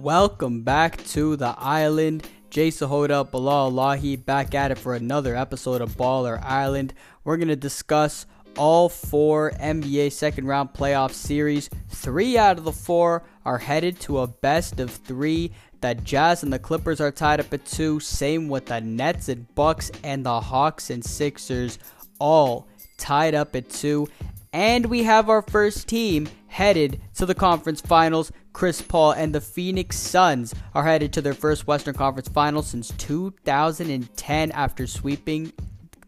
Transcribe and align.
Welcome 0.00 0.62
back 0.62 1.04
to 1.08 1.36
the 1.36 1.54
island. 1.58 2.26
Jay 2.48 2.68
Sahota, 2.68 3.30
Bilal 3.30 3.70
Lahi 3.70 4.24
back 4.24 4.54
at 4.54 4.70
it 4.70 4.78
for 4.78 4.94
another 4.94 5.36
episode 5.36 5.82
of 5.82 5.98
Baller 5.98 6.42
Island. 6.42 6.94
We're 7.22 7.36
going 7.36 7.48
to 7.48 7.56
discuss 7.56 8.24
all 8.56 8.88
four 8.88 9.50
NBA 9.60 10.12
second 10.12 10.46
round 10.46 10.72
playoff 10.72 11.12
series. 11.12 11.68
Three 11.90 12.38
out 12.38 12.56
of 12.56 12.64
the 12.64 12.72
four 12.72 13.24
are 13.44 13.58
headed 13.58 14.00
to 14.00 14.20
a 14.20 14.26
best 14.26 14.80
of 14.80 14.90
three. 14.90 15.52
The 15.82 15.96
Jazz 15.96 16.44
and 16.44 16.52
the 16.52 16.58
Clippers 16.58 17.02
are 17.02 17.12
tied 17.12 17.40
up 17.40 17.52
at 17.52 17.66
two. 17.66 18.00
Same 18.00 18.48
with 18.48 18.64
the 18.64 18.80
Nets 18.80 19.28
and 19.28 19.54
Bucks 19.54 19.90
and 20.02 20.24
the 20.24 20.40
Hawks 20.40 20.88
and 20.88 21.04
Sixers, 21.04 21.78
all 22.18 22.66
tied 22.96 23.34
up 23.34 23.54
at 23.54 23.68
two. 23.68 24.08
And 24.52 24.86
we 24.86 25.04
have 25.04 25.28
our 25.28 25.42
first 25.42 25.86
team 25.86 26.28
headed 26.48 27.00
to 27.14 27.24
the 27.24 27.36
conference 27.36 27.80
finals. 27.80 28.32
Chris 28.52 28.82
Paul 28.82 29.12
and 29.12 29.32
the 29.32 29.40
Phoenix 29.40 29.96
Suns 29.96 30.52
are 30.74 30.84
headed 30.84 31.12
to 31.12 31.22
their 31.22 31.34
first 31.34 31.68
Western 31.68 31.94
Conference 31.94 32.28
finals 32.28 32.66
since 32.66 32.92
2010 32.98 34.50
after 34.50 34.88
sweeping 34.88 35.52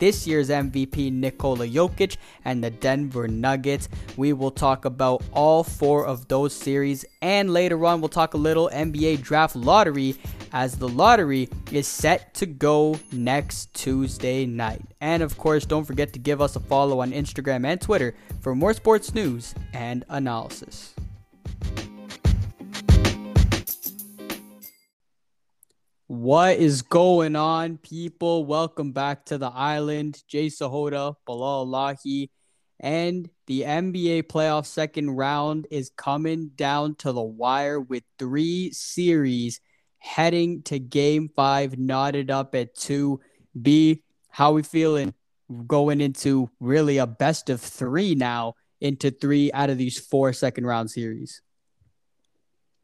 this 0.03 0.27
year's 0.27 0.49
MVP 0.49 1.13
Nikola 1.13 1.65
Jokic 1.65 2.17
and 2.45 2.65
the 2.65 2.71
Denver 2.71 3.29
Nuggets. 3.29 3.89
We 4.17 4.33
will 4.33 4.51
talk 4.51 4.85
about 4.85 5.23
all 5.33 5.63
four 5.63 6.05
of 6.07 6.27
those 6.27 6.53
series 6.53 7.05
and 7.23 7.53
later 7.53 7.87
on 7.87 8.01
we'll 8.01 8.09
talk 8.09 8.35
a 8.35 8.37
little 8.37 8.69
NBA 8.73 9.23
draft 9.23 9.55
lottery 9.55 10.17
as 10.53 10.77
the 10.77 10.89
lottery 10.89 11.49
is 11.71 11.87
set 11.87 12.35
to 12.35 12.47
go 12.47 12.99
next 13.13 13.73
Tuesday 13.75 14.45
night. 14.45 14.83
And 15.01 15.23
of 15.23 15.39
course, 15.39 15.65
don't 15.65 15.85
forget 15.85 16.13
to 16.15 16.19
give 16.19 16.41
us 16.41 16.57
a 16.57 16.61
follow 16.61 16.99
on 16.99 17.13
Instagram 17.13 17.65
and 17.65 17.81
Twitter 17.81 18.17
for 18.41 18.57
more 18.57 18.75
sports 18.75 19.15
news 19.15 19.55
and 19.73 20.05
analysis. 20.09 20.97
What 26.13 26.59
is 26.59 26.83
going 26.83 27.37
on, 27.37 27.79
people? 27.79 28.45
Welcome 28.45 28.93
back 28.93 29.25
to 29.25 29.39
the 29.39 29.49
island. 29.49 30.23
Jay 30.29 30.49
Sahota, 30.49 31.15
Bilal 31.25 31.67
Lahi, 31.67 32.29
and 32.79 33.31
the 33.47 33.63
NBA 33.63 34.25
playoff 34.25 34.67
second 34.67 35.13
round 35.13 35.67
is 35.71 35.91
coming 35.97 36.51
down 36.55 36.97
to 36.97 37.13
the 37.13 37.23
wire 37.23 37.81
with 37.81 38.03
three 38.19 38.73
series 38.73 39.63
heading 40.01 40.61
to 40.65 40.79
game 40.79 41.31
five, 41.35 41.79
knotted 41.79 42.31
up 42.31 42.55
at 42.55 42.75
two. 42.75 43.19
B, 43.63 44.03
how 44.29 44.53
we 44.53 44.63
feeling 44.63 45.15
going 45.67 46.03
into 46.03 46.51
really 46.61 46.99
a 46.99 47.07
best 47.07 47.49
of 47.49 47.59
three 47.59 48.15
now 48.15 48.53
into 48.83 49.11
three 49.11 49.51
out 49.53 49.71
of 49.71 49.79
these 49.79 49.99
four 49.99 50.35
second 50.35 50.67
round 50.67 50.91
series? 50.91 51.41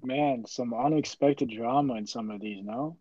Man, 0.03 0.45
some 0.47 0.73
unexpected 0.73 1.51
drama 1.51 1.97
in 1.97 2.07
some 2.07 2.31
of 2.31 2.41
these, 2.41 2.65
no? 2.65 2.97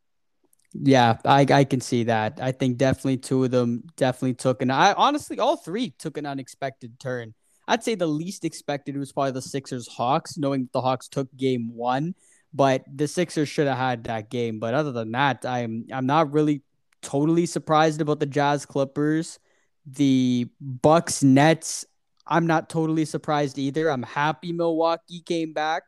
Yeah, 0.74 1.18
I 1.26 1.46
I 1.50 1.64
can 1.64 1.82
see 1.82 2.04
that. 2.04 2.40
I 2.42 2.52
think 2.52 2.78
definitely 2.78 3.18
two 3.18 3.44
of 3.44 3.52
them 3.52 3.84
definitely 3.96 4.36
took 4.36 4.62
an 4.62 4.70
I 4.70 4.94
honestly 4.94 5.40
all 5.40 5.58
three 5.58 5.92
took 5.92 6.18
an 6.18 6.26
unexpected 6.26 7.00
turn. 7.00 7.34
I'd 7.68 7.84
say 7.84 7.96
the 7.96 8.08
least 8.08 8.46
expected 8.46 8.96
was 8.98 9.12
probably 9.12 9.32
the 9.32 9.42
Sixers 9.42 9.88
Hawks, 9.88 10.38
knowing 10.38 10.70
the 10.74 10.82
Hawks 10.82 11.08
took 11.08 11.36
game 11.36 11.74
one, 11.76 12.16
but 12.54 12.84
the 12.94 13.08
Sixers 13.08 13.50
should 13.50 13.68
have 13.68 13.78
had 13.78 14.04
that 14.06 14.30
game. 14.30 14.60
But 14.60 14.74
other 14.74 14.92
than 14.92 15.12
that, 15.12 15.46
I'm 15.46 15.86
I'm 15.92 16.06
not 16.06 16.32
really 16.32 16.62
totally 17.02 17.46
surprised 17.46 18.02
about 18.02 18.20
the 18.20 18.26
Jazz 18.26 18.66
Clippers. 18.66 19.40
The 19.86 20.48
Bucks 20.60 21.24
Nets, 21.24 21.86
I'm 22.26 22.46
not 22.46 22.70
totally 22.70 23.06
surprised 23.06 23.58
either. 23.58 23.90
I'm 23.90 24.04
happy 24.04 24.52
Milwaukee 24.52 25.22
came 25.22 25.54
back 25.54 25.84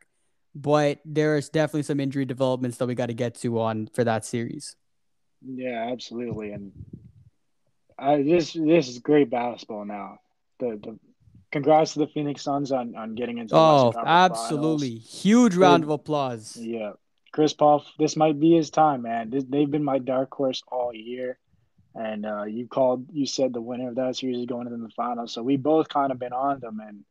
but 0.55 0.99
there's 1.05 1.49
definitely 1.49 1.83
some 1.83 1.99
injury 1.99 2.25
developments 2.25 2.77
that 2.77 2.87
we 2.87 2.95
got 2.95 3.07
to 3.07 3.13
get 3.13 3.35
to 3.35 3.59
on 3.59 3.87
for 3.93 4.03
that 4.03 4.25
series. 4.25 4.75
Yeah, 5.45 5.89
absolutely, 5.91 6.51
and 6.51 6.71
I, 7.97 8.21
this 8.23 8.53
this 8.53 8.89
is 8.89 8.99
great 8.99 9.29
basketball 9.29 9.85
now. 9.85 10.19
The 10.59 10.79
the 10.81 10.99
congrats 11.51 11.93
to 11.93 11.99
the 11.99 12.07
Phoenix 12.07 12.43
Suns 12.43 12.71
on 12.71 12.95
on 12.95 13.15
getting 13.15 13.37
into. 13.37 13.55
oh, 13.55 13.93
absolutely! 14.05 14.99
Finals. 14.99 15.21
Huge 15.21 15.55
round 15.55 15.83
of 15.83 15.89
applause. 15.89 16.57
Yeah, 16.57 16.93
Chris 17.31 17.53
Paul. 17.53 17.85
This 17.97 18.15
might 18.15 18.39
be 18.39 18.55
his 18.55 18.69
time, 18.69 19.03
man. 19.03 19.29
This, 19.29 19.43
they've 19.47 19.69
been 19.69 19.83
my 19.83 19.99
dark 19.99 20.33
horse 20.33 20.61
all 20.67 20.93
year, 20.93 21.37
and 21.95 22.25
uh, 22.25 22.43
you 22.43 22.67
called. 22.67 23.07
You 23.11 23.25
said 23.25 23.53
the 23.53 23.61
winner 23.61 23.89
of 23.89 23.95
that 23.95 24.15
series 24.15 24.39
is 24.39 24.45
going 24.45 24.67
into 24.67 24.79
the 24.79 24.89
finals, 24.89 25.33
so 25.33 25.43
we 25.43 25.57
both 25.57 25.89
kind 25.89 26.11
of 26.11 26.19
been 26.19 26.33
on 26.33 26.59
them, 26.59 26.81
and 26.85 27.03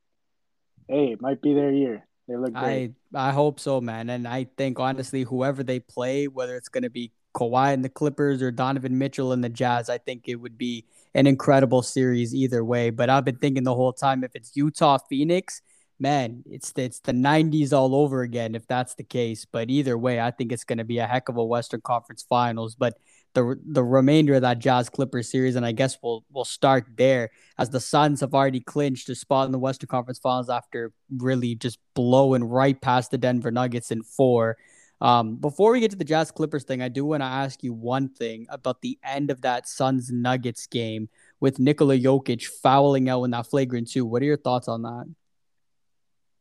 hey, 0.88 1.12
it 1.12 1.20
might 1.20 1.41
be 1.41 1.55
their 1.55 1.70
year. 1.72 2.06
They 2.28 2.37
look 2.37 2.53
great. 2.53 2.93
I 3.15 3.28
I 3.28 3.33
hope 3.33 3.59
so, 3.59 3.81
man. 3.81 4.11
And 4.11 4.28
I 4.28 4.47
think 4.56 4.78
honestly, 4.78 5.22
whoever 5.22 5.62
they 5.62 5.81
play, 5.81 6.28
whether 6.28 6.56
it's 6.56 6.69
going 6.69 6.83
to 6.83 6.91
be 6.91 7.12
Kawhi 7.34 7.72
and 7.72 7.84
the 7.84 7.89
Clippers 7.89 8.43
or 8.43 8.50
Donovan 8.50 8.99
Mitchell 8.99 9.33
and 9.33 9.43
the 9.43 9.49
Jazz, 9.49 9.89
I 9.89 9.99
think 9.99 10.28
it 10.28 10.37
would 10.37 10.59
be 10.59 10.84
an 11.15 11.27
incredible 11.27 11.83
series 11.83 12.34
either 12.34 12.65
way. 12.65 12.91
But 12.91 13.09
I've 13.09 13.25
been 13.25 13.38
thinking 13.38 13.65
the 13.65 13.75
whole 13.75 13.93
time 13.94 14.25
if 14.25 14.33
it's 14.34 14.55
Utah 14.56 14.99
Phoenix, 15.09 15.62
man, 15.99 16.43
it's 16.47 16.72
the, 16.72 16.83
it's 16.83 17.00
the 17.00 17.12
90s 17.12 17.72
all 17.72 17.94
over 17.94 18.22
again 18.22 18.55
if 18.55 18.67
that's 18.67 18.94
the 18.94 19.05
case. 19.05 19.47
But 19.47 19.71
either 19.71 19.97
way, 19.97 20.21
I 20.21 20.31
think 20.31 20.53
it's 20.53 20.65
going 20.65 20.78
to 20.78 20.84
be 20.84 20.99
a 20.99 21.06
heck 21.06 21.28
of 21.31 21.37
a 21.38 21.44
Western 21.44 21.81
Conference 21.81 22.25
Finals. 22.28 22.75
But 22.75 22.99
the 23.34 23.59
the 23.65 23.84
remainder 23.84 24.34
of 24.34 24.43
that 24.43 24.59
Jazz 24.59 24.89
Clippers 24.89 25.31
series, 25.31 25.56
and 25.56 25.65
I 25.65 25.72
guess 25.72 25.99
we'll 26.03 26.25
we'll 26.31 26.44
start 26.44 26.87
there 26.97 27.31
as 27.59 27.71
the 27.71 27.81
Suns 27.81 28.21
have 28.21 28.34
already 28.34 28.61
clinched 28.61 29.09
a 29.09 29.15
spot 29.15 29.47
in 29.47 29.53
the 29.53 29.59
Western 29.59 29.89
Conference 29.89 30.19
Finals 30.19 30.50
after 30.50 30.93
really 31.16 31.55
just 31.55 31.78
blowing 31.94 32.44
right 32.44 32.81
past 32.81 33.11
the 33.11 33.19
Denver 33.19 33.50
Nuggets 33.50 33.91
in 33.91 34.03
four. 34.03 34.56
Um, 35.00 35.37
before 35.37 35.71
we 35.72 35.81
get 35.81 35.93
to 35.93 35.97
the 35.97 36.05
Jazz 36.05 36.31
Clippers 36.31 36.65
thing, 36.65 36.83
I 36.83 36.88
do 36.88 37.05
want 37.05 37.22
to 37.22 37.27
ask 37.27 37.62
you 37.62 37.72
one 37.72 38.09
thing 38.09 38.47
about 38.50 38.81
the 38.83 38.99
end 39.05 39.31
of 39.31 39.43
that 39.43 39.69
Suns 39.69 40.11
Nuggets 40.11 40.67
game 40.67 41.09
with 41.38 41.61
Nikola 41.61 41.97
Jokic 41.97 42.44
fouling 42.47 43.09
out 43.09 43.22
in 43.22 43.31
that 43.31 43.47
flagrant 43.47 43.91
two. 43.91 44.05
What 44.05 44.22
are 44.22 44.27
your 44.27 44.37
thoughts 44.37 44.67
on 44.67 44.83
that? 44.83 45.15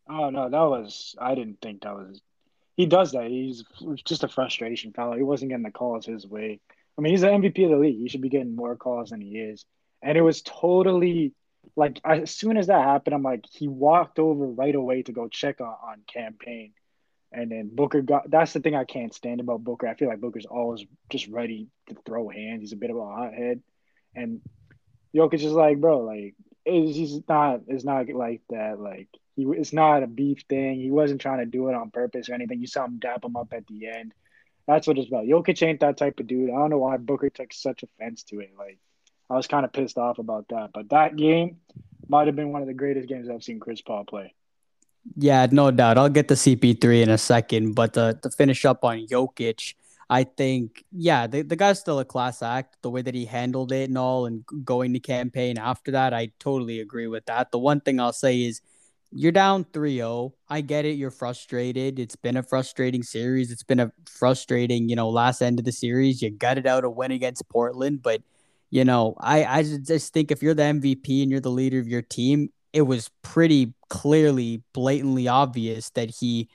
Oh 0.09 0.30
no, 0.30 0.50
that 0.50 0.62
was 0.62 1.16
I 1.20 1.36
didn't 1.36 1.62
think 1.62 1.84
that 1.84 1.94
was. 1.94 2.22
He 2.76 2.86
does 2.86 3.12
that. 3.12 3.28
He's 3.28 3.64
just 4.06 4.24
a 4.24 4.28
frustration 4.28 4.94
foul. 4.94 5.14
He 5.14 5.24
wasn't 5.24 5.50
getting 5.50 5.64
the 5.64 5.72
calls 5.72 6.06
his 6.06 6.28
way. 6.28 6.59
I 6.97 7.02
mean, 7.02 7.13
he's 7.13 7.22
the 7.22 7.28
MVP 7.28 7.63
of 7.63 7.72
the 7.72 7.78
league. 7.78 8.00
He 8.00 8.09
should 8.09 8.22
be 8.22 8.30
getting 8.30 8.56
more 8.56 8.75
calls 8.75 9.09
than 9.09 9.22
he 9.22 9.38
is. 9.38 9.66
And 10.02 10.18
it 10.18 10.22
was 10.22 10.41
totally 10.41 11.34
like 11.75 12.00
as 12.06 12.31
soon 12.31 12.58
as 12.58 12.68
that 12.68 12.84
happened, 12.84 13.13
I'm 13.13 13.24
like, 13.24 13.46
he 13.52 13.68
walked 13.68 14.19
over 14.19 14.46
right 14.46 14.74
away 14.74 15.03
to 15.03 15.12
go 15.12 15.28
check 15.28 15.62
on, 15.62 15.68
on 15.68 16.02
Cam 16.12 16.35
Payne. 16.40 16.74
And 17.31 17.52
then 17.52 17.69
Booker 17.74 18.02
got 18.02 18.30
that's 18.31 18.53
the 18.53 18.62
thing 18.62 18.74
I 18.74 18.85
can't 18.85 19.13
stand 19.13 19.41
about 19.41 19.63
Booker. 19.63 19.88
I 19.88 19.96
feel 19.96 20.08
like 20.08 20.22
Booker's 20.22 20.46
always 20.46 20.85
just 21.09 21.28
ready 21.28 21.68
to 21.90 21.96
throw 22.06 22.30
hands. 22.30 22.62
He's 22.62 22.74
a 22.74 22.78
bit 22.78 22.90
of 22.90 22.97
a 22.97 23.06
hothead. 23.06 23.62
And 24.16 24.41
Jokic 25.16 25.44
is 25.44 25.52
like, 25.52 25.79
bro, 25.79 26.00
like 26.00 26.35
it's, 26.66 26.96
he's 26.96 27.19
not 27.28 27.62
it's 27.68 27.84
not 27.84 28.08
like 28.09 28.41
that. 28.50 28.79
Like 28.79 29.09
he 29.35 29.44
it's 29.44 29.74
not 29.74 30.03
a 30.03 30.08
beef 30.08 30.44
thing. 30.47 30.79
He 30.79 30.90
wasn't 30.90 31.22
trying 31.22 31.40
to 31.40 31.46
do 31.46 31.68
it 31.68 31.75
on 31.75 31.91
purpose 31.91 32.29
or 32.29 32.34
anything. 32.34 32.62
You 32.62 32.68
saw 32.68 32.85
him 32.85 33.00
dap 33.00 33.25
him 33.25 33.35
up 33.35 33.53
at 33.53 33.68
the 33.68 33.88
end. 33.88 34.14
That's 34.67 34.85
what 34.85 34.97
it's 34.97 35.07
about. 35.07 35.25
Jokic 35.25 35.66
ain't 35.66 35.79
that 35.79 35.97
type 35.97 36.19
of 36.19 36.28
dude. 36.28 36.50
I 36.50 36.53
don't 36.53 36.69
know 36.69 36.79
why 36.79 36.97
Booker 36.97 37.29
took 37.29 37.53
such 37.53 37.83
offense 37.83 38.23
to 38.23 38.41
it. 38.41 38.51
Like, 38.57 38.79
I 39.29 39.35
was 39.35 39.47
kind 39.47 39.66
of 39.66 39.72
pissed 39.72 39.97
off 39.97 40.19
about 40.19 40.47
that. 40.50 40.72
But 40.73 40.89
that 40.89 41.16
game 41.16 41.57
might 42.07 42.28
have 42.28 42.35
been 42.35 42.51
one 42.51 42.61
of 42.61 42.67
the 42.67 42.73
greatest 42.73 43.07
games 43.07 43.29
I've 43.29 43.44
seen 43.44 43.59
Chris 43.59 43.81
Paul 43.81 44.03
play. 44.03 44.33
Yeah, 45.16 45.47
no 45.50 45.72
doubt. 45.72 45.97
I'll 45.97 46.09
get 46.09 46.28
the 46.28 46.35
CP3 46.35 47.03
in 47.03 47.09
a 47.09 47.17
second. 47.17 47.75
But 47.75 47.94
to, 47.94 48.19
to 48.22 48.29
finish 48.29 48.66
up 48.66 48.83
on 48.83 49.07
Jokic, 49.07 49.73
I 50.09 50.25
think, 50.25 50.84
yeah, 50.91 51.28
the, 51.28 51.44
the 51.44 51.55
guy's 51.55 51.79
still 51.79 51.99
a 51.99 52.05
class 52.05 52.41
act. 52.41 52.78
The 52.81 52.89
way 52.89 53.01
that 53.01 53.16
he 53.16 53.25
handled 53.25 53.72
it 53.72 53.88
and 53.88 53.97
all, 53.97 54.25
and 54.25 54.45
going 54.66 54.94
to 54.94 54.99
Cam 54.99 55.31
Payne 55.31 55.57
after 55.57 55.91
that, 55.91 56.13
I 56.13 56.31
totally 56.39 56.81
agree 56.81 57.07
with 57.07 57.25
that. 57.28 57.51
The 57.51 57.59
one 57.59 57.79
thing 57.79 58.01
I'll 58.01 58.13
say 58.13 58.41
is 58.41 58.61
you're 59.12 59.32
down 59.32 59.66
3-0. 59.66 60.34
I 60.50 60.62
get 60.62 60.86
it. 60.86 60.98
You're 60.98 61.12
frustrated. 61.12 62.00
It's 62.00 62.16
been 62.16 62.38
a 62.38 62.44
frustrating 62.44 63.04
series. 63.04 63.52
It's 63.52 63.64
been 63.64 63.80
a 63.80 63.92
frustrating, 64.06 64.90
you 64.90 64.96
know, 64.96 65.09
last 65.09 65.42
end 65.42 65.59
of 65.59 65.66
the 65.66 65.72
series. 65.72 66.22
You 66.22 66.30
gutted 66.30 66.68
out 66.68 66.84
a 66.84 66.90
win 66.90 67.12
against 67.12 67.48
Portland, 67.50 68.02
but 68.02 68.22
you 68.70 68.84
know, 68.84 69.16
I 69.20 69.46
I 69.46 69.64
just 69.64 70.14
think 70.14 70.30
if 70.30 70.44
you're 70.44 70.54
the 70.54 70.64
MVP 70.64 71.22
and 71.22 71.32
you're 71.32 71.40
the 71.40 71.50
leader 71.50 71.80
of 71.80 71.88
your 71.88 72.02
team, 72.02 72.50
it 72.74 72.82
was 72.82 73.09
pretty 73.22 73.74
clearly, 73.90 74.62
blatantly 74.74 75.28
obvious 75.30 75.90
that 75.92 76.09
he 76.09 76.50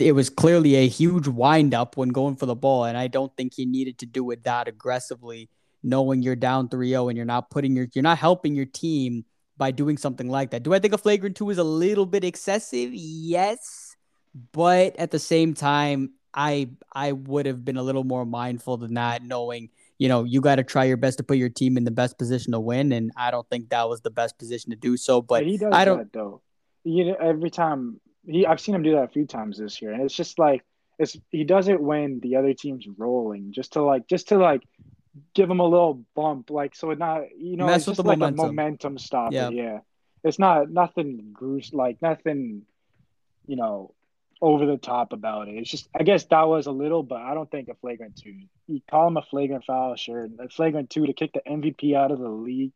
it 0.00 0.12
was 0.12 0.30
clearly 0.30 0.76
a 0.76 0.88
huge 0.88 1.28
windup 1.28 1.96
when 1.96 2.08
going 2.08 2.36
for 2.36 2.46
the 2.46 2.54
ball, 2.54 2.84
and 2.84 2.96
I 2.96 3.06
don't 3.06 3.36
think 3.36 3.54
he 3.54 3.66
needed 3.66 3.98
to 3.98 4.06
do 4.06 4.30
it 4.30 4.44
that 4.44 4.66
aggressively, 4.66 5.50
knowing 5.82 6.22
you're 6.22 6.36
down 6.36 6.68
3-0 6.68 7.08
and 7.08 7.16
you're 7.16 7.26
not 7.26 7.50
putting 7.50 7.76
your 7.76 7.86
you're 7.94 8.02
not 8.02 8.18
helping 8.18 8.54
your 8.54 8.66
team 8.66 9.24
by 9.60 9.70
doing 9.70 9.98
something 9.98 10.28
like 10.28 10.50
that. 10.50 10.64
Do 10.64 10.72
I 10.72 10.80
think 10.80 10.94
a 10.94 10.98
flagrant 10.98 11.36
two 11.36 11.50
is 11.50 11.58
a 11.58 11.64
little 11.64 12.06
bit 12.06 12.24
excessive? 12.24 12.90
Yes, 12.94 13.94
but 14.52 14.96
at 14.96 15.12
the 15.12 15.20
same 15.20 15.52
time, 15.54 16.14
I 16.32 16.70
I 16.92 17.12
would 17.12 17.46
have 17.46 17.64
been 17.64 17.76
a 17.76 17.82
little 17.82 18.04
more 18.04 18.24
mindful 18.24 18.78
than 18.78 18.94
that, 18.94 19.22
knowing 19.22 19.68
you 19.98 20.08
know 20.08 20.24
you 20.24 20.40
got 20.40 20.56
to 20.56 20.64
try 20.64 20.84
your 20.84 20.96
best 20.96 21.18
to 21.18 21.24
put 21.24 21.36
your 21.36 21.50
team 21.50 21.76
in 21.76 21.84
the 21.84 21.90
best 21.90 22.16
position 22.18 22.52
to 22.52 22.60
win, 22.60 22.90
and 22.92 23.12
I 23.16 23.30
don't 23.30 23.48
think 23.50 23.68
that 23.68 23.88
was 23.88 24.00
the 24.00 24.10
best 24.10 24.38
position 24.38 24.70
to 24.70 24.76
do 24.76 24.96
so. 24.96 25.20
But 25.20 25.44
he 25.44 25.58
does 25.58 25.74
I 25.74 25.84
don't 25.84 25.98
that, 25.98 26.12
though. 26.12 26.40
You 26.84 27.04
know, 27.04 27.16
every 27.20 27.50
time 27.50 28.00
he, 28.26 28.46
I've 28.46 28.60
seen 28.60 28.74
him 28.74 28.82
do 28.82 28.92
that 28.92 29.04
a 29.04 29.08
few 29.08 29.26
times 29.26 29.58
this 29.58 29.82
year, 29.82 29.92
and 29.92 30.02
it's 30.02 30.16
just 30.16 30.38
like 30.38 30.64
It's 30.98 31.16
he 31.30 31.44
does 31.44 31.68
it 31.68 31.80
when 31.80 32.20
the 32.20 32.36
other 32.36 32.54
team's 32.54 32.86
rolling, 32.96 33.52
just 33.52 33.72
to 33.74 33.82
like 33.82 34.06
just 34.06 34.28
to 34.28 34.38
like 34.38 34.62
give 35.34 35.48
them 35.48 35.60
a 35.60 35.66
little 35.66 36.04
bump, 36.14 36.50
like 36.50 36.74
so 36.74 36.90
it 36.90 36.98
not 36.98 37.22
you 37.38 37.56
know 37.56 37.66
Mess 37.66 37.88
it's 37.88 37.96
just 37.96 38.06
like 38.06 38.18
momentum. 38.18 38.44
a 38.44 38.46
momentum 38.48 38.98
stopper. 38.98 39.34
Yeah. 39.34 39.48
Yeah. 39.50 39.78
it's 40.22 40.38
not 40.38 40.70
nothing 40.70 41.30
gruesome, 41.32 41.78
like 41.78 42.00
nothing, 42.02 42.62
you 43.46 43.56
know, 43.56 43.94
over 44.42 44.66
the 44.66 44.76
top 44.76 45.12
about 45.12 45.48
it. 45.48 45.56
It's 45.56 45.70
just 45.70 45.88
I 45.98 46.02
guess 46.02 46.24
that 46.26 46.48
was 46.48 46.66
a 46.66 46.72
little, 46.72 47.02
but 47.02 47.20
I 47.20 47.34
don't 47.34 47.50
think 47.50 47.68
a 47.68 47.74
flagrant 47.74 48.16
two. 48.16 48.34
You 48.66 48.80
call 48.90 49.08
him 49.08 49.16
a 49.16 49.22
flagrant 49.22 49.64
foul, 49.64 49.96
sure. 49.96 50.28
A 50.38 50.48
flagrant 50.48 50.90
two 50.90 51.06
to 51.06 51.12
kick 51.12 51.32
the 51.32 51.40
MVP 51.40 51.94
out 51.94 52.10
of 52.12 52.18
the 52.18 52.28
league, 52.28 52.72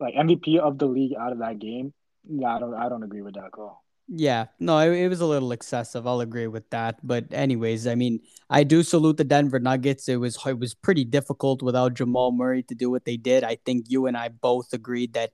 like 0.00 0.14
MVP 0.14 0.58
of 0.58 0.78
the 0.78 0.86
league 0.86 1.14
out 1.18 1.32
of 1.32 1.38
that 1.38 1.58
game. 1.58 1.92
Yeah, 2.28 2.56
I 2.56 2.58
don't 2.60 2.74
I 2.74 2.88
don't 2.88 3.02
agree 3.02 3.22
with 3.22 3.34
that 3.34 3.50
call. 3.52 3.82
Yeah, 4.10 4.46
no, 4.58 4.78
it, 4.78 4.92
it 4.98 5.08
was 5.08 5.20
a 5.20 5.26
little 5.26 5.52
excessive. 5.52 6.06
I'll 6.06 6.20
agree 6.20 6.46
with 6.46 6.68
that. 6.70 6.98
But 7.06 7.26
anyways, 7.30 7.86
I 7.86 7.94
mean, 7.94 8.20
I 8.48 8.64
do 8.64 8.82
salute 8.82 9.18
the 9.18 9.24
Denver 9.24 9.60
Nuggets. 9.60 10.08
It 10.08 10.16
was 10.16 10.38
it 10.46 10.58
was 10.58 10.72
pretty 10.72 11.04
difficult 11.04 11.62
without 11.62 11.92
Jamal 11.92 12.32
Murray 12.32 12.62
to 12.64 12.74
do 12.74 12.90
what 12.90 13.04
they 13.04 13.18
did. 13.18 13.44
I 13.44 13.56
think 13.66 13.86
you 13.90 14.06
and 14.06 14.16
I 14.16 14.28
both 14.28 14.72
agreed 14.72 15.12
that 15.12 15.32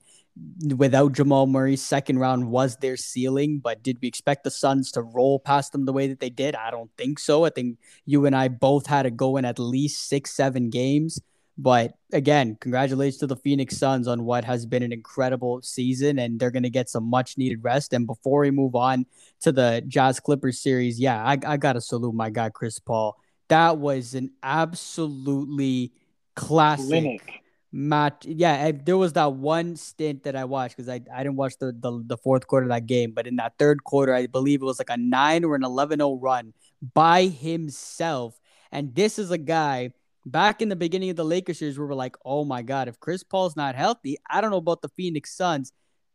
without 0.76 1.12
Jamal 1.12 1.46
Murray, 1.46 1.76
second 1.76 2.18
round 2.18 2.50
was 2.50 2.76
their 2.78 2.96
ceiling. 2.96 3.60
But 3.62 3.84
did 3.84 3.98
we 4.02 4.08
expect 4.08 4.42
the 4.42 4.50
Suns 4.50 4.90
to 4.92 5.02
roll 5.02 5.38
past 5.38 5.70
them 5.70 5.84
the 5.84 5.92
way 5.92 6.08
that 6.08 6.18
they 6.18 6.30
did? 6.30 6.56
I 6.56 6.72
don't 6.72 6.90
think 6.98 7.20
so. 7.20 7.44
I 7.44 7.50
think 7.50 7.78
you 8.06 8.26
and 8.26 8.34
I 8.34 8.48
both 8.48 8.88
had 8.88 9.04
to 9.04 9.10
go 9.12 9.36
in 9.36 9.44
at 9.44 9.60
least 9.60 10.08
six, 10.08 10.32
seven 10.34 10.70
games. 10.70 11.20
But 11.56 11.94
again, 12.12 12.56
congratulations 12.60 13.18
to 13.18 13.28
the 13.28 13.36
Phoenix 13.36 13.76
Suns 13.76 14.08
on 14.08 14.24
what 14.24 14.44
has 14.44 14.66
been 14.66 14.82
an 14.82 14.92
incredible 14.92 15.62
season, 15.62 16.18
and 16.18 16.38
they're 16.38 16.50
going 16.50 16.64
to 16.64 16.70
get 16.70 16.88
some 16.88 17.04
much 17.04 17.38
needed 17.38 17.62
rest. 17.62 17.92
And 17.92 18.06
before 18.06 18.40
we 18.40 18.50
move 18.50 18.74
on 18.74 19.06
to 19.42 19.52
the 19.52 19.82
Jazz 19.86 20.18
Clippers 20.18 20.60
series, 20.60 20.98
yeah, 20.98 21.22
I, 21.22 21.38
I 21.46 21.56
got 21.56 21.74
to 21.74 21.80
salute 21.80 22.14
my 22.14 22.30
guy, 22.30 22.50
Chris 22.50 22.80
Paul. 22.80 23.16
That 23.48 23.78
was 23.78 24.14
an 24.14 24.32
absolutely 24.42 25.92
classic 26.34 26.88
Clinic. 26.88 27.42
match. 27.70 28.26
Yeah, 28.26 28.64
I, 28.64 28.72
there 28.72 28.96
was 28.96 29.12
that 29.12 29.34
one 29.34 29.76
stint 29.76 30.24
that 30.24 30.34
I 30.34 30.46
watched 30.46 30.76
because 30.76 30.88
I, 30.88 31.02
I 31.14 31.22
didn't 31.22 31.36
watch 31.36 31.56
the, 31.58 31.66
the, 31.66 32.02
the 32.04 32.16
fourth 32.16 32.48
quarter 32.48 32.64
of 32.64 32.70
that 32.70 32.86
game, 32.86 33.12
but 33.12 33.28
in 33.28 33.36
that 33.36 33.58
third 33.60 33.84
quarter, 33.84 34.12
I 34.12 34.26
believe 34.26 34.60
it 34.60 34.64
was 34.64 34.80
like 34.80 34.90
a 34.90 34.96
9 34.96 35.44
or 35.44 35.54
an 35.54 35.62
11 35.62 35.98
0 35.98 36.18
run 36.20 36.52
by 36.94 37.26
himself. 37.26 38.40
And 38.72 38.92
this 38.92 39.20
is 39.20 39.30
a 39.30 39.38
guy 39.38 39.92
back 40.26 40.62
in 40.62 40.68
the 40.68 40.76
beginning 40.76 41.10
of 41.10 41.16
the 41.16 41.24
Lakers 41.24 41.58
series, 41.58 41.78
we 41.78 41.84
were 41.84 41.94
like, 41.94 42.16
oh 42.24 42.44
my 42.44 42.62
God, 42.62 42.88
if 42.88 43.00
Chris 43.00 43.22
Paul's 43.22 43.56
not 43.56 43.74
healthy, 43.74 44.16
I 44.28 44.40
don't 44.40 44.50
know 44.50 44.56
about 44.56 44.82
the 44.82 44.90
Phoenix 44.96 45.36
Suns. 45.36 45.72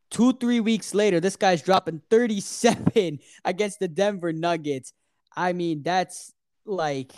Two, 0.10 0.34
three 0.34 0.60
weeks 0.60 0.94
later, 0.94 1.20
this 1.20 1.36
guy's 1.36 1.62
dropping 1.62 2.02
37 2.10 3.20
against 3.46 3.80
the 3.80 3.88
Denver 3.88 4.34
Nuggets. 4.34 4.94
I 5.36 5.54
mean, 5.54 5.84
that's 5.84 6.34
like 6.66 7.14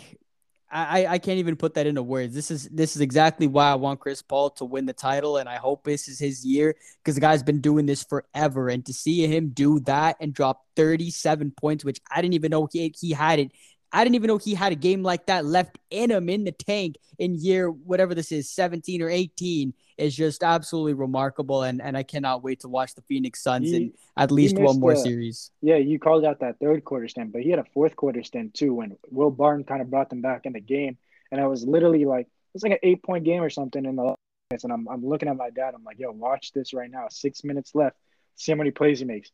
I, 0.74 1.06
I 1.06 1.18
can't 1.18 1.38
even 1.38 1.56
put 1.56 1.74
that 1.74 1.86
into 1.86 2.02
words. 2.02 2.34
This 2.34 2.50
is 2.50 2.66
this 2.70 2.96
is 2.96 3.02
exactly 3.02 3.46
why 3.46 3.70
I 3.70 3.74
want 3.74 4.00
Chris 4.00 4.22
Paul 4.22 4.48
to 4.50 4.64
win 4.64 4.86
the 4.86 4.94
title, 4.94 5.36
and 5.36 5.46
I 5.46 5.56
hope 5.56 5.84
this 5.84 6.08
is 6.08 6.18
his 6.18 6.46
year 6.46 6.74
because 7.02 7.14
the 7.14 7.20
guy's 7.20 7.42
been 7.42 7.60
doing 7.60 7.84
this 7.84 8.02
forever. 8.04 8.70
And 8.70 8.84
to 8.86 8.94
see 8.94 9.26
him 9.26 9.50
do 9.50 9.80
that 9.80 10.16
and 10.18 10.32
drop 10.32 10.64
37 10.76 11.52
points, 11.58 11.84
which 11.84 12.00
I 12.10 12.22
didn't 12.22 12.34
even 12.34 12.50
know 12.50 12.68
he, 12.72 12.94
he 12.98 13.12
had 13.12 13.38
it 13.38 13.52
I 13.92 14.04
didn't 14.04 14.16
even 14.16 14.28
know 14.28 14.38
he 14.38 14.54
had 14.54 14.72
a 14.72 14.76
game 14.76 15.02
like 15.02 15.26
that 15.26 15.44
left 15.44 15.78
in 15.90 16.10
him 16.10 16.28
in 16.28 16.44
the 16.44 16.52
tank 16.52 16.96
in 17.18 17.34
year 17.34 17.70
whatever 17.70 18.14
this 18.14 18.32
is, 18.32 18.48
17 18.50 19.02
or 19.02 19.10
18, 19.10 19.74
is 19.98 20.16
just 20.16 20.42
absolutely 20.42 20.94
remarkable. 20.94 21.62
And 21.62 21.82
and 21.82 21.96
I 21.96 22.02
cannot 22.02 22.42
wait 22.42 22.60
to 22.60 22.68
watch 22.68 22.94
the 22.94 23.02
Phoenix 23.02 23.42
Suns 23.42 23.68
He- 23.68 23.76
in 23.76 23.92
at 24.16 24.30
least 24.30 24.58
one 24.58 24.80
more 24.80 24.94
the- 24.94 25.00
series. 25.00 25.50
Yeah, 25.60 25.76
you 25.76 25.98
called 25.98 26.24
out 26.24 26.40
that 26.40 26.58
third 26.58 26.84
quarter 26.84 27.08
stint, 27.08 27.32
but 27.32 27.42
he 27.42 27.50
had 27.50 27.58
a 27.58 27.64
fourth 27.74 27.94
quarter 27.96 28.22
stint 28.22 28.54
too 28.54 28.74
when 28.74 28.96
Will 29.10 29.30
Barton 29.30 29.64
kind 29.64 29.82
of 29.82 29.90
brought 29.90 30.10
them 30.10 30.22
back 30.22 30.46
in 30.46 30.52
the 30.54 30.60
game. 30.60 30.96
And 31.30 31.40
I 31.40 31.46
was 31.46 31.64
literally 31.64 32.04
like, 32.04 32.28
it's 32.54 32.62
like 32.62 32.72
an 32.72 32.78
eight 32.82 33.02
point 33.02 33.24
game 33.24 33.42
or 33.42 33.50
something 33.50 33.84
in 33.84 33.96
the 33.96 34.14
minutes. 34.50 34.64
And 34.64 34.72
I'm, 34.72 34.86
I'm 34.88 35.04
looking 35.06 35.28
at 35.28 35.36
my 35.36 35.50
dad. 35.50 35.74
I'm 35.74 35.84
like, 35.84 35.98
yo, 35.98 36.10
watch 36.12 36.52
this 36.52 36.74
right 36.74 36.90
now. 36.90 37.06
Six 37.10 37.44
minutes 37.44 37.74
left. 37.74 37.96
See 38.36 38.52
how 38.52 38.56
many 38.56 38.70
plays 38.70 38.98
he 38.98 39.04
makes. 39.04 39.30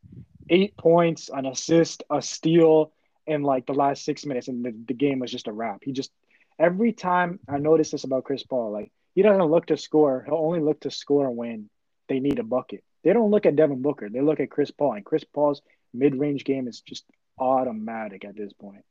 Eight 0.50 0.76
points, 0.76 1.28
an 1.32 1.46
assist, 1.46 2.02
a 2.10 2.22
steal 2.22 2.92
in 3.28 3.42
like 3.42 3.66
the 3.66 3.74
last 3.74 4.04
six 4.04 4.26
minutes. 4.26 4.48
And 4.48 4.64
the, 4.64 4.74
the 4.86 4.94
game 4.94 5.20
was 5.20 5.30
just 5.30 5.48
a 5.48 5.52
wrap. 5.52 5.80
He 5.82 5.92
just, 5.92 6.10
every 6.58 6.92
time 6.92 7.38
I 7.48 7.58
notice 7.58 7.90
this 7.90 8.04
about 8.04 8.24
Chris 8.24 8.42
Paul, 8.42 8.72
like 8.72 8.90
he 9.14 9.22
doesn't 9.22 9.42
look 9.42 9.66
to 9.66 9.76
score. 9.76 10.24
He'll 10.26 10.36
only 10.36 10.60
look 10.60 10.80
to 10.80 10.90
score 10.90 11.30
when 11.30 11.68
they 12.08 12.20
need 12.20 12.38
a 12.38 12.44
bucket. 12.44 12.82
They 13.04 13.12
don't 13.12 13.30
look 13.30 13.46
at 13.46 13.56
Devin 13.56 13.82
Booker. 13.82 14.08
They 14.08 14.20
look 14.20 14.40
at 14.40 14.50
Chris 14.50 14.70
Paul. 14.70 14.94
And 14.94 15.04
Chris 15.04 15.24
Paul's 15.24 15.62
mid 15.94 16.14
range 16.14 16.44
game 16.44 16.68
is 16.68 16.80
just 16.80 17.04
automatic 17.38 18.24
at 18.24 18.36
this 18.36 18.52
point. 18.52 18.84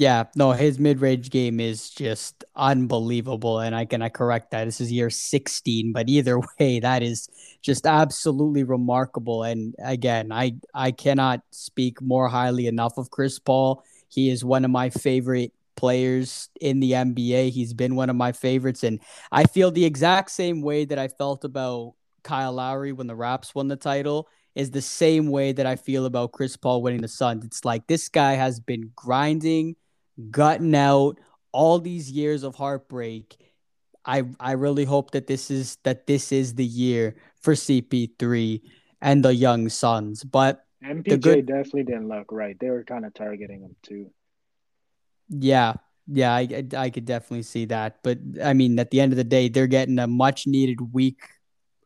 Yeah, 0.00 0.24
no, 0.34 0.52
his 0.52 0.78
mid 0.78 1.02
range 1.02 1.28
game 1.28 1.60
is 1.60 1.90
just 1.90 2.42
unbelievable. 2.56 3.60
And 3.60 3.74
I 3.74 3.84
can 3.84 4.00
I 4.00 4.08
correct 4.08 4.50
that. 4.52 4.64
This 4.64 4.80
is 4.80 4.90
year 4.90 5.10
16, 5.10 5.92
but 5.92 6.08
either 6.08 6.40
way, 6.58 6.80
that 6.80 7.02
is 7.02 7.28
just 7.60 7.86
absolutely 7.86 8.64
remarkable. 8.64 9.42
And 9.42 9.74
again, 9.84 10.32
I 10.32 10.54
I 10.74 10.92
cannot 10.92 11.42
speak 11.50 12.00
more 12.00 12.28
highly 12.28 12.66
enough 12.66 12.96
of 12.96 13.10
Chris 13.10 13.38
Paul. 13.38 13.84
He 14.08 14.30
is 14.30 14.42
one 14.42 14.64
of 14.64 14.70
my 14.70 14.88
favorite 14.88 15.52
players 15.76 16.48
in 16.62 16.80
the 16.80 16.94
NBA. 16.94 17.50
He's 17.50 17.74
been 17.74 17.94
one 17.94 18.08
of 18.08 18.16
my 18.16 18.32
favorites. 18.32 18.82
And 18.82 19.00
I 19.30 19.44
feel 19.44 19.70
the 19.70 19.84
exact 19.84 20.30
same 20.30 20.62
way 20.62 20.86
that 20.86 20.98
I 20.98 21.08
felt 21.08 21.44
about 21.44 21.92
Kyle 22.22 22.54
Lowry 22.54 22.92
when 22.92 23.06
the 23.06 23.14
Raps 23.16 23.54
won 23.54 23.68
the 23.68 23.76
title 23.76 24.28
is 24.54 24.70
the 24.70 24.82
same 24.82 25.28
way 25.28 25.52
that 25.52 25.66
I 25.66 25.76
feel 25.76 26.06
about 26.06 26.32
Chris 26.32 26.56
Paul 26.56 26.82
winning 26.82 27.02
the 27.02 27.08
Suns. 27.08 27.44
It's 27.44 27.64
like 27.64 27.86
this 27.86 28.08
guy 28.08 28.32
has 28.32 28.60
been 28.60 28.90
grinding, 28.96 29.76
gutting 30.30 30.74
out 30.74 31.18
all 31.52 31.78
these 31.78 32.10
years 32.10 32.42
of 32.42 32.54
heartbreak. 32.54 33.36
I 34.04 34.24
I 34.40 34.52
really 34.52 34.84
hope 34.84 35.12
that 35.12 35.26
this 35.26 35.50
is 35.50 35.76
that 35.84 36.06
this 36.06 36.32
is 36.32 36.54
the 36.54 36.64
year 36.64 37.16
for 37.42 37.54
CP3 37.54 38.62
and 39.00 39.24
the 39.24 39.34
young 39.34 39.68
Suns. 39.68 40.24
But 40.24 40.64
MPJ 40.84 41.20
good- 41.20 41.46
definitely 41.46 41.84
didn't 41.84 42.08
look 42.08 42.32
right. 42.32 42.56
They 42.58 42.70
were 42.70 42.84
kind 42.84 43.04
of 43.04 43.14
targeting 43.14 43.62
him 43.62 43.76
too. 43.82 44.10
yeah, 45.28 45.74
yeah, 46.06 46.34
I, 46.34 46.40
I 46.74 46.76
I 46.86 46.90
could 46.90 47.04
definitely 47.04 47.42
see 47.42 47.66
that. 47.66 47.98
But 48.02 48.18
I 48.42 48.52
mean, 48.54 48.78
at 48.78 48.90
the 48.90 49.00
end 49.00 49.12
of 49.12 49.16
the 49.16 49.24
day, 49.24 49.48
they're 49.48 49.66
getting 49.66 49.98
a 49.98 50.06
much 50.06 50.46
needed 50.46 50.80
week 50.92 51.20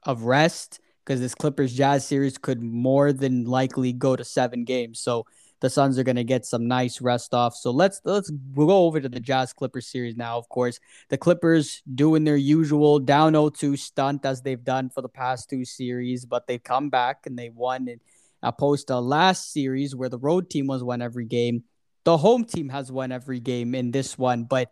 of 0.04 0.22
rest 0.24 0.80
because 1.04 1.20
this 1.20 1.34
Clippers 1.34 1.74
Jazz 1.74 2.06
series 2.06 2.38
could 2.38 2.62
more 2.62 3.12
than 3.12 3.44
likely 3.44 3.92
go 3.92 4.16
to 4.16 4.24
seven 4.24 4.64
games. 4.64 5.00
So 5.00 5.26
the 5.64 5.70
Suns 5.70 5.98
are 5.98 6.04
going 6.04 6.16
to 6.16 6.24
get 6.24 6.44
some 6.44 6.68
nice 6.68 7.00
rest 7.00 7.32
off. 7.32 7.56
So 7.56 7.70
let's 7.70 7.98
let's 8.04 8.30
we'll 8.52 8.66
go 8.66 8.84
over 8.84 9.00
to 9.00 9.08
the 9.08 9.18
Jazz 9.18 9.54
Clippers 9.54 9.86
series 9.86 10.14
now. 10.14 10.36
Of 10.36 10.46
course, 10.50 10.78
the 11.08 11.16
Clippers 11.16 11.82
doing 11.94 12.24
their 12.24 12.36
usual 12.36 12.98
down 12.98 13.32
0-2 13.32 13.78
stunt 13.78 14.26
as 14.26 14.42
they've 14.42 14.62
done 14.62 14.90
for 14.90 15.00
the 15.00 15.08
past 15.08 15.48
two 15.48 15.64
series, 15.64 16.26
but 16.26 16.46
they've 16.46 16.62
come 16.62 16.90
back 16.90 17.24
and 17.24 17.38
they 17.38 17.48
won 17.48 17.88
in 17.88 17.98
opposed 18.42 18.88
to 18.88 19.00
last 19.00 19.54
series 19.54 19.96
where 19.96 20.10
the 20.10 20.18
road 20.18 20.50
team 20.50 20.66
was 20.66 20.84
won 20.84 21.00
every 21.00 21.24
game. 21.24 21.64
The 22.04 22.18
home 22.18 22.44
team 22.44 22.68
has 22.68 22.92
won 22.92 23.10
every 23.10 23.40
game 23.40 23.74
in 23.74 23.90
this 23.90 24.18
one, 24.18 24.44
but 24.44 24.70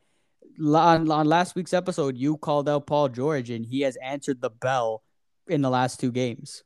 on, 0.63 1.11
on 1.11 1.27
last 1.27 1.55
week's 1.57 1.73
episode, 1.73 2.19
you 2.19 2.37
called 2.37 2.69
out 2.69 2.87
Paul 2.87 3.09
George, 3.09 3.49
and 3.49 3.65
he 3.65 3.81
has 3.81 3.97
answered 3.97 4.43
the 4.43 4.51
bell 4.51 5.03
in 5.49 5.63
the 5.63 5.71
last 5.71 6.01
two 6.01 6.13
games. 6.13 6.65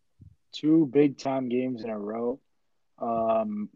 Two 0.50 0.90
big 0.92 1.16
time 1.16 1.48
games 1.48 1.84
in 1.84 1.90
a 1.90 1.96
row. 1.96 2.40
Um, 2.98 3.68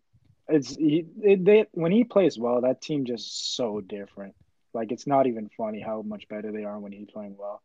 it's 0.50 0.76
he, 0.76 1.06
it, 1.22 1.44
they 1.44 1.66
when 1.72 1.92
he 1.92 2.04
plays 2.04 2.38
well, 2.38 2.62
that 2.62 2.80
team 2.80 3.04
just 3.04 3.56
so 3.56 3.80
different. 3.80 4.34
Like 4.72 4.92
it's 4.92 5.06
not 5.06 5.26
even 5.26 5.50
funny 5.56 5.80
how 5.80 6.02
much 6.02 6.28
better 6.28 6.52
they 6.52 6.64
are 6.64 6.78
when 6.78 6.92
he's 6.92 7.10
playing 7.10 7.36
well. 7.38 7.62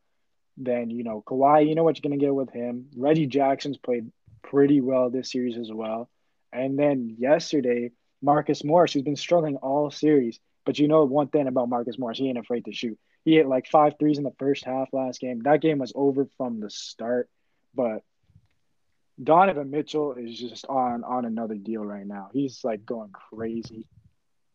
Then 0.58 0.90
you 0.90 1.04
know 1.04 1.24
Kawhi, 1.26 1.68
you 1.68 1.76
know 1.76 1.84
what 1.84 1.98
you're 1.98 2.10
gonna 2.10 2.20
get 2.20 2.34
with 2.34 2.52
him. 2.52 2.88
Reggie 2.96 3.28
Jackson's 3.28 3.78
played 3.78 4.12
pretty 4.44 4.82
well 4.82 5.10
this 5.10 5.32
series 5.32 5.58
as 5.58 5.72
well. 5.72 6.10
And 6.54 6.80
then 6.80 7.16
yesterday, 7.20 7.92
Marcus 8.22 8.64
Morris, 8.64 8.94
who's 8.94 9.04
been 9.04 9.16
struggling 9.16 9.58
all 9.58 9.92
series, 9.92 10.40
but 10.66 10.80
you 10.80 10.88
know 10.88 11.04
one 11.04 11.28
thing 11.28 11.48
about 11.48 11.70
Marcus 11.70 12.00
Morris, 12.00 12.18
he 12.18 12.30
ain't 12.30 12.38
afraid 12.38 12.66
to 12.66 12.74
shoot. 12.74 12.98
He 13.26 13.36
hit 13.36 13.48
like 13.48 13.68
five 13.68 13.94
threes 14.00 14.18
in 14.18 14.24
the 14.24 14.36
first 14.40 14.64
half 14.66 14.94
last 14.94 15.20
game. 15.20 15.42
That 15.44 15.62
game 15.62 15.80
was 15.80 15.92
over 15.96 16.28
from 16.38 16.60
the 16.60 16.70
start, 16.70 17.30
but 17.74 18.04
Donovan 19.22 19.72
Mitchell 19.72 20.14
is 20.14 20.38
just 20.38 20.66
on 20.68 21.04
on 21.04 21.26
another 21.26 21.56
deal 21.56 21.86
right 21.86 22.06
now. 22.06 22.30
He's 22.34 22.64
like 22.64 22.86
going 22.86 23.12
crazy. 23.12 23.88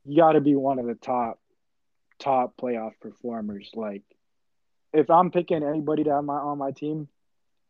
You 0.05 0.17
got 0.17 0.33
to 0.33 0.41
be 0.41 0.55
one 0.55 0.79
of 0.79 0.87
the 0.87 0.95
top 0.95 1.41
top 2.19 2.55
playoff 2.61 2.93
performers. 3.01 3.71
Like 3.75 4.03
if 4.93 5.11
I'm 5.11 5.31
picking 5.31 5.63
anybody 5.63 6.05
to 6.05 6.15
have 6.15 6.25
my 6.25 6.35
on 6.35 6.59
my 6.59 6.73
team 6.73 7.09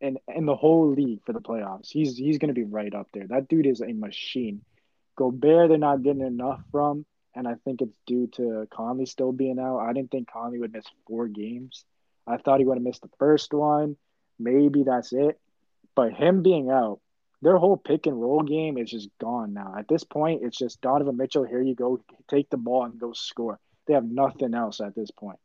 and 0.01 0.19
in 0.35 0.47
the 0.47 0.57
whole 0.57 0.93
league 0.93 1.21
for 1.25 1.33
the 1.33 1.41
playoffs, 1.41 1.91
he's 1.91 2.17
he's 2.17 2.39
gonna 2.39 2.55
be 2.55 2.65
right 2.65 2.95
up 2.95 3.09
there. 3.13 3.27
That 3.29 3.49
dude 3.49 3.67
is 3.67 3.81
a 3.81 3.93
machine. 3.93 4.63
Gobert, 5.17 5.69
they're 5.69 5.79
not 5.79 6.03
getting 6.03 6.23
enough 6.23 6.63
from, 6.73 7.05
and 7.35 7.47
I 7.47 7.55
think 7.65 7.83
it's 7.83 7.97
due 8.07 8.27
to 8.37 8.67
Conley 8.73 9.07
still 9.07 9.33
being 9.33 9.59
out. 9.59 9.79
I 9.79 9.93
didn't 9.93 10.11
think 10.11 10.31
Conley 10.31 10.59
would 10.59 10.73
miss 10.73 10.87
four 11.07 11.29
games. 11.29 11.85
I 12.27 12.39
thought 12.39 12.59
he 12.59 12.65
would 12.65 12.79
have 12.79 12.83
missed 12.83 13.03
the 13.03 13.11
first 13.19 13.53
one. 13.53 13.97
Maybe 14.39 14.85
that's 14.85 15.13
it. 15.13 15.39
But 15.95 16.13
him 16.13 16.43
being 16.43 16.71
out, 16.71 17.01
their 17.43 17.57
whole 17.57 17.77
pick 17.77 18.07
and 18.07 18.21
roll 18.21 18.43
game 18.43 18.79
is 18.79 18.91
just 18.91 19.09
gone 19.21 19.55
now. 19.55 19.75
At 19.79 19.89
this 19.89 20.05
point, 20.05 20.43
it's 20.45 20.59
just 20.59 20.81
Donovan 20.81 21.17
Mitchell. 21.17 21.45
Here 21.45 21.63
you 21.63 21.75
go, 21.75 22.01
take 22.29 22.51
the 22.51 22.57
ball 22.57 22.85
and 22.85 22.99
go 22.99 23.13
score. 23.13 23.59
They 23.87 23.95
have 23.95 24.05
nothing 24.05 24.55
else 24.55 24.81
at 24.81 24.95
this 24.95 25.11
point. 25.11 25.39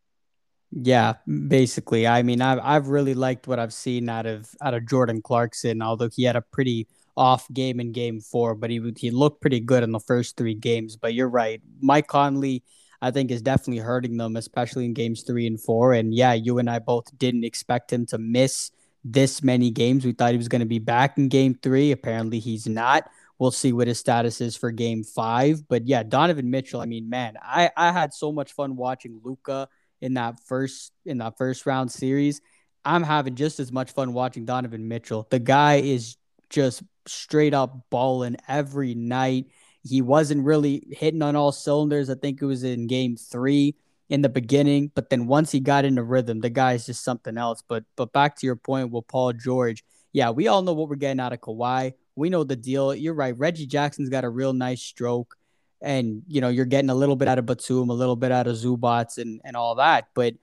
Yeah, 0.71 1.13
basically. 1.47 2.05
I 2.05 2.21
mean, 2.23 2.41
I've 2.41 2.59
I've 2.61 2.87
really 2.89 3.13
liked 3.13 3.47
what 3.47 3.59
I've 3.59 3.73
seen 3.73 4.09
out 4.09 4.25
of 4.25 4.49
out 4.61 4.73
of 4.73 4.87
Jordan 4.87 5.21
Clarkson, 5.21 5.81
although 5.81 6.09
he 6.09 6.23
had 6.23 6.35
a 6.35 6.41
pretty 6.41 6.87
off 7.15 7.47
game 7.53 7.79
in 7.79 7.93
game 7.93 8.19
four, 8.19 8.55
but 8.55 8.69
he 8.69 8.93
he 8.97 9.09
looked 9.09 9.41
pretty 9.41 9.61
good 9.61 9.83
in 9.83 9.91
the 9.91 9.99
first 9.99 10.35
three 10.35 10.53
games. 10.53 10.97
But 10.97 11.13
you're 11.13 11.29
right. 11.29 11.61
Mike 11.79 12.07
Conley, 12.07 12.63
I 13.01 13.11
think, 13.11 13.31
is 13.31 13.41
definitely 13.41 13.83
hurting 13.83 14.17
them, 14.17 14.35
especially 14.35 14.85
in 14.85 14.93
games 14.93 15.23
three 15.23 15.47
and 15.47 15.61
four. 15.61 15.93
And 15.93 16.13
yeah, 16.13 16.33
you 16.33 16.59
and 16.59 16.69
I 16.69 16.79
both 16.79 17.17
didn't 17.17 17.45
expect 17.45 17.93
him 17.93 18.05
to 18.07 18.17
miss 18.17 18.71
this 19.05 19.43
many 19.43 19.69
games. 19.69 20.03
We 20.03 20.11
thought 20.11 20.31
he 20.31 20.37
was 20.37 20.49
going 20.49 20.61
to 20.61 20.65
be 20.65 20.79
back 20.79 21.17
in 21.17 21.29
game 21.29 21.53
three. 21.53 21.91
Apparently, 21.91 22.39
he's 22.39 22.67
not. 22.67 23.09
We'll 23.37 23.51
see 23.51 23.71
what 23.71 23.87
his 23.87 23.99
status 23.99 24.41
is 24.41 24.57
for 24.57 24.71
game 24.71 25.03
five. 25.03 25.67
But 25.67 25.87
yeah, 25.87 26.03
Donovan 26.03 26.49
Mitchell, 26.49 26.81
I 26.81 26.85
mean, 26.85 27.09
man, 27.09 27.35
I, 27.41 27.69
I 27.77 27.91
had 27.91 28.13
so 28.13 28.31
much 28.31 28.53
fun 28.53 28.75
watching 28.75 29.21
Luka 29.23 29.69
in 30.01 30.15
that 30.15 30.39
first 30.45 30.91
in 31.05 31.19
that 31.19 31.37
first 31.37 31.65
round 31.65 31.91
series. 31.91 32.41
I'm 32.83 33.03
having 33.03 33.35
just 33.35 33.59
as 33.59 33.71
much 33.71 33.91
fun 33.91 34.13
watching 34.13 34.45
Donovan 34.45 34.87
Mitchell. 34.87 35.27
The 35.29 35.39
guy 35.39 35.75
is 35.75 36.17
just 36.49 36.83
straight 37.05 37.53
up 37.53 37.85
balling 37.89 38.37
every 38.47 38.95
night. 38.95 39.47
He 39.83 40.01
wasn't 40.01 40.45
really 40.45 40.83
hitting 40.91 41.21
on 41.21 41.35
all 41.35 41.51
cylinders. 41.51 42.09
I 42.09 42.15
think 42.15 42.41
it 42.41 42.45
was 42.45 42.63
in 42.63 42.87
game 42.87 43.17
three 43.17 43.75
in 44.09 44.21
the 44.21 44.29
beginning, 44.29 44.91
but 44.93 45.09
then 45.09 45.27
once 45.27 45.51
he 45.51 45.59
got 45.59 45.85
into 45.85 46.03
rhythm, 46.03 46.39
the 46.39 46.49
guy 46.49 46.73
is 46.73 46.85
just 46.85 47.03
something 47.03 47.37
else. 47.37 47.63
But 47.67 47.83
but 47.95 48.13
back 48.13 48.35
to 48.37 48.45
your 48.45 48.55
point 48.55 48.91
with 48.91 49.07
Paul 49.07 49.33
George, 49.33 49.83
yeah, 50.13 50.29
we 50.29 50.47
all 50.47 50.61
know 50.61 50.73
what 50.73 50.89
we're 50.89 50.95
getting 50.95 51.19
out 51.19 51.33
of 51.33 51.41
Kawhi. 51.41 51.93
We 52.15 52.29
know 52.29 52.43
the 52.43 52.55
deal. 52.55 52.93
You're 52.93 53.13
right. 53.13 53.37
Reggie 53.37 53.65
Jackson's 53.65 54.09
got 54.09 54.23
a 54.23 54.29
real 54.29 54.53
nice 54.53 54.81
stroke, 54.81 55.35
and 55.81 56.23
you 56.27 56.41
know 56.41 56.49
you're 56.49 56.65
getting 56.65 56.89
a 56.89 56.95
little 56.95 57.15
bit 57.15 57.27
out 57.27 57.39
of 57.39 57.45
Batum, 57.45 57.89
a 57.89 57.93
little 57.93 58.15
bit 58.15 58.31
out 58.31 58.47
of 58.47 58.55
Zubac, 58.55 59.17
and 59.17 59.41
and 59.43 59.57
all 59.57 59.75
that. 59.75 60.09
But 60.13 60.35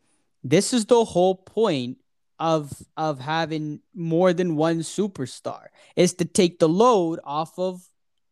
this 0.42 0.72
is 0.72 0.86
the 0.86 1.04
whole 1.04 1.36
point 1.36 1.98
of 2.38 2.72
of 2.96 3.20
having 3.20 3.80
more 3.94 4.32
than 4.32 4.56
one 4.56 4.80
superstar 4.80 5.66
is 5.94 6.14
to 6.14 6.24
take 6.24 6.58
the 6.58 6.68
load 6.68 7.20
off 7.24 7.56
of 7.58 7.82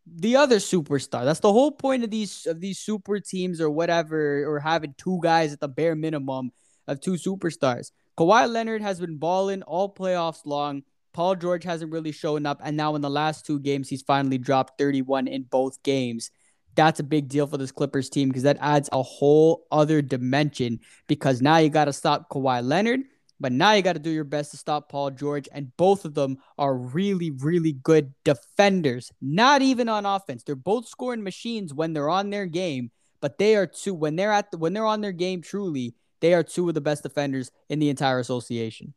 the 0.07 0.37
other 0.37 0.57
superstar. 0.57 1.25
That's 1.25 1.41
the 1.41 1.53
whole 1.53 1.73
point 1.73 2.05
of 2.05 2.11
these 2.11 2.47
of 2.47 2.61
these 2.61 2.79
super 2.79 3.21
teams 3.21 3.61
or 3.61 3.71
whatever, 3.71 4.45
or 4.45 4.59
having 4.59 4.95
two 4.97 5.21
guys 5.23 5.53
at 5.53 5.61
the 5.61 5.69
bare 5.69 5.95
minimum 5.95 6.53
of 6.87 7.01
two 7.01 7.13
superstars. 7.13 7.91
Kawhi 8.19 8.51
Leonard 8.51 8.83
has 8.83 9.01
been 9.01 9.17
balling 9.17 9.63
all 9.63 9.95
playoffs 9.95 10.45
long. 10.45 10.83
Paul 11.13 11.35
George 11.35 11.65
hasn't 11.65 11.93
really 11.93 12.13
shown 12.13 12.47
up, 12.47 12.61
and 12.63 12.77
now 12.77 12.95
in 12.95 13.01
the 13.01 13.11
last 13.11 13.47
two 13.47 13.59
games, 13.59 13.89
he's 13.89 14.03
finally 14.03 14.39
dropped 14.39 14.79
31 14.79 15.27
in 15.27 15.43
both 15.45 15.83
games. 15.83 16.31
That's 16.77 17.01
a 17.01 17.05
big 17.05 17.29
deal 17.29 17.47
for 17.47 17.59
this 17.59 17.73
Clippers 17.73 18.09
team 18.09 18.29
because 18.29 18.45
that 18.45 18.59
adds 18.61 18.89
a 18.93 19.03
whole 19.03 19.67
other 19.73 20.03
dimension. 20.03 20.81
Because 21.09 21.43
now 21.43 21.57
you 21.57 21.69
got 21.69 21.87
to 21.87 21.93
stop 21.93 22.31
Kawhi 22.31 22.65
Leonard, 22.65 23.01
but 23.41 23.53
now 23.53 23.73
you 23.73 23.83
got 23.83 23.95
to 23.95 23.99
do 23.99 24.11
your 24.11 24.25
best 24.25 24.51
to 24.51 24.59
stop 24.59 24.91
Paul 24.91 25.11
George. 25.11 25.49
And 25.51 25.75
both 25.79 26.05
of 26.05 26.15
them 26.15 26.39
are 26.59 26.77
really, 26.77 27.31
really 27.31 27.73
good 27.73 28.13
defenders, 28.23 29.11
not 29.21 29.63
even 29.63 29.89
on 29.89 30.05
offense. 30.05 30.43
They're 30.45 30.55
both 30.55 30.87
scoring 30.87 31.23
machines 31.23 31.73
when 31.73 31.95
they're 31.95 32.11
on 32.11 32.29
their 32.29 32.47
game, 32.47 32.91
but 33.21 33.39
they 33.39 33.57
are 33.57 33.67
two 33.67 33.95
when 33.95 34.17
they're 34.17 34.33
at 34.33 34.51
the, 34.51 34.59
when 34.59 34.75
they're 34.75 34.85
on 34.85 35.01
their 35.01 35.13
game 35.13 35.41
truly, 35.41 35.95
they 36.21 36.35
are 36.35 36.43
two 36.43 36.69
of 36.69 36.75
the 36.75 36.83
best 36.83 37.03
defenders 37.03 37.51
in 37.71 37.79
the 37.79 37.89
entire 37.89 38.19
association. 38.19 38.93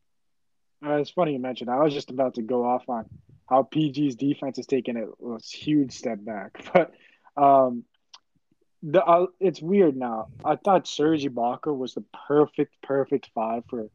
Uh, 0.85 0.95
it's 0.95 1.11
funny 1.11 1.31
you 1.31 1.39
mentioned. 1.39 1.69
I 1.69 1.81
was 1.81 1.93
just 1.93 2.09
about 2.09 2.33
to 2.35 2.41
go 2.41 2.65
off 2.65 2.83
on 2.89 3.05
how 3.47 3.63
PG's 3.63 4.15
defense 4.15 4.57
has 4.57 4.67
taken 4.67 4.97
a, 4.97 5.37
huge 5.41 5.93
step 5.93 6.19
back, 6.21 6.61
but 6.73 6.91
um, 7.41 7.85
the 8.81 9.01
uh, 9.01 9.27
it's 9.39 9.61
weird 9.61 9.95
now. 9.95 10.27
I 10.43 10.57
thought 10.57 10.87
Serge 10.87 11.23
Ibaka 11.23 11.75
was 11.75 11.93
the 11.93 12.03
perfect, 12.27 12.73
perfect 12.81 13.29
five 13.33 13.63
for 13.69 13.87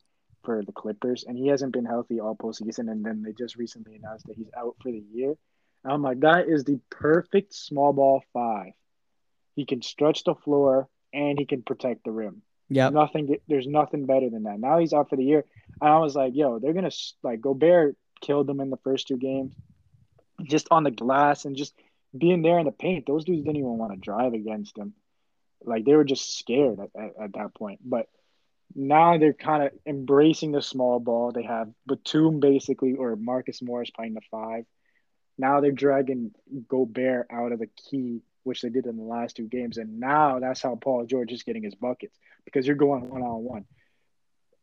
for 0.49 0.65
the 0.65 0.73
Clippers, 0.73 1.25
and 1.29 1.37
he 1.37 1.49
hasn't 1.49 1.75
been 1.75 1.85
healthy 1.85 2.21
all 2.21 2.35
postseason. 2.35 2.91
And 2.91 3.05
then 3.05 3.23
they 3.23 3.33
just 3.33 3.57
recently 3.57 3.97
announced 3.97 4.27
that 4.29 4.37
he's 4.37 4.49
out 4.57 4.77
for 4.81 4.91
the 4.91 5.05
year. 5.13 5.35
And 5.85 5.93
I'm 5.93 6.01
like, 6.01 6.21
that 6.21 6.49
is 6.49 6.65
the 6.65 6.81
perfect 6.89 7.53
small 7.53 7.93
ball 7.93 8.25
five. 8.33 8.73
He 9.57 9.67
can 9.67 9.83
stretch 9.83 10.25
the 10.25 10.35
floor 10.35 10.89
and 11.13 11.39
he 11.39 11.45
can 11.45 11.61
protect 11.61 12.05
the 12.05 12.13
rim. 12.13 12.41
Yeah, 12.71 12.89
nothing. 12.89 13.37
There's 13.47 13.67
nothing 13.67 14.07
better 14.07 14.31
than 14.31 14.45
that. 14.45 14.59
Now 14.59 14.79
he's 14.79 14.95
out 14.95 15.11
for 15.11 15.17
the 15.17 15.25
year, 15.25 15.45
and 15.83 15.91
I 15.91 15.99
was 15.99 16.17
like, 16.17 16.35
yo, 16.35 16.59
they're 16.59 16.73
gonna 16.73 16.91
like 17.23 17.43
Gobert 17.43 17.97
killed 18.23 18.47
them 18.47 18.61
in 18.61 18.71
the 18.71 18.79
first 18.79 19.07
two 19.07 19.19
games, 19.19 19.55
just 20.45 20.69
on 20.71 20.83
the 20.83 20.91
glass 20.91 21.45
and 21.45 21.57
just 21.57 21.75
being 22.17 22.41
there 22.41 22.59
in 22.59 22.65
the 22.65 22.73
paint. 22.73 23.05
Those 23.07 23.25
dudes 23.25 23.43
didn't 23.43 23.57
even 23.57 23.77
want 23.77 23.93
to 23.93 23.99
drive 23.99 24.33
against 24.33 24.79
him. 24.79 24.95
Like 25.63 25.85
they 25.85 25.95
were 25.95 26.05
just 26.05 26.39
scared 26.39 26.79
at, 26.81 26.91
at, 26.99 27.13
at 27.23 27.33
that 27.35 27.55
point. 27.55 27.81
But 27.85 28.09
now 28.75 29.19
they're 29.19 29.33
kind 29.33 29.63
of 29.63 29.73
embracing 29.87 30.53
the 30.53 30.63
small 30.63 31.01
ball. 31.01 31.33
They 31.33 31.43
have 31.45 31.69
Batum 31.87 32.41
basically 32.41 32.95
or 32.95 33.17
Marcus 33.17 33.63
Morris 33.63 33.91
playing 33.91 34.15
the 34.15 34.21
five. 34.31 34.65
Now 35.37 35.61
they're 35.61 35.73
dragging 35.73 36.33
Gobert 36.69 37.29
out 37.31 37.53
of 37.53 37.61
the 37.61 37.69
key, 37.91 38.23
which 38.43 38.63
they 38.63 38.69
did 38.69 38.87
in 38.87 38.97
the 38.97 39.03
last 39.03 39.37
two 39.37 39.47
games. 39.47 39.79
And 39.79 40.01
now 40.01 40.41
that's 40.41 40.63
how 40.63 40.75
Paul 40.75 41.07
George 41.07 41.33
is 41.33 41.45
getting 41.45 41.63
his 41.63 41.75
buckets 41.75 42.19
because 42.45 42.67
you're 42.67 42.77
going 42.77 43.09
one 43.09 43.23
on 43.23 43.45
one. 43.45 43.65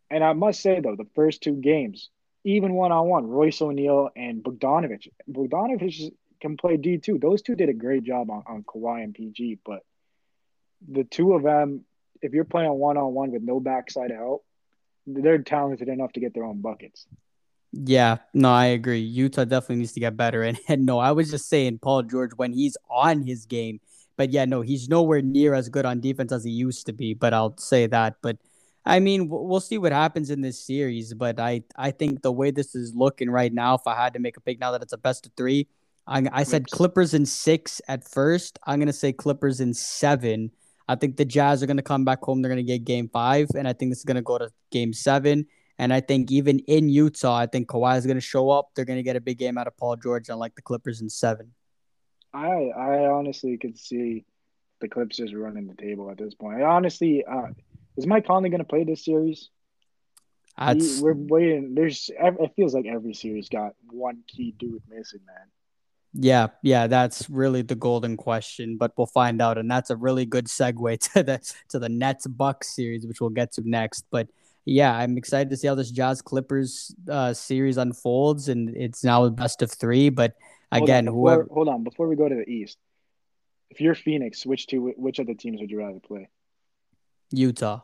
And 0.10 0.24
I 0.24 0.34
must 0.34 0.62
say 0.62 0.80
though, 0.80 0.96
the 0.96 1.10
first 1.16 1.42
two 1.42 1.56
games, 1.56 2.10
even 2.44 2.74
one 2.74 2.92
on 2.92 3.08
one, 3.08 3.26
Royce 3.26 3.62
O'Neale 3.62 4.10
and 4.16 4.44
Bogdanovich. 4.44 5.08
Bogdanovich 5.30 6.12
can 6.42 6.58
play 6.58 6.78
D 6.78 7.00
two. 7.00 7.18
Those 7.18 7.42
two 7.42 7.56
did 7.56 7.70
a 7.70 7.74
great 7.74 8.04
job 8.04 8.30
on, 8.30 8.44
on 8.46 8.64
Kawhi 8.64 9.04
and 9.04 9.16
PG, 9.16 9.60
but 9.66 9.80
the 10.88 11.04
two 11.04 11.34
of 11.34 11.44
them 11.44 11.86
if 12.22 12.34
you're 12.34 12.44
playing 12.46 12.72
one 12.74 12.98
on 12.98 13.14
one 13.14 13.32
with 13.32 13.44
no 13.44 13.60
backside 13.60 14.12
help, 14.12 14.46
they're 15.08 15.40
talented 15.40 15.88
enough 15.88 16.14
to 16.14 16.20
get 16.20 16.34
their 16.34 16.44
own 16.44 16.62
buckets. 16.62 17.06
Yeah, 17.72 18.18
no, 18.34 18.52
I 18.52 18.68
agree. 18.68 19.00
Utah 19.00 19.44
definitely 19.44 19.78
needs 19.78 19.94
to 19.94 20.00
get 20.00 20.16
better. 20.16 20.44
And, 20.46 20.60
and 20.68 20.86
no, 20.86 21.00
I 21.00 21.12
was 21.12 21.30
just 21.30 21.50
saying 21.50 21.80
Paul 21.80 22.04
George 22.04 22.32
when 22.36 22.54
he's 22.54 22.78
on 22.90 23.22
his 23.22 23.46
game. 23.46 23.80
But 24.18 24.32
yeah, 24.32 24.46
no, 24.46 24.62
he's 24.62 24.88
nowhere 24.88 25.22
near 25.22 25.54
as 25.54 25.68
good 25.68 25.86
on 25.86 26.00
defense 26.00 26.32
as 26.32 26.46
he 26.46 26.52
used 26.52 26.86
to 26.86 26.94
be. 26.94 27.14
But 27.14 27.34
I'll 27.34 27.58
say 27.58 27.86
that. 27.88 28.16
But 28.22 28.38
I 28.86 29.00
mean, 29.00 29.28
we'll 29.30 29.60
see 29.60 29.78
what 29.78 29.92
happens 29.92 30.30
in 30.30 30.42
this 30.42 30.66
series. 30.66 31.14
But 31.14 31.40
I, 31.40 31.64
I 31.76 31.92
think 31.92 32.22
the 32.22 32.32
way 32.32 32.52
this 32.52 32.76
is 32.76 32.94
looking 32.96 33.30
right 33.30 33.52
now, 33.52 33.76
if 33.76 33.82
I 33.86 33.96
had 33.96 34.14
to 34.14 34.20
make 34.20 34.38
a 34.38 34.42
pick 34.42 34.60
now 34.60 34.72
that 34.72 34.82
it's 34.82 34.94
a 34.94 34.98
best 34.98 35.26
of 35.26 35.34
three, 35.36 35.68
I, 36.08 36.24
I 36.32 36.44
said 36.44 36.68
Clippers 36.68 37.14
in 37.14 37.26
six 37.26 37.82
at 37.88 38.08
first. 38.10 38.60
I'm 38.66 38.80
gonna 38.80 38.94
say 38.94 39.12
Clippers 39.12 39.60
in 39.60 39.74
seven. 39.74 40.52
I 40.88 40.96
think 40.96 41.18
the 41.18 41.26
Jazz 41.26 41.64
are 41.64 41.66
going 41.66 41.78
to 41.78 41.84
come 41.84 42.06
back 42.06 42.22
home. 42.22 42.42
They're 42.42 42.52
going 42.52 42.66
to 42.66 42.72
get 42.72 42.84
game 42.84 43.10
five. 43.10 43.48
And 43.56 43.68
I 43.68 43.74
think 43.74 43.92
this 43.92 44.00
is 44.00 44.06
going 44.06 44.16
to 44.16 44.22
go 44.22 44.38
to 44.38 44.50
game 44.72 44.94
seven. 44.94 45.48
And 45.78 45.94
I 45.94 46.00
think 46.00 46.32
even 46.32 46.60
in 46.60 46.90
Utah, 46.90 47.36
I 47.36 47.48
think 47.48 47.68
Kawhi 47.68 47.98
is 47.98 48.06
going 48.06 48.18
to 48.18 48.22
show 48.22 48.50
up. 48.50 48.70
They're 48.76 48.86
going 48.86 49.00
to 49.00 49.04
get 49.04 49.16
a 49.16 49.22
big 49.22 49.38
game 49.38 49.58
out 49.58 49.68
of 49.68 49.76
Paul 49.78 49.98
George, 49.98 50.30
unlike 50.30 50.56
the 50.56 50.62
Clippers 50.62 51.02
in 51.02 51.10
seven. 51.10 51.52
I 52.34 52.70
I 52.76 53.08
honestly 53.08 53.58
could 53.58 53.78
see 53.78 54.26
the 54.82 54.88
Clips 54.88 55.18
just 55.18 55.34
running 55.34 55.68
the 55.68 55.76
table 55.76 56.10
at 56.12 56.18
this 56.18 56.34
point. 56.34 56.62
I 56.62 56.66
honestly, 56.66 57.24
uh, 57.26 57.48
is 57.98 58.06
Mike 58.06 58.28
Conley 58.28 58.50
going 58.50 58.60
to 58.60 58.66
play 58.66 58.84
this 58.84 59.04
series? 59.04 59.50
He, 60.98 61.02
we're 61.02 61.14
waiting. 61.14 61.76
There's 61.76 62.10
it 62.14 62.52
feels 62.56 62.74
like 62.74 62.86
every 62.86 63.14
series 63.14 63.50
got 63.50 63.74
one 63.90 64.24
key 64.28 64.56
dude 64.58 64.82
missing, 64.88 65.20
man. 65.26 65.48
Yeah, 66.18 66.48
yeah, 66.62 66.88
that's 66.88 67.30
really 67.30 67.62
the 67.62 67.76
golden 67.76 68.16
question, 68.16 68.78
but 68.78 68.94
we'll 68.98 69.06
find 69.06 69.42
out, 69.42 69.58
and 69.58 69.70
that's 69.70 69.90
a 69.90 69.98
really 69.98 70.26
good 70.26 70.46
segue 70.46 71.00
to 71.14 71.24
the 71.24 71.54
to 71.70 71.80
the 71.80 71.90
Nets 71.90 72.26
Bucks 72.26 72.74
series, 72.74 73.06
which 73.06 73.20
we'll 73.20 73.30
get 73.30 73.52
to 73.54 73.70
next. 73.70 74.06
But 74.10 74.30
yeah, 74.64 74.96
I'm 74.96 75.18
excited 75.18 75.50
to 75.50 75.58
see 75.58 75.68
how 75.68 75.76
this 75.76 75.92
Jazz 75.92 76.22
Clippers 76.22 76.96
uh, 77.10 77.34
series 77.34 77.78
unfolds, 77.78 78.48
and 78.48 78.70
it's 78.78 79.04
now 79.04 79.26
a 79.26 79.30
best 79.30 79.62
of 79.62 79.72
three. 79.72 80.10
But 80.10 80.36
again, 80.72 81.08
hold 81.08 81.08
on, 81.08 81.14
before, 81.14 81.34
whoever 81.34 81.48
hold 81.52 81.68
on 81.68 81.84
before 81.84 82.08
we 82.08 82.16
go 82.16 82.30
to 82.30 82.36
the 82.36 82.50
East, 82.50 82.78
if 83.70 83.82
you're 83.82 83.96
Phoenix, 83.96 84.46
which 84.46 84.68
two 84.68 84.94
which 84.96 85.20
of 85.20 85.28
the 85.28 85.36
teams 85.36 85.60
would 85.60 85.70
you 85.70 85.80
rather 85.80 86.00
play? 86.00 86.30
Utah, 87.32 87.82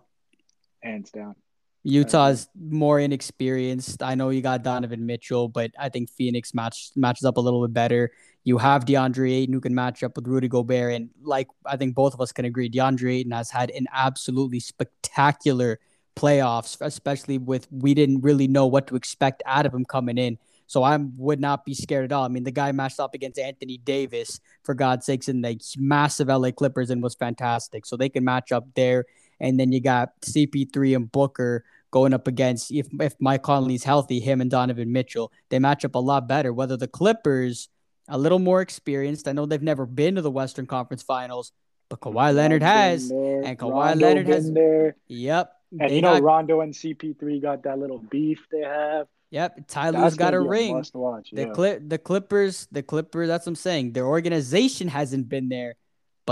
hands 0.82 1.12
down. 1.12 1.36
Utah's 1.84 2.48
more 2.56 3.00
inexperienced. 3.00 4.04
I 4.04 4.16
know 4.16 4.30
you 4.30 4.42
got 4.42 4.64
Donovan 4.64 5.06
Mitchell, 5.06 5.48
but 5.48 5.72
I 5.80 5.90
think 5.90 6.10
Phoenix 6.10 6.54
match, 6.54 6.92
matches 6.96 7.26
up 7.26 7.38
a 7.38 7.42
little 7.42 7.66
bit 7.66 7.74
better. 7.74 8.12
You 8.44 8.58
have 8.60 8.86
DeAndre 8.86 9.32
Ayton 9.32 9.54
who 9.54 9.62
can 9.62 9.74
match 9.74 10.04
up 10.04 10.16
with 10.16 10.28
Rudy 10.28 10.48
Gobert. 10.48 10.94
And 10.94 11.10
like 11.24 11.48
I 11.66 11.78
think 11.78 11.96
both 11.96 12.14
of 12.14 12.22
us 12.22 12.32
can 12.32 12.46
agree, 12.46 12.70
DeAndre 12.70 13.20
Ayton 13.20 13.32
has 13.32 13.50
had 13.50 13.72
an 13.72 13.88
absolutely 13.92 14.60
spectacular 14.60 15.80
playoffs, 16.16 16.78
especially 16.82 17.38
with 17.38 17.68
we 17.72 17.94
didn't 17.94 18.22
really 18.22 18.48
know 18.48 18.68
what 18.68 18.88
to 18.88 18.96
expect 18.96 19.42
out 19.46 19.66
of 19.66 19.74
him 19.74 19.86
coming 19.86 20.18
in. 20.18 20.38
So 20.68 20.84
I 20.84 20.98
would 21.18 21.42
not 21.42 21.66
be 21.66 21.74
scared 21.74 22.06
at 22.06 22.14
all. 22.14 22.24
I 22.24 22.30
mean, 22.30 22.46
the 22.46 22.52
guy 22.52 22.72
matched 22.72 23.00
up 23.00 23.14
against 23.14 23.38
Anthony 23.38 23.78
Davis, 23.78 24.40
for 24.64 24.74
God's 24.74 25.06
sakes, 25.06 25.28
in 25.28 25.42
the 25.42 25.60
massive 25.78 26.30
LA 26.30 26.52
Clippers 26.52 26.90
and 26.90 27.04
was 27.04 27.14
fantastic. 27.14 27.86
So 27.86 27.98
they 27.98 28.08
can 28.08 28.24
match 28.24 28.54
up 28.54 28.68
there. 28.74 29.06
And 29.42 29.60
then 29.60 29.74
you 29.74 29.82
got 29.82 30.22
CP3 30.22 30.96
and 30.96 31.12
Booker 31.12 31.66
going 31.90 32.14
up 32.14 32.28
against 32.28 32.72
if 32.72 32.88
if 33.00 33.16
Mike 33.20 33.44
Conley's 33.44 33.84
healthy, 33.84 34.20
him 34.20 34.40
and 34.40 34.50
Donovan 34.50 34.92
Mitchell, 34.94 35.32
they 35.50 35.60
match 35.60 35.84
up 35.84 35.96
a 35.96 36.00
lot 36.00 36.28
better. 36.28 36.54
Whether 36.54 36.78
the 36.78 36.88
Clippers 36.88 37.68
a 38.08 38.18
little 38.18 38.40
more 38.40 38.62
experienced, 38.62 39.28
I 39.28 39.34
know 39.34 39.46
they've 39.46 39.62
never 39.62 39.86
been 39.86 40.16
to 40.16 40.22
the 40.22 40.32
Western 40.32 40.66
Conference 40.66 41.04
Finals, 41.04 41.52
but 41.90 42.00
Kawhi 42.00 42.34
Leonard 42.34 42.64
has, 42.64 43.10
there. 43.10 43.42
and 43.44 43.58
Kawhi 43.58 43.90
Rondo 43.90 44.06
Leonard 44.06 44.28
has. 44.28 44.52
There. 44.52 44.96
Yep. 45.08 45.54
And 45.80 45.92
you 45.92 46.02
know, 46.02 46.14
got, 46.14 46.24
Rondo 46.24 46.62
and 46.62 46.74
CP3 46.74 47.42
got 47.42 47.64
that 47.64 47.80
little 47.80 48.00
beef 48.00 48.46
they 48.52 48.62
have. 48.62 49.08
Yep, 49.32 49.68
Tyler's 49.70 50.16
got 50.16 50.34
a 50.34 50.40
ring. 50.42 50.84
A 50.94 50.98
watch, 50.98 51.30
yeah. 51.32 51.46
The 51.46 51.52
clip, 51.52 51.82
the 51.88 51.98
Clippers, 51.98 52.68
the 52.72 52.84
Clippers. 52.84 53.30
That's 53.30 53.46
what 53.46 53.52
I'm 53.52 53.56
saying. 53.56 53.94
Their 53.94 54.06
organization 54.06 54.90
hasn't 54.90 55.30
been 55.30 55.48
there, 55.48 55.76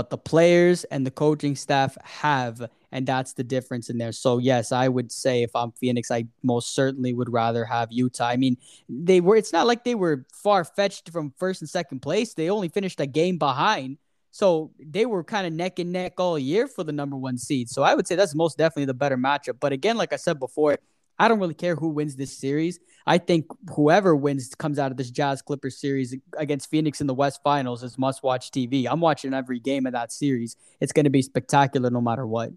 but 0.00 0.08
the 0.08 0.16
players 0.16 0.84
and 0.84 1.04
the 1.04 1.10
coaching 1.10 1.54
staff 1.54 1.94
have, 2.02 2.70
and 2.90 3.06
that's 3.06 3.34
the 3.34 3.44
difference 3.44 3.90
in 3.90 3.98
there. 3.98 4.12
So 4.12 4.38
yes, 4.38 4.72
I 4.72 4.88
would 4.88 5.12
say 5.12 5.42
if 5.42 5.54
I'm 5.54 5.72
Phoenix, 5.72 6.10
I 6.10 6.24
most 6.42 6.74
certainly 6.74 7.12
would 7.12 7.30
rather 7.30 7.66
have 7.66 7.92
Utah. 7.92 8.28
I 8.28 8.38
mean, 8.38 8.56
they 8.88 9.20
were. 9.20 9.36
It's 9.36 9.52
not 9.52 9.66
like 9.66 9.84
they 9.84 9.94
were 9.94 10.24
far 10.32 10.64
fetched 10.64 11.10
from 11.10 11.34
first 11.36 11.60
and 11.60 11.68
second 11.68 12.00
place. 12.00 12.32
They 12.32 12.48
only 12.48 12.70
finished 12.70 12.98
a 12.98 13.04
game 13.04 13.36
behind. 13.36 13.98
So 14.30 14.70
they 14.78 15.04
were 15.04 15.22
kind 15.22 15.46
of 15.46 15.52
neck 15.52 15.78
and 15.78 15.92
neck 15.92 16.14
all 16.16 16.38
year 16.38 16.66
for 16.66 16.82
the 16.82 16.92
number 16.92 17.16
one 17.16 17.36
seed. 17.36 17.68
So 17.68 17.82
I 17.82 17.94
would 17.94 18.06
say 18.06 18.14
that's 18.14 18.34
most 18.34 18.56
definitely 18.56 18.86
the 18.86 18.94
better 18.94 19.18
matchup. 19.18 19.58
But 19.60 19.74
again, 19.74 19.98
like 19.98 20.14
I 20.14 20.16
said 20.16 20.40
before, 20.40 20.78
I 21.20 21.28
don't 21.28 21.38
really 21.38 21.54
care 21.54 21.76
who 21.76 21.90
wins 21.90 22.16
this 22.16 22.34
series. 22.36 22.80
I 23.06 23.18
think 23.18 23.46
whoever 23.76 24.16
wins 24.16 24.54
comes 24.54 24.78
out 24.78 24.90
of 24.90 24.96
this 24.96 25.10
Jazz 25.10 25.42
Clippers 25.42 25.78
series 25.78 26.16
against 26.36 26.70
Phoenix 26.70 27.02
in 27.02 27.06
the 27.06 27.14
West 27.14 27.40
Finals 27.44 27.82
is 27.82 27.98
must 27.98 28.22
watch 28.22 28.50
TV. 28.50 28.86
I'm 28.90 29.00
watching 29.00 29.34
every 29.34 29.60
game 29.60 29.86
of 29.86 29.92
that 29.92 30.12
series. 30.12 30.56
It's 30.80 30.92
going 30.92 31.04
to 31.04 31.10
be 31.10 31.20
spectacular 31.20 31.90
no 31.90 32.00
matter 32.00 32.26
what. 32.26 32.50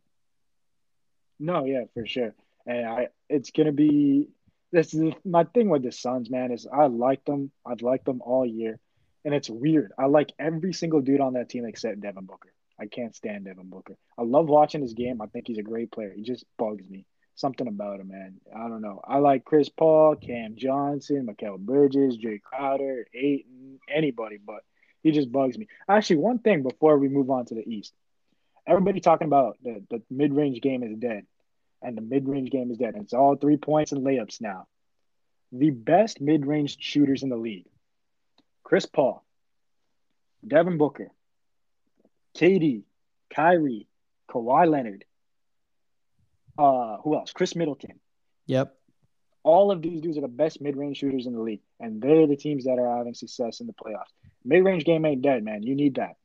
No, 1.39 1.65
yeah, 1.65 1.83
for 1.93 2.07
sure. 2.07 2.33
And 2.65 2.87
I, 2.87 3.07
it's 3.29 3.51
going 3.51 3.67
to 3.67 3.73
be 3.73 4.29
this 4.71 4.93
is 4.93 5.13
my 5.25 5.43
thing 5.43 5.69
with 5.69 5.83
the 5.83 5.91
Suns, 5.91 6.29
man. 6.29 6.51
Is 6.51 6.65
I 6.65 6.85
like 6.85 7.25
them. 7.25 7.51
I've 7.65 7.81
liked 7.81 8.05
them 8.05 8.21
all 8.21 8.45
year 8.45 8.79
and 9.25 9.33
it's 9.33 9.49
weird. 9.49 9.91
I 9.97 10.05
like 10.05 10.31
every 10.39 10.71
single 10.73 11.01
dude 11.01 11.21
on 11.21 11.33
that 11.33 11.49
team 11.49 11.65
except 11.65 12.01
Devin 12.01 12.25
Booker. 12.25 12.53
I 12.79 12.87
can't 12.87 13.15
stand 13.15 13.45
Devin 13.45 13.69
Booker. 13.69 13.95
I 14.17 14.23
love 14.23 14.47
watching 14.47 14.81
his 14.81 14.93
game. 14.93 15.21
I 15.21 15.27
think 15.27 15.47
he's 15.47 15.57
a 15.57 15.63
great 15.63 15.91
player. 15.91 16.13
He 16.15 16.23
just 16.23 16.45
bugs 16.57 16.89
me. 16.89 17.05
Something 17.35 17.67
about 17.67 17.99
him, 17.99 18.09
man. 18.09 18.35
I 18.55 18.67
don't 18.67 18.81
know. 18.81 19.01
I 19.03 19.17
like 19.17 19.43
Chris 19.43 19.69
Paul, 19.69 20.15
Cam 20.15 20.55
Johnson, 20.55 21.27
Mikal 21.27 21.57
Bridges, 21.57 22.17
Jae 22.17 22.41
Crowder, 22.41 23.07
Ayton, 23.13 23.79
anybody, 23.91 24.37
but 24.37 24.63
he 25.01 25.11
just 25.11 25.31
bugs 25.31 25.57
me. 25.57 25.67
Actually, 25.89 26.17
one 26.17 26.39
thing 26.39 26.61
before 26.63 26.97
we 26.97 27.09
move 27.09 27.29
on 27.29 27.45
to 27.45 27.55
the 27.55 27.67
East. 27.67 27.93
Everybody 28.65 28.99
talking 29.01 29.27
about 29.27 29.57
the, 29.63 29.83
the 29.89 30.01
mid 30.09 30.33
range 30.33 30.61
game 30.61 30.83
is 30.83 30.95
dead, 30.95 31.25
and 31.81 31.97
the 31.97 32.01
mid 32.01 32.27
range 32.27 32.49
game 32.49 32.71
is 32.71 32.77
dead. 32.77 32.95
It's 32.95 33.13
all 33.13 33.35
three 33.35 33.57
points 33.57 33.91
and 33.91 34.05
layups 34.05 34.39
now. 34.39 34.67
The 35.51 35.71
best 35.71 36.21
mid 36.21 36.45
range 36.45 36.77
shooters 36.79 37.23
in 37.23 37.29
the 37.29 37.35
league 37.35 37.67
Chris 38.63 38.85
Paul, 38.85 39.23
Devin 40.47 40.77
Booker, 40.77 41.09
KD, 42.35 42.83
Kyrie, 43.29 43.87
Kawhi 44.29 44.69
Leonard, 44.69 45.03
uh, 46.57 46.97
who 47.03 47.15
else? 47.15 47.31
Khris 47.31 47.55
Middleton. 47.55 47.99
Yep. 48.47 48.75
All 49.43 49.71
of 49.71 49.81
these 49.81 50.01
dudes 50.01 50.17
are 50.17 50.21
the 50.21 50.27
best 50.27 50.61
mid-range 50.61 50.97
shooters 50.97 51.25
in 51.25 51.33
the 51.33 51.41
league, 51.41 51.61
and 51.79 52.01
they're 52.01 52.27
the 52.27 52.35
teams 52.35 52.63
that 52.63 52.79
are 52.79 52.97
having 52.97 53.13
success 53.13 53.59
in 53.59 53.67
the 53.67 53.73
playoffs. 53.73 54.11
Mid-range 54.45 54.85
game 54.85 55.05
ain't 55.05 55.21
dead, 55.21 55.43
man. 55.43 55.63
You 55.63 55.75
need 55.75 55.95
that. 55.95 56.15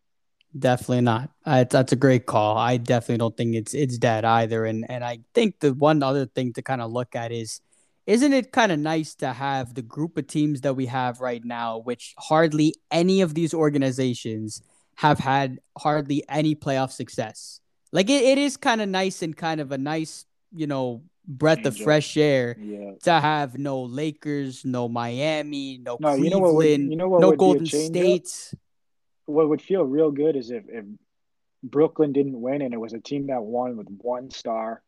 Definitely 0.57 1.03
not. 1.03 1.31
Uh, 1.45 1.65
that's 1.65 1.93
a 1.93 1.97
great 1.97 2.27
call. 2.27 2.57
I 2.57 2.79
definitely 2.79 3.19
don't 3.19 3.37
think 3.37 3.55
it's 3.55 3.75
it's 3.75 3.99
dead 3.99 4.25
either. 4.25 4.65
And 4.65 4.87
and 4.89 5.05
I 5.05 5.19
think 5.35 5.61
the 5.61 5.75
one 5.75 6.03
other 6.03 6.27
thing 6.27 6.53
to 6.55 6.63
kind 6.63 6.81
of 6.81 6.91
look 6.91 7.15
at 7.15 7.33
is 7.33 7.61
isn't 8.07 8.33
it 8.33 8.53
kind 8.53 8.73
of 8.73 8.79
nice 8.79 9.15
to 9.17 9.35
have 9.35 9.75
the 9.75 9.83
group 9.83 10.17
of 10.17 10.27
teams 10.27 10.63
that 10.63 10.75
we 10.75 10.87
have 10.87 11.21
right 11.21 11.45
now, 11.45 11.79
which 11.79 12.15
hardly 12.17 12.75
any 12.91 13.21
of 13.21 13.35
these 13.35 13.53
organizations 13.53 14.63
have 14.95 15.19
had 15.19 15.61
hardly 15.77 16.25
any 16.31 16.55
playoff 16.55 16.93
success? 16.93 17.61
Like 17.93 18.11
it, 18.11 18.23
it 18.23 18.39
is 18.39 18.57
kind 18.57 18.81
of 18.81 18.89
nice 18.89 19.23
and 19.23 19.37
kind 19.37 19.61
of 19.61 19.73
a 19.73 19.79
nice, 19.79 20.27
you 20.53 20.67
know, 20.67 21.03
breath 21.27 21.67
of 21.67 21.77
fresh 21.77 22.17
air 22.17 22.57
yeah. 22.59 22.93
to 23.03 23.13
have 23.13 23.59
no 23.59 23.83
Lakers, 23.83 24.65
no 24.65 24.89
Miami, 24.89 25.79
no, 25.79 25.99
no 26.01 26.17
Cleveland, 26.17 26.25
you 26.25 26.31
know 26.31 26.39
what 26.39 26.55
would, 26.55 26.81
you 26.81 26.97
know 26.97 27.09
what 27.09 27.21
no 27.21 27.33
Golden 27.33 27.67
State. 27.67 28.55
What 29.27 29.49
would 29.51 29.61
feel 29.61 29.85
real 29.85 30.11
good 30.11 30.37
is 30.37 30.51
if, 30.51 30.65
if 30.69 30.85
Brooklyn 31.63 32.13
didn't 32.13 32.41
win 32.41 32.63
and 32.63 32.73
it 32.73 32.81
was 32.81 32.95
a 32.95 33.01
team 33.01 33.27
that 33.27 33.43
won 33.43 33.77
with 33.77 33.89
one 33.89 34.31
star 34.31 34.83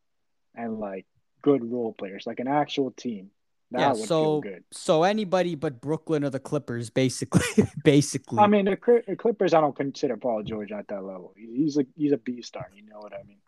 and 0.54 0.78
like 0.78 1.06
good 1.42 1.62
role 1.70 1.92
players, 1.92 2.24
like 2.26 2.40
an 2.40 2.48
actual 2.48 2.90
team. 2.90 3.30
That 3.72 3.96
yeah, 3.96 4.04
so 4.04 4.42
so 4.72 5.04
anybody 5.04 5.54
but 5.54 5.80
Brooklyn 5.80 6.24
or 6.24 6.30
the 6.30 6.40
Clippers, 6.40 6.90
basically. 6.90 7.64
basically, 7.84 8.38
I 8.38 8.48
mean 8.48 8.64
the, 8.64 9.02
the, 9.06 9.14
Clippers. 9.14 9.54
I 9.54 9.60
don't 9.60 9.76
consider 9.76 10.16
Paul 10.16 10.42
George 10.42 10.72
at 10.72 10.88
that 10.88 11.04
level. 11.04 11.32
He's 11.36 11.78
a 11.78 11.86
he's 11.96 12.12
a 12.12 12.16
B 12.16 12.42
star. 12.42 12.68
You 12.74 12.82
know 12.82 12.98
what 12.98 13.12
I 13.14 13.22
mean? 13.22 13.38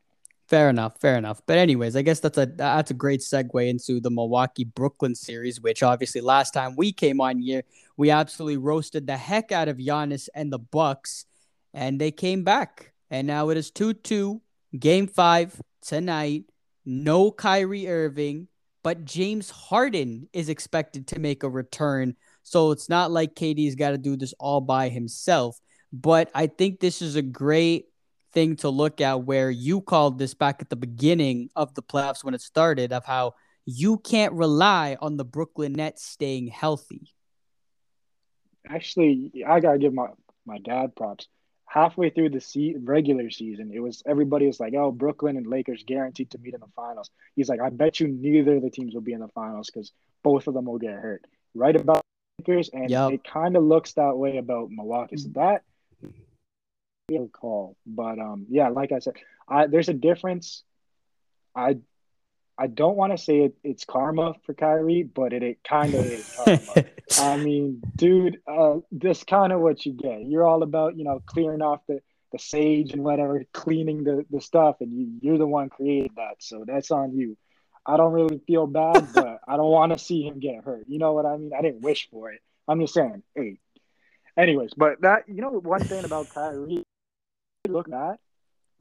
Fair 0.46 0.70
enough, 0.70 1.00
fair 1.00 1.16
enough. 1.16 1.42
But 1.46 1.58
anyways, 1.58 1.96
I 1.96 2.02
guess 2.02 2.20
that's 2.20 2.38
a 2.38 2.46
that's 2.46 2.92
a 2.92 2.94
great 2.94 3.20
segue 3.20 3.68
into 3.68 4.00
the 4.00 4.10
Milwaukee 4.10 4.64
Brooklyn 4.64 5.16
series, 5.16 5.60
which 5.60 5.82
obviously 5.82 6.20
last 6.20 6.52
time 6.52 6.76
we 6.76 6.92
came 6.92 7.20
on 7.20 7.40
here, 7.40 7.62
we 7.96 8.10
absolutely 8.10 8.58
roasted 8.58 9.08
the 9.08 9.16
heck 9.16 9.50
out 9.50 9.68
of 9.68 9.78
Giannis 9.78 10.28
and 10.36 10.52
the 10.52 10.58
Bucks, 10.60 11.26
and 11.74 12.00
they 12.00 12.12
came 12.12 12.44
back, 12.44 12.92
and 13.10 13.26
now 13.26 13.48
it 13.48 13.56
is 13.56 13.72
two 13.72 13.92
two, 13.92 14.40
game 14.78 15.08
five 15.08 15.60
tonight 15.80 16.44
no 16.84 17.30
Kyrie 17.30 17.88
Irving, 17.88 18.48
but 18.82 19.04
James 19.04 19.50
Harden 19.50 20.28
is 20.32 20.48
expected 20.48 21.06
to 21.08 21.20
make 21.20 21.42
a 21.42 21.48
return. 21.48 22.16
So 22.42 22.72
it's 22.72 22.88
not 22.88 23.10
like 23.10 23.34
KD's 23.34 23.76
got 23.76 23.90
to 23.90 23.98
do 23.98 24.16
this 24.16 24.34
all 24.38 24.60
by 24.60 24.88
himself. 24.88 25.58
But 25.92 26.30
I 26.34 26.46
think 26.46 26.80
this 26.80 27.02
is 27.02 27.16
a 27.16 27.22
great 27.22 27.86
thing 28.32 28.56
to 28.56 28.70
look 28.70 29.00
at 29.00 29.24
where 29.24 29.50
you 29.50 29.80
called 29.80 30.18
this 30.18 30.34
back 30.34 30.60
at 30.60 30.70
the 30.70 30.76
beginning 30.76 31.50
of 31.54 31.74
the 31.74 31.82
playoffs 31.82 32.24
when 32.24 32.34
it 32.34 32.40
started 32.40 32.92
of 32.92 33.04
how 33.04 33.34
you 33.66 33.98
can't 33.98 34.32
rely 34.32 34.96
on 35.00 35.16
the 35.16 35.24
Brooklyn 35.24 35.74
Nets 35.74 36.04
staying 36.04 36.48
healthy. 36.48 37.12
Actually, 38.68 39.44
I 39.46 39.60
got 39.60 39.72
to 39.72 39.78
give 39.78 39.92
my, 39.92 40.08
my 40.46 40.58
dad 40.58 40.96
props 40.96 41.28
halfway 41.72 42.10
through 42.10 42.28
the 42.28 42.40
se- 42.40 42.76
regular 42.82 43.30
season, 43.30 43.70
it 43.72 43.80
was 43.80 44.02
everybody 44.04 44.46
was 44.46 44.60
like, 44.60 44.74
"Oh, 44.74 44.92
Brooklyn 44.92 45.38
and 45.38 45.46
Lakers 45.46 45.84
guaranteed 45.84 46.30
to 46.32 46.38
meet 46.38 46.52
in 46.52 46.60
the 46.60 46.66
finals." 46.76 47.10
He's 47.34 47.48
like, 47.48 47.60
"I 47.60 47.70
bet 47.70 47.98
you 47.98 48.08
neither 48.08 48.56
of 48.56 48.62
the 48.62 48.70
teams 48.70 48.92
will 48.92 49.00
be 49.00 49.14
in 49.14 49.20
the 49.20 49.28
finals 49.28 49.70
because 49.72 49.92
both 50.22 50.46
of 50.48 50.54
them 50.54 50.66
will 50.66 50.78
get 50.78 50.94
hurt." 50.94 51.26
Right 51.54 51.74
about 51.74 52.02
Lakers, 52.38 52.68
and 52.74 52.90
yep. 52.90 53.12
it 53.12 53.24
kind 53.24 53.56
of 53.56 53.62
looks 53.62 53.94
that 53.94 54.16
way 54.16 54.36
about 54.36 54.70
Milwaukee. 54.70 55.16
So 55.16 55.28
that 55.34 55.62
real 57.08 57.28
call, 57.28 57.76
but 57.86 58.18
um, 58.18 58.46
yeah, 58.50 58.68
like 58.68 58.92
I 58.92 58.98
said, 58.98 59.14
I 59.48 59.66
there's 59.66 59.88
a 59.88 59.94
difference. 59.94 60.64
I 61.54 61.78
I 62.62 62.68
don't 62.68 62.96
want 62.96 63.10
to 63.10 63.18
say 63.18 63.40
it, 63.40 63.56
it's 63.64 63.84
karma 63.84 64.34
for 64.46 64.54
Kyrie, 64.54 65.02
but 65.02 65.32
it, 65.32 65.42
it 65.42 65.64
kind 65.64 65.92
of 65.94 66.06
is 66.06 66.32
karma. 66.44 66.84
I 67.18 67.36
mean, 67.36 67.82
dude, 67.96 68.38
uh, 68.46 68.76
this 68.92 69.24
kind 69.24 69.52
of 69.52 69.60
what 69.60 69.84
you 69.84 69.92
get. 69.92 70.24
You're 70.24 70.46
all 70.46 70.62
about, 70.62 70.96
you 70.96 71.02
know, 71.02 71.20
clearing 71.26 71.60
off 71.60 71.80
the, 71.88 72.00
the 72.30 72.38
sage 72.38 72.92
and 72.92 73.02
whatever, 73.02 73.42
cleaning 73.52 74.04
the, 74.04 74.24
the 74.30 74.40
stuff, 74.40 74.76
and 74.80 74.92
you, 74.92 75.08
you're 75.20 75.38
the 75.38 75.46
one 75.46 75.70
created 75.70 76.12
that. 76.14 76.36
So 76.38 76.62
that's 76.64 76.92
on 76.92 77.16
you. 77.16 77.36
I 77.84 77.96
don't 77.96 78.12
really 78.12 78.40
feel 78.46 78.68
bad, 78.68 79.08
but 79.14 79.40
I 79.48 79.56
don't 79.56 79.72
want 79.72 79.92
to 79.92 79.98
see 79.98 80.22
him 80.22 80.38
get 80.38 80.62
hurt. 80.62 80.84
You 80.86 81.00
know 81.00 81.14
what 81.14 81.26
I 81.26 81.36
mean? 81.38 81.50
I 81.58 81.62
didn't 81.62 81.80
wish 81.80 82.08
for 82.12 82.30
it. 82.30 82.42
I'm 82.68 82.78
just 82.78 82.94
saying, 82.94 83.24
hey. 83.34 83.58
Anyways, 84.36 84.70
but 84.76 85.00
that, 85.00 85.24
you 85.26 85.42
know, 85.42 85.50
one 85.50 85.82
thing 85.82 86.04
about 86.04 86.28
Kyrie, 86.28 86.84
look 87.68 87.92
at, 87.92 88.20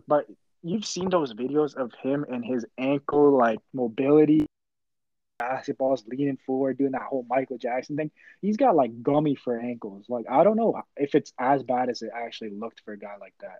but 0.07 0.27
you've 0.63 0.85
seen 0.85 1.09
those 1.09 1.33
videos 1.33 1.75
of 1.75 1.91
him 2.01 2.25
and 2.29 2.45
his 2.45 2.65
ankle 2.77 3.37
like 3.37 3.59
mobility 3.73 4.45
basketballs 5.41 6.03
leaning 6.07 6.37
forward 6.45 6.77
doing 6.77 6.91
that 6.91 7.01
whole 7.01 7.25
michael 7.27 7.57
jackson 7.57 7.95
thing. 7.95 8.11
He's 8.41 8.57
got 8.57 8.75
like 8.75 9.01
gummy 9.01 9.35
for 9.35 9.59
ankles. 9.59 10.05
Like 10.07 10.25
i 10.29 10.43
don't 10.43 10.57
know 10.57 10.81
if 10.97 11.15
it's 11.15 11.33
as 11.39 11.63
bad 11.63 11.89
as 11.89 12.01
it 12.01 12.11
actually 12.15 12.51
looked 12.51 12.81
for 12.85 12.93
a 12.93 12.99
guy 12.99 13.15
like 13.19 13.33
that. 13.41 13.59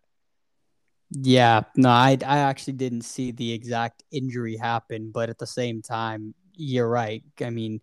Yeah 1.12 1.64
no 1.76 1.90
i 1.90 2.18
i 2.26 2.38
actually 2.38 2.74
didn't 2.74 3.02
see 3.02 3.32
the 3.32 3.52
exact 3.52 4.04
injury 4.12 4.56
happen 4.56 5.12
but 5.12 5.30
at 5.30 5.40
the 5.40 5.48
same 5.48 5.82
time 5.82 6.34
you're 6.56 6.90
right. 6.90 7.24
I 7.42 7.50
mean 7.50 7.82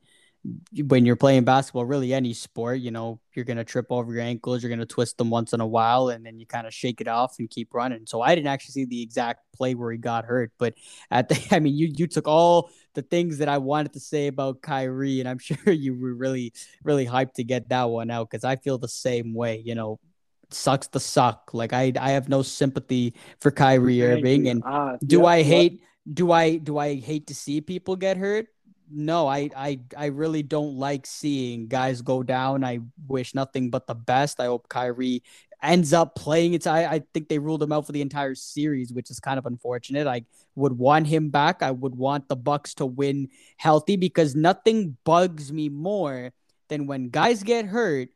when 0.86 1.04
you're 1.04 1.16
playing 1.16 1.44
basketball, 1.44 1.84
really 1.84 2.12
any 2.12 2.32
sport, 2.32 2.80
you 2.80 2.90
know, 2.90 3.20
you're 3.34 3.44
gonna 3.44 3.64
trip 3.64 3.86
over 3.90 4.12
your 4.12 4.22
ankles, 4.22 4.62
you're 4.62 4.70
gonna 4.70 4.86
twist 4.86 5.18
them 5.18 5.30
once 5.30 5.52
in 5.52 5.60
a 5.60 5.66
while, 5.66 6.08
and 6.08 6.24
then 6.24 6.38
you 6.38 6.46
kind 6.46 6.66
of 6.66 6.74
shake 6.74 7.00
it 7.00 7.08
off 7.08 7.36
and 7.38 7.50
keep 7.50 7.74
running. 7.74 8.06
So 8.06 8.20
I 8.20 8.34
didn't 8.34 8.48
actually 8.48 8.72
see 8.72 8.84
the 8.84 9.02
exact 9.02 9.40
play 9.54 9.74
where 9.74 9.92
he 9.92 9.98
got 9.98 10.24
hurt, 10.24 10.52
but 10.58 10.74
at 11.10 11.28
the, 11.28 11.40
I 11.50 11.60
mean, 11.60 11.74
you 11.74 11.90
you 11.94 12.06
took 12.06 12.28
all 12.28 12.70
the 12.94 13.02
things 13.02 13.38
that 13.38 13.48
I 13.48 13.58
wanted 13.58 13.92
to 13.94 14.00
say 14.00 14.26
about 14.26 14.62
Kyrie, 14.62 15.20
and 15.20 15.28
I'm 15.28 15.38
sure 15.38 15.72
you 15.72 15.98
were 15.98 16.14
really 16.14 16.52
really 16.84 17.06
hyped 17.06 17.34
to 17.34 17.44
get 17.44 17.68
that 17.68 17.84
one 17.90 18.10
out 18.10 18.30
because 18.30 18.44
I 18.44 18.56
feel 18.56 18.78
the 18.78 18.88
same 18.88 19.34
way. 19.34 19.62
You 19.64 19.74
know, 19.74 20.00
sucks 20.50 20.88
to 20.88 21.00
suck. 21.00 21.50
Like 21.52 21.72
I 21.72 21.92
I 21.98 22.10
have 22.10 22.28
no 22.28 22.42
sympathy 22.42 23.14
for 23.40 23.50
Kyrie 23.50 24.02
Irving, 24.02 24.48
and 24.48 24.62
uh, 24.64 24.96
do 25.04 25.26
I 25.26 25.42
hate? 25.42 25.82
Do 26.10 26.32
I 26.32 26.56
do 26.56 26.78
I 26.78 26.94
hate 26.96 27.26
to 27.28 27.34
see 27.34 27.60
people 27.60 27.96
get 27.96 28.16
hurt? 28.16 28.46
No, 28.90 29.26
I 29.26 29.50
I 29.54 29.80
I 29.96 30.06
really 30.06 30.42
don't 30.42 30.76
like 30.76 31.06
seeing 31.06 31.68
guys 31.68 32.00
go 32.00 32.22
down. 32.22 32.64
I 32.64 32.80
wish 33.06 33.34
nothing 33.34 33.70
but 33.70 33.86
the 33.86 33.94
best. 33.94 34.40
I 34.40 34.46
hope 34.46 34.68
Kyrie 34.68 35.22
ends 35.62 35.92
up 35.92 36.14
playing 36.14 36.54
it. 36.54 36.66
I, 36.66 36.84
I 36.86 37.02
think 37.12 37.28
they 37.28 37.38
ruled 37.38 37.62
him 37.62 37.72
out 37.72 37.84
for 37.86 37.92
the 37.92 38.00
entire 38.00 38.34
series, 38.34 38.92
which 38.92 39.10
is 39.10 39.20
kind 39.20 39.38
of 39.38 39.46
unfortunate. 39.46 40.06
I 40.06 40.24
would 40.54 40.72
want 40.78 41.06
him 41.06 41.30
back. 41.30 41.62
I 41.62 41.70
would 41.70 41.94
want 41.96 42.28
the 42.28 42.36
Bucks 42.36 42.74
to 42.74 42.86
win 42.86 43.28
healthy 43.58 43.96
because 43.96 44.34
nothing 44.34 44.96
bugs 45.04 45.52
me 45.52 45.68
more 45.68 46.32
than 46.68 46.86
when 46.86 47.08
guys 47.10 47.42
get 47.42 47.66
hurt 47.66 48.08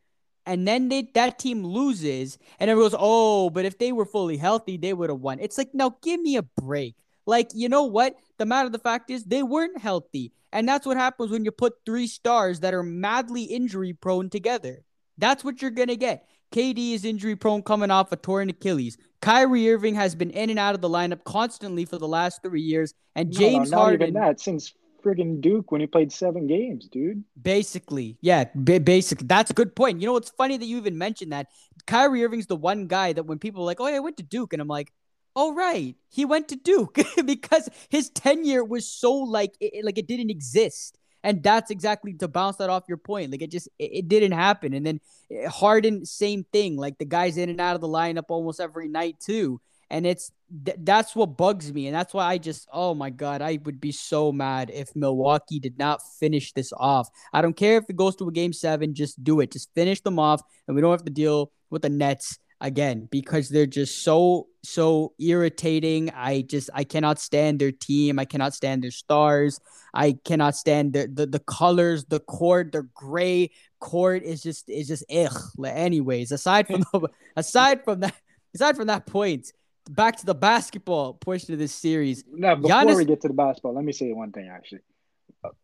and 0.46 0.66
then 0.66 0.88
they, 0.88 1.02
that 1.14 1.38
team 1.38 1.64
loses 1.64 2.38
and 2.58 2.70
everyone 2.70 2.90
goes, 2.90 2.98
oh, 2.98 3.50
but 3.50 3.64
if 3.64 3.78
they 3.78 3.92
were 3.92 4.04
fully 4.06 4.36
healthy, 4.36 4.76
they 4.76 4.92
would 4.92 5.10
have 5.10 5.20
won. 5.20 5.38
It's 5.40 5.56
like, 5.58 5.72
now 5.72 5.96
give 6.02 6.20
me 6.20 6.36
a 6.36 6.42
break. 6.42 6.96
Like, 7.26 7.50
you 7.54 7.68
know 7.68 7.84
what? 7.84 8.16
The 8.38 8.46
matter 8.46 8.66
of 8.66 8.72
the 8.72 8.78
fact 8.78 9.10
is 9.10 9.24
they 9.24 9.42
weren't 9.42 9.78
healthy. 9.78 10.32
And 10.52 10.68
that's 10.68 10.86
what 10.86 10.96
happens 10.96 11.30
when 11.30 11.44
you 11.44 11.50
put 11.50 11.74
three 11.86 12.06
stars 12.06 12.60
that 12.60 12.74
are 12.74 12.82
madly 12.82 13.44
injury 13.44 13.92
prone 13.92 14.28
together. 14.28 14.84
That's 15.18 15.44
what 15.44 15.62
you're 15.62 15.70
going 15.70 15.88
to 15.88 15.96
get. 15.96 16.26
KD 16.52 16.92
is 16.92 17.04
injury 17.04 17.36
prone 17.36 17.62
coming 17.62 17.90
off 17.90 18.12
a 18.12 18.16
torn 18.16 18.50
Achilles. 18.50 18.98
Kyrie 19.22 19.70
Irving 19.70 19.94
has 19.94 20.14
been 20.14 20.30
in 20.30 20.50
and 20.50 20.58
out 20.58 20.74
of 20.74 20.80
the 20.80 20.88
lineup 20.88 21.24
constantly 21.24 21.84
for 21.84 21.96
the 21.96 22.08
last 22.08 22.42
three 22.42 22.60
years. 22.60 22.92
And 23.14 23.32
James 23.32 23.70
no, 23.70 23.76
no, 23.76 23.82
not 23.82 23.84
Harden. 23.84 24.08
even 24.08 24.14
that 24.20 24.40
since 24.40 24.74
friggin' 25.02 25.40
Duke 25.40 25.72
when 25.72 25.80
he 25.80 25.86
played 25.86 26.12
seven 26.12 26.46
games, 26.46 26.88
dude. 26.88 27.24
Basically, 27.40 28.18
yeah, 28.20 28.44
b- 28.44 28.78
basically, 28.78 29.26
that's 29.26 29.50
a 29.50 29.54
good 29.54 29.74
point. 29.74 30.00
You 30.00 30.06
know, 30.06 30.16
it's 30.16 30.30
funny 30.30 30.56
that 30.56 30.66
you 30.66 30.76
even 30.76 30.98
mentioned 30.98 31.32
that. 31.32 31.48
Kyrie 31.86 32.24
Irving's 32.24 32.46
the 32.46 32.56
one 32.56 32.86
guy 32.86 33.12
that 33.12 33.24
when 33.24 33.38
people 33.38 33.62
are 33.62 33.66
like, 33.66 33.80
"Oh, 33.80 33.88
yeah, 33.88 33.96
I 33.96 34.00
went 34.00 34.16
to 34.18 34.22
Duke," 34.22 34.52
and 34.52 34.62
I'm 34.62 34.68
like, 34.68 34.92
"Oh, 35.34 35.54
right, 35.54 35.96
he 36.10 36.24
went 36.24 36.48
to 36.48 36.56
Duke," 36.56 36.98
because 37.24 37.68
his 37.88 38.10
tenure 38.10 38.64
was 38.64 38.88
so 38.88 39.12
like, 39.12 39.54
it, 39.60 39.84
like 39.84 39.98
it 39.98 40.06
didn't 40.06 40.30
exist. 40.30 40.98
And 41.24 41.42
that's 41.42 41.70
exactly 41.70 42.14
to 42.14 42.28
bounce 42.28 42.56
that 42.56 42.70
off 42.70 42.84
your 42.88 42.96
point. 42.96 43.30
Like 43.30 43.42
it 43.42 43.50
just 43.50 43.68
it, 43.78 43.90
it 43.92 44.08
didn't 44.08 44.32
happen. 44.32 44.74
And 44.74 44.84
then 44.84 45.00
eh, 45.30 45.46
Harden, 45.46 46.04
same 46.04 46.44
thing. 46.52 46.76
Like 46.76 46.98
the 46.98 47.04
guy's 47.04 47.36
in 47.36 47.48
and 47.48 47.60
out 47.60 47.74
of 47.76 47.80
the 47.80 47.88
lineup 47.88 48.24
almost 48.28 48.60
every 48.60 48.88
night 48.88 49.20
too. 49.20 49.60
And 49.88 50.06
it's 50.06 50.32
th- 50.64 50.78
that's 50.80 51.14
what 51.14 51.36
bugs 51.36 51.72
me, 51.72 51.86
and 51.86 51.94
that's 51.94 52.14
why 52.14 52.24
I 52.24 52.38
just 52.38 52.66
oh 52.72 52.94
my 52.94 53.10
god, 53.10 53.42
I 53.42 53.58
would 53.64 53.80
be 53.80 53.92
so 53.92 54.32
mad 54.32 54.70
if 54.72 54.96
Milwaukee 54.96 55.60
did 55.60 55.78
not 55.78 56.00
finish 56.18 56.52
this 56.54 56.72
off. 56.76 57.10
I 57.32 57.42
don't 57.42 57.56
care 57.56 57.76
if 57.76 57.84
it 57.90 57.96
goes 57.96 58.16
to 58.16 58.28
a 58.28 58.32
game 58.32 58.52
seven, 58.54 58.94
just 58.94 59.22
do 59.22 59.40
it, 59.40 59.52
just 59.52 59.68
finish 59.74 60.00
them 60.00 60.18
off, 60.18 60.40
and 60.66 60.74
we 60.74 60.80
don't 60.80 60.92
have 60.92 61.04
to 61.04 61.12
deal 61.12 61.52
with 61.68 61.82
the 61.82 61.90
Nets 61.90 62.38
again 62.62 63.08
because 63.10 63.48
they're 63.48 63.66
just 63.66 64.02
so 64.02 64.46
so 64.62 65.12
irritating. 65.18 66.10
I 66.14 66.42
just 66.42 66.70
I 66.72 66.84
cannot 66.84 67.18
stand 67.18 67.58
their 67.58 67.72
team. 67.72 68.18
I 68.18 68.24
cannot 68.24 68.54
stand 68.54 68.82
their 68.82 68.90
stars. 68.90 69.60
I 69.92 70.16
cannot 70.24 70.56
stand 70.56 70.94
the 70.94 71.10
the, 71.12 71.26
the 71.26 71.40
colors, 71.40 72.04
the 72.06 72.20
court, 72.20 72.72
the 72.72 72.88
gray 72.94 73.50
court 73.80 74.22
is 74.22 74.42
just 74.42 74.70
is 74.70 74.88
just 74.88 75.04
ugh. 75.12 75.36
Anyways, 75.66 76.32
aside 76.32 76.68
from 76.68 76.84
the, 76.92 77.08
aside 77.36 77.84
from 77.84 78.00
that 78.00 78.14
aside 78.54 78.76
from 78.76 78.86
that 78.86 79.04
point, 79.06 79.52
back 79.90 80.16
to 80.18 80.26
the 80.26 80.34
basketball 80.34 81.14
portion 81.14 81.52
of 81.52 81.58
this 81.58 81.74
series. 81.74 82.24
Now, 82.32 82.54
before 82.54 82.70
Giannis... 82.70 82.96
we 82.96 83.04
get 83.04 83.20
to 83.22 83.28
the 83.28 83.34
basketball, 83.34 83.74
let 83.74 83.84
me 83.84 83.92
say 83.92 84.12
one 84.12 84.32
thing 84.32 84.48
actually. 84.48 84.80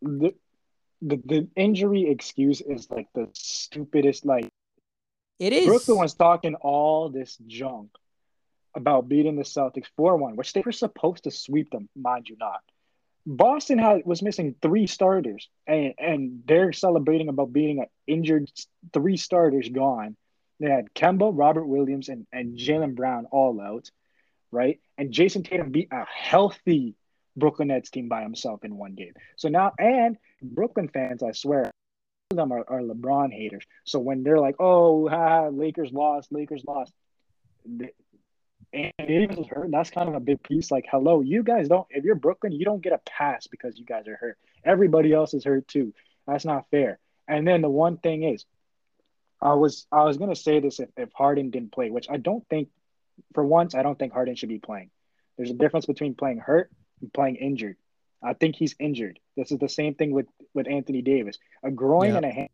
The, 0.02 0.34
the 1.00 1.22
the 1.24 1.48
injury 1.54 2.11
excuse 2.11 2.61
is 2.61 2.90
like 2.90 3.06
the 3.14 3.28
stupidest 3.32 4.26
like 4.26 4.50
it 5.38 5.53
is. 5.53 5.66
Brooklyn 5.66 5.98
was 5.98 6.14
talking 6.14 6.55
all 6.57 7.09
this 7.09 7.37
junk 7.46 7.90
about 8.74 9.09
beating 9.09 9.37
the 9.37 9.42
Celtics 9.42 9.88
4 9.96 10.16
1, 10.16 10.37
which 10.37 10.53
they 10.53 10.62
were 10.64 10.72
supposed 10.72 11.24
to 11.24 11.31
sweep 11.31 11.70
them, 11.70 11.88
mind 11.96 12.29
you 12.29 12.37
not. 12.38 12.61
Boston 13.27 13.79
had 13.79 14.03
was 14.07 14.22
missing 14.22 14.55
three 14.62 14.87
starters, 14.87 15.48
and, 15.66 15.94
and 15.98 16.42
they're 16.46 16.72
celebrating 16.72 17.29
about 17.29 17.53
beating 17.53 17.81
an 17.81 17.87
injured 18.07 18.51
three 18.92 19.16
starters 19.16 19.68
gone. 19.68 20.16
They 20.61 20.70
had 20.70 20.94
Kemba, 20.94 21.31
Robert 21.33 21.66
Williams, 21.66 22.09
and, 22.09 22.27
and 22.33 22.59
Jaylen 22.59 22.94
Brown 22.94 23.27
all 23.31 23.61
out, 23.61 23.90
right? 24.51 24.81
And 24.96 25.12
Jayson 25.12 25.44
Tatum 25.44 25.70
beat 25.70 25.88
a 25.92 26.05
healthy 26.05 26.94
Brooklyn 27.37 27.68
Nets 27.68 27.90
team 27.90 28.09
by 28.09 28.22
himself 28.22 28.64
in 28.64 28.77
one 28.77 28.94
game. 28.94 29.12
So 29.37 29.48
now, 29.48 29.72
and 29.79 30.16
Brooklyn 30.42 30.88
fans, 30.88 31.22
I 31.22 31.33
swear, 31.33 31.70
them 32.37 32.53
are, 32.53 32.64
are 32.69 32.81
LeBron 32.81 33.33
haters. 33.33 33.64
So 33.85 33.99
when 33.99 34.23
they're 34.23 34.38
like, 34.38 34.57
"Oh, 34.59 35.09
ha, 35.09 35.49
Lakers 35.49 35.93
lost, 35.93 36.31
Lakers 36.31 36.62
lost," 36.67 36.93
and 37.64 38.93
Davis 38.99 39.38
is 39.38 39.47
hurt. 39.47 39.71
That's 39.71 39.91
kind 39.91 40.09
of 40.09 40.14
a 40.14 40.21
big 40.21 40.43
piece. 40.43 40.71
Like, 40.71 40.87
hello, 40.91 41.23
you 41.23 41.43
guys 41.43 41.69
don't. 41.69 41.87
If 41.91 42.05
you're 42.05 42.14
Brooklyn, 42.14 42.53
you 42.53 42.64
don't 42.64 42.83
get 42.83 42.93
a 42.93 42.99
pass 42.99 43.47
because 43.47 43.79
you 43.79 43.87
guys 43.87 44.07
are 44.09 44.17
hurt. 44.17 44.38
Everybody 44.62 45.12
else 45.12 45.33
is 45.33 45.45
hurt 45.45 45.67
too. 45.69 45.95
That's 46.27 46.45
not 46.45 46.67
fair. 46.71 46.99
And 47.27 47.47
then 47.47 47.62
the 47.62 47.71
one 47.71 47.97
thing 47.97 48.25
is, 48.25 48.45
I 49.41 49.55
was 49.55 49.87
I 49.91 50.05
was 50.05 50.19
gonna 50.19 50.37
say 50.37 50.61
this 50.61 50.81
if, 50.81 50.91
if 50.99 51.11
Harden 51.14 51.51
didn't 51.51 51.73
play, 51.73 51.91
which 51.91 52.09
I 52.11 52.19
don't 52.19 52.47
think. 52.49 52.69
For 53.35 53.45
once, 53.45 53.75
I 53.75 53.83
don't 53.83 53.99
think 53.99 54.12
Harden 54.12 54.37
should 54.37 54.49
be 54.49 54.61
playing. 54.61 54.91
There's 55.37 55.51
a 55.51 55.55
difference 55.55 55.87
between 55.87 56.14
playing 56.14 56.38
hurt 56.38 56.71
and 57.01 57.12
playing 57.12 57.35
injured. 57.35 57.77
I 58.22 58.35
think 58.35 58.57
he's 58.57 58.74
injured. 58.78 59.18
This 59.37 59.52
is 59.52 59.59
the 59.59 59.68
same 59.68 59.94
thing 59.94 60.12
with 60.12 60.26
with 60.54 60.68
Anthony 60.68 61.02
Davis. 61.02 61.38
A 61.62 61.70
groin 61.70 62.11
yeah. 62.11 62.16
and 62.16 62.26
a 62.26 62.31
hand 62.31 62.48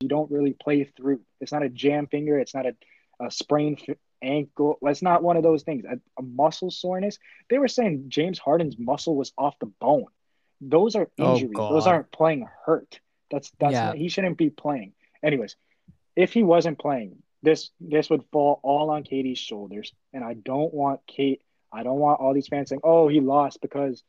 you 0.00 0.08
don't 0.08 0.30
really 0.30 0.52
play 0.52 0.84
through. 0.84 1.20
It's 1.40 1.52
not 1.52 1.62
a 1.62 1.68
jam 1.68 2.06
finger. 2.06 2.38
It's 2.38 2.54
not 2.54 2.66
a, 2.66 2.74
a 3.20 3.30
sprained 3.30 3.80
ankle. 4.22 4.78
It's 4.82 5.02
not 5.02 5.22
one 5.22 5.36
of 5.36 5.42
those 5.42 5.62
things. 5.62 5.84
A, 5.84 5.98
a, 6.18 6.22
muscle 6.22 6.70
soreness. 6.70 7.18
They 7.48 7.58
were 7.58 7.68
saying 7.68 8.06
James 8.08 8.38
Harden's 8.38 8.78
muscle 8.78 9.16
was 9.16 9.32
off 9.38 9.58
the 9.60 9.66
bone. 9.66 10.06
Those 10.60 10.94
are 10.94 11.08
oh, 11.18 11.34
injuries. 11.34 11.54
Oh, 11.56 11.72
those 11.72 11.86
aren't 11.86 12.12
playing 12.12 12.46
hurt. 12.66 13.00
That's 13.30 13.50
that's 13.58 13.72
yeah. 13.72 13.86
not, 13.86 13.96
he 13.96 14.08
shouldn't 14.08 14.38
be 14.38 14.50
playing. 14.50 14.92
Anyways, 15.22 15.56
if 16.16 16.32
he 16.32 16.42
wasn't 16.42 16.78
playing, 16.78 17.22
this 17.42 17.70
this 17.80 18.10
would 18.10 18.24
fall 18.32 18.60
all 18.62 18.90
on 18.90 19.04
KD's 19.04 19.38
shoulders. 19.38 19.92
And 20.12 20.22
I 20.22 20.34
don't 20.34 20.72
want 20.72 21.00
Kate. 21.06 21.42
I 21.72 21.82
don't 21.82 21.98
want 21.98 22.20
all 22.20 22.34
these 22.34 22.48
fans 22.48 22.68
saying, 22.68 22.82
"Oh, 22.84 23.08
he 23.08 23.20
lost 23.20 23.60
because 23.60 24.02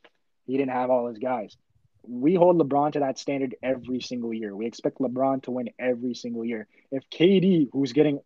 he 0.45 0.57
didn't 0.57 0.71
have 0.71 0.89
all 0.89 1.07
his 1.07 1.17
guys. 1.17 1.55
We 2.07 2.35
hold 2.35 2.59
LeBron 2.59 2.93
to 2.93 2.99
that 2.99 3.17
standard 3.17 3.55
every 3.63 3.99
single 3.99 4.33
year. 4.33 4.55
We 4.55 4.67
expect 4.67 4.99
LeBron 4.99 5.43
to 5.43 5.51
win 5.51 5.69
every 5.79 6.13
single 6.13 6.45
year. 6.45 6.67
If 6.91 7.09
KD, 7.09 7.69
who's 7.73 7.93
getting 7.93 8.19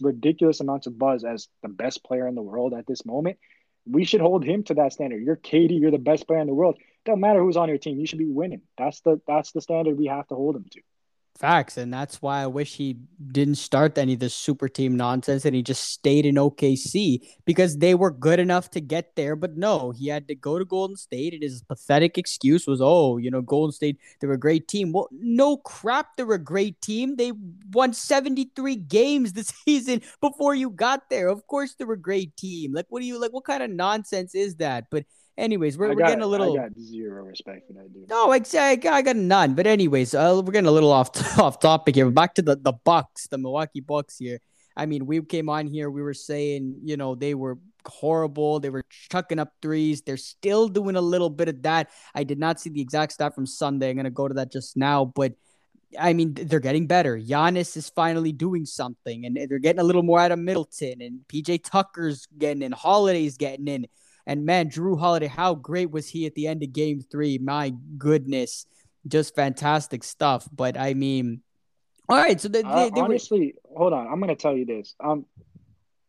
ridiculous 0.00 0.60
amounts 0.60 0.86
of 0.86 0.98
buzz 0.98 1.24
as 1.24 1.48
the 1.62 1.68
best 1.68 2.04
player 2.04 2.28
in 2.28 2.36
the 2.36 2.42
world 2.42 2.74
at 2.74 2.86
this 2.86 3.04
moment, 3.04 3.38
we 3.86 4.04
should 4.04 4.20
hold 4.20 4.44
him 4.44 4.62
to 4.64 4.74
that 4.74 4.92
standard. 4.92 5.22
You're 5.22 5.36
KD, 5.36 5.80
you're 5.80 5.90
the 5.90 5.98
best 5.98 6.26
player 6.26 6.40
in 6.40 6.46
the 6.46 6.54
world. 6.54 6.78
Don't 7.04 7.20
matter 7.20 7.40
who's 7.40 7.56
on 7.56 7.68
your 7.68 7.78
team, 7.78 7.98
you 7.98 8.06
should 8.06 8.18
be 8.18 8.30
winning. 8.30 8.62
That's 8.78 9.00
the 9.00 9.20
that's 9.26 9.52
the 9.52 9.60
standard 9.60 9.98
we 9.98 10.06
have 10.06 10.26
to 10.28 10.34
hold 10.34 10.56
him 10.56 10.66
to. 10.70 10.80
Facts, 11.36 11.76
and 11.76 11.92
that's 11.92 12.22
why 12.22 12.42
I 12.42 12.46
wish 12.46 12.76
he 12.76 12.96
didn't 13.32 13.56
start 13.56 13.98
any 13.98 14.14
of 14.14 14.20
this 14.20 14.36
super 14.36 14.68
team 14.68 14.96
nonsense 14.96 15.44
and 15.44 15.52
he 15.54 15.64
just 15.64 15.82
stayed 15.90 16.24
in 16.24 16.38
OKC 16.38 17.26
because 17.44 17.78
they 17.78 17.96
were 17.96 18.12
good 18.12 18.38
enough 18.38 18.70
to 18.70 18.80
get 18.80 19.16
there. 19.16 19.34
But 19.34 19.56
no, 19.56 19.90
he 19.90 20.06
had 20.06 20.28
to 20.28 20.36
go 20.36 20.60
to 20.60 20.64
Golden 20.64 20.96
State, 20.96 21.34
and 21.34 21.42
his 21.42 21.60
pathetic 21.62 22.16
excuse 22.18 22.68
was, 22.68 22.80
"Oh, 22.80 23.16
you 23.16 23.32
know, 23.32 23.42
Golden 23.42 23.72
State, 23.72 23.98
they 24.20 24.28
were 24.28 24.34
a 24.34 24.38
great 24.38 24.68
team." 24.68 24.92
Well, 24.92 25.08
no 25.10 25.56
crap, 25.56 26.16
they 26.16 26.22
were 26.22 26.36
a 26.36 26.38
great 26.38 26.80
team. 26.80 27.16
They 27.16 27.32
won 27.72 27.94
seventy 27.94 28.52
three 28.54 28.76
games 28.76 29.32
this 29.32 29.48
season 29.64 30.02
before 30.20 30.54
you 30.54 30.70
got 30.70 31.10
there. 31.10 31.26
Of 31.28 31.48
course, 31.48 31.74
they 31.74 31.84
were 31.84 31.94
a 31.94 32.00
great 32.00 32.36
team. 32.36 32.72
Like, 32.72 32.86
what 32.90 33.00
do 33.00 33.06
you 33.06 33.18
like? 33.20 33.32
What 33.32 33.44
kind 33.44 33.62
of 33.64 33.70
nonsense 33.70 34.36
is 34.36 34.54
that? 34.56 34.84
But 34.88 35.04
Anyways, 35.36 35.76
we're, 35.76 35.88
we're 35.88 35.96
getting 35.96 36.22
a 36.22 36.26
little. 36.26 36.52
I 36.52 36.68
got 36.68 36.78
zero 36.78 37.24
respect 37.24 37.66
for 37.66 37.72
that 37.72 37.92
dude. 37.92 38.08
No, 38.08 38.30
exactly. 38.32 38.88
I 38.88 39.02
got 39.02 39.16
none. 39.16 39.54
But 39.54 39.66
anyways, 39.66 40.14
uh, 40.14 40.40
we're 40.44 40.52
getting 40.52 40.68
a 40.68 40.72
little 40.72 40.92
off 40.92 41.38
off 41.38 41.58
topic 41.58 41.96
here. 41.96 42.08
Back 42.10 42.34
to 42.34 42.42
the 42.42 42.56
the 42.56 42.72
Bucks, 42.72 43.26
the 43.26 43.38
Milwaukee 43.38 43.80
Bucks 43.80 44.16
here. 44.18 44.38
I 44.76 44.86
mean, 44.86 45.06
we 45.06 45.20
came 45.22 45.48
on 45.48 45.66
here. 45.66 45.90
We 45.90 46.02
were 46.02 46.14
saying, 46.14 46.80
you 46.84 46.96
know, 46.96 47.16
they 47.16 47.34
were 47.34 47.58
horrible. 47.86 48.60
They 48.60 48.70
were 48.70 48.84
chucking 49.10 49.40
up 49.40 49.52
threes. 49.60 50.02
They're 50.02 50.16
still 50.16 50.68
doing 50.68 50.94
a 50.94 51.00
little 51.00 51.30
bit 51.30 51.48
of 51.48 51.62
that. 51.62 51.90
I 52.14 52.22
did 52.22 52.38
not 52.38 52.60
see 52.60 52.70
the 52.70 52.80
exact 52.80 53.12
stat 53.12 53.34
from 53.34 53.46
Sunday. 53.46 53.90
I'm 53.90 53.96
gonna 53.96 54.10
go 54.10 54.28
to 54.28 54.34
that 54.34 54.52
just 54.52 54.76
now, 54.76 55.04
but. 55.04 55.32
I 55.96 56.12
mean, 56.12 56.34
they're 56.34 56.58
getting 56.58 56.88
better. 56.88 57.16
Giannis 57.16 57.76
is 57.76 57.88
finally 57.88 58.32
doing 58.32 58.66
something, 58.66 59.26
and 59.26 59.36
they're 59.36 59.60
getting 59.60 59.78
a 59.78 59.84
little 59.84 60.02
more 60.02 60.18
out 60.18 60.32
of 60.32 60.40
Middleton, 60.40 61.00
and 61.00 61.20
PJ 61.28 61.62
Tucker's 61.62 62.26
getting 62.36 62.62
in, 62.62 62.72
Holiday's 62.72 63.36
getting 63.36 63.68
in. 63.68 63.86
And 64.26 64.46
man, 64.46 64.70
Jrue 64.70 64.98
Holiday, 64.98 65.26
how 65.26 65.54
great 65.54 65.90
was 65.90 66.08
he 66.08 66.26
at 66.26 66.34
the 66.34 66.46
end 66.46 66.62
of 66.62 66.72
game 66.72 67.00
three? 67.00 67.38
My 67.38 67.74
goodness, 67.98 68.66
just 69.06 69.34
fantastic 69.34 70.02
stuff. 70.02 70.48
But 70.52 70.78
I 70.78 70.94
mean, 70.94 71.42
all 72.08 72.16
right. 72.16 72.40
So 72.40 72.48
they, 72.48 72.62
uh, 72.62 72.90
they 72.90 73.00
honestly, 73.00 73.54
were... 73.68 73.78
hold 73.78 73.92
on. 73.92 74.06
I'm 74.06 74.20
going 74.20 74.34
to 74.34 74.40
tell 74.40 74.56
you 74.56 74.64
this. 74.64 74.94
Um, 74.98 75.26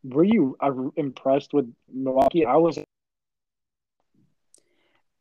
were 0.03 0.23
you 0.23 0.55
uh, 0.61 0.71
impressed 0.95 1.53
with 1.53 1.71
Milwaukee? 1.93 2.45
I 2.45 2.55
was. 2.55 2.79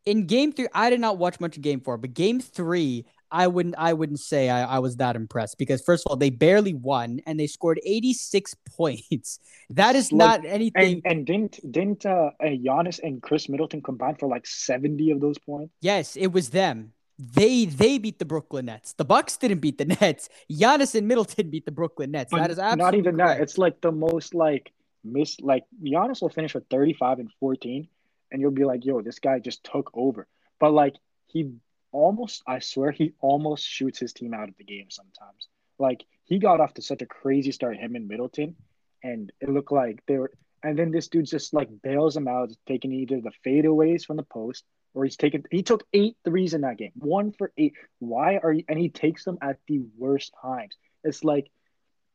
In 0.06 0.26
game 0.26 0.52
three, 0.52 0.68
I 0.74 0.90
did 0.90 1.00
not 1.00 1.16
watch 1.16 1.40
much 1.40 1.56
of 1.56 1.62
game 1.62 1.80
four, 1.80 1.96
but 1.96 2.12
game 2.12 2.38
three, 2.38 3.06
I 3.34 3.48
wouldn't 3.48 3.74
I 3.76 3.92
wouldn't 3.92 4.20
say 4.20 4.48
I, 4.48 4.76
I 4.76 4.78
was 4.78 4.96
that 4.96 5.16
impressed 5.16 5.58
because 5.58 5.82
first 5.82 6.06
of 6.06 6.10
all, 6.10 6.16
they 6.16 6.30
barely 6.30 6.72
won 6.72 7.20
and 7.26 7.38
they 7.38 7.48
scored 7.48 7.80
86 7.84 8.54
points. 8.76 9.40
That 9.70 9.96
is 9.96 10.12
like, 10.12 10.42
not 10.42 10.48
anything. 10.48 11.02
And, 11.04 11.18
and 11.18 11.26
didn't 11.26 11.72
didn't 11.72 12.06
uh, 12.06 12.30
Giannis 12.40 13.00
and 13.02 13.20
Khris 13.20 13.48
Middleton 13.48 13.82
combine 13.82 14.14
for 14.14 14.28
like 14.28 14.46
70 14.46 15.10
of 15.10 15.20
those 15.20 15.36
points? 15.38 15.74
Yes, 15.80 16.16
it 16.16 16.28
was 16.28 16.50
them. 16.50 16.92
They 17.18 17.64
they 17.64 17.98
beat 17.98 18.20
the 18.20 18.24
Brooklyn 18.24 18.66
Nets. 18.66 18.92
The 18.92 19.04
Bucks 19.04 19.36
didn't 19.36 19.58
beat 19.58 19.78
the 19.78 19.84
Nets. 20.00 20.28
Giannis 20.50 20.94
and 20.94 21.08
Middleton 21.08 21.50
beat 21.50 21.64
the 21.64 21.72
Brooklyn 21.72 22.12
Nets. 22.12 22.30
But 22.30 22.38
that 22.38 22.50
is 22.52 22.58
absolutely 22.60 22.84
not 22.84 22.94
even 22.94 23.16
correct. 23.16 23.38
that. 23.38 23.42
It's 23.42 23.58
like 23.58 23.80
the 23.80 23.92
most 23.92 24.34
like 24.34 24.72
miss 25.02 25.40
like 25.40 25.64
Giannis 25.82 26.22
will 26.22 26.28
finish 26.28 26.54
with 26.54 26.68
35 26.70 27.18
and 27.18 27.30
14, 27.40 27.88
and 28.30 28.40
you'll 28.40 28.52
be 28.52 28.64
like, 28.64 28.84
yo, 28.84 29.00
this 29.00 29.18
guy 29.18 29.40
just 29.40 29.64
took 29.64 29.90
over. 29.92 30.28
But 30.60 30.72
like 30.72 30.94
he 31.26 31.50
almost, 31.94 32.42
I 32.46 32.58
swear, 32.58 32.90
he 32.90 33.14
almost 33.20 33.64
shoots 33.64 33.98
his 33.98 34.12
team 34.12 34.34
out 34.34 34.48
of 34.48 34.56
the 34.58 34.64
game 34.64 34.90
sometimes. 34.90 35.48
Like 35.78 36.04
he 36.24 36.38
got 36.38 36.60
off 36.60 36.74
to 36.74 36.82
such 36.82 37.00
a 37.00 37.06
crazy 37.06 37.52
start, 37.52 37.76
him 37.76 37.94
and 37.94 38.08
Middleton, 38.08 38.56
and 39.02 39.32
it 39.40 39.48
looked 39.48 39.72
like 39.72 40.02
they 40.06 40.18
were. 40.18 40.32
And 40.62 40.78
then 40.78 40.90
this 40.90 41.08
dude 41.08 41.26
just 41.26 41.54
like 41.54 41.68
bails 41.82 42.16
him 42.16 42.26
out, 42.26 42.50
taking 42.66 42.92
either 42.92 43.20
the 43.20 43.32
fadeaways 43.46 44.04
from 44.04 44.16
the 44.16 44.22
post 44.22 44.64
or 44.94 45.04
he's 45.04 45.16
taken. 45.16 45.44
He 45.50 45.62
took 45.62 45.86
eight 45.92 46.16
threes 46.24 46.54
in 46.54 46.62
that 46.62 46.78
game, 46.78 46.92
one 46.94 47.32
for 47.32 47.52
eight. 47.58 47.74
Why 47.98 48.38
are 48.38 48.52
you? 48.52 48.64
And 48.68 48.78
he 48.78 48.88
takes 48.88 49.24
them 49.24 49.38
at 49.42 49.58
the 49.68 49.82
worst 49.96 50.32
times. 50.40 50.76
It's 51.04 51.22
like 51.22 51.50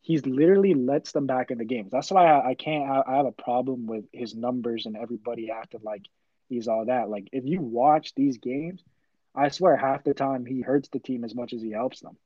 he's 0.01 0.25
literally 0.25 0.73
lets 0.73 1.11
them 1.11 1.27
back 1.27 1.51
in 1.51 1.57
the 1.57 1.65
game. 1.65 1.89
That's 1.91 2.11
why 2.11 2.25
I, 2.25 2.49
I 2.49 2.53
can't. 2.55 2.89
I, 2.89 3.03
I 3.05 3.17
have 3.17 3.27
a 3.27 3.31
problem 3.31 3.85
with 3.85 4.05
his 4.11 4.35
numbers 4.35 4.85
and 4.87 4.97
everybody 4.97 5.51
acting 5.51 5.81
like 5.83 6.05
he's 6.49 6.67
all 6.67 6.85
that. 6.85 7.09
Like 7.09 7.29
if 7.31 7.45
you 7.45 7.61
watch 7.61 8.13
these 8.15 8.39
games, 8.39 8.83
I 9.35 9.49
swear 9.49 9.77
half 9.77 10.03
the 10.03 10.13
time 10.13 10.45
he 10.45 10.61
hurts 10.61 10.89
the 10.89 10.99
team 10.99 11.23
as 11.23 11.35
much 11.35 11.53
as 11.53 11.61
he 11.61 11.71
helps 11.71 11.99
them. 12.01 12.17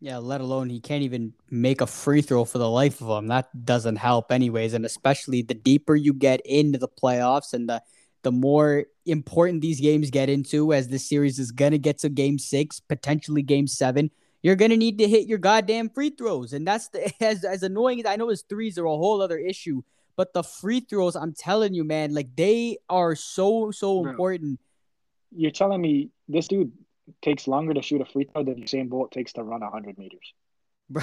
Yeah, 0.00 0.18
let 0.18 0.40
alone 0.40 0.68
he 0.68 0.80
can't 0.80 1.04
even 1.04 1.32
make 1.48 1.80
a 1.80 1.86
free 1.86 2.22
throw 2.22 2.44
for 2.44 2.58
the 2.58 2.68
life 2.68 3.00
of 3.00 3.08
him. 3.08 3.28
That 3.28 3.64
doesn't 3.64 3.96
help 3.96 4.32
anyways, 4.32 4.74
and 4.74 4.84
especially 4.84 5.42
the 5.42 5.54
deeper 5.54 5.94
you 5.94 6.12
get 6.12 6.40
into 6.44 6.78
the 6.78 6.88
playoffs 6.88 7.52
and 7.52 7.68
the 7.68 7.82
the 8.22 8.32
more 8.32 8.84
important 9.04 9.60
these 9.60 9.80
games 9.80 10.10
get 10.10 10.28
into 10.28 10.72
as 10.72 10.88
this 10.88 11.08
series 11.08 11.38
is 11.38 11.50
going 11.50 11.72
to 11.72 11.78
get 11.78 11.98
to 11.98 12.08
game 12.08 12.38
6, 12.38 12.80
potentially 12.80 13.42
game 13.42 13.66
7, 13.66 14.10
you're 14.42 14.56
going 14.56 14.70
to 14.70 14.76
need 14.76 14.98
to 14.98 15.08
hit 15.08 15.26
your 15.26 15.38
goddamn 15.38 15.88
free 15.88 16.10
throws. 16.10 16.52
And 16.52 16.66
that's 16.66 16.88
the 16.88 17.12
as 17.24 17.44
as 17.44 17.62
annoying 17.62 18.00
as 18.00 18.06
I 18.06 18.16
know 18.16 18.28
his 18.28 18.42
threes 18.42 18.78
are 18.78 18.86
a 18.86 18.90
whole 18.90 19.22
other 19.22 19.38
issue, 19.38 19.82
but 20.16 20.32
the 20.34 20.42
free 20.42 20.80
throws, 20.80 21.16
I'm 21.16 21.32
telling 21.32 21.74
you, 21.74 21.84
man, 21.84 22.14
like 22.14 22.34
they 22.36 22.78
are 22.88 23.14
so 23.14 23.70
so 23.70 24.06
important. 24.06 24.58
You're 25.34 25.50
telling 25.50 25.80
me 25.80 26.10
this 26.32 26.48
dude 26.48 26.72
takes 27.20 27.46
longer 27.46 27.74
to 27.74 27.82
shoot 27.82 28.00
a 28.00 28.04
free 28.04 28.24
throw 28.24 28.44
than 28.44 28.62
Usain 28.62 28.88
Bolt 28.88 29.12
takes 29.12 29.32
to 29.34 29.42
run 29.42 29.60
100 29.60 29.98
meters. 29.98 30.32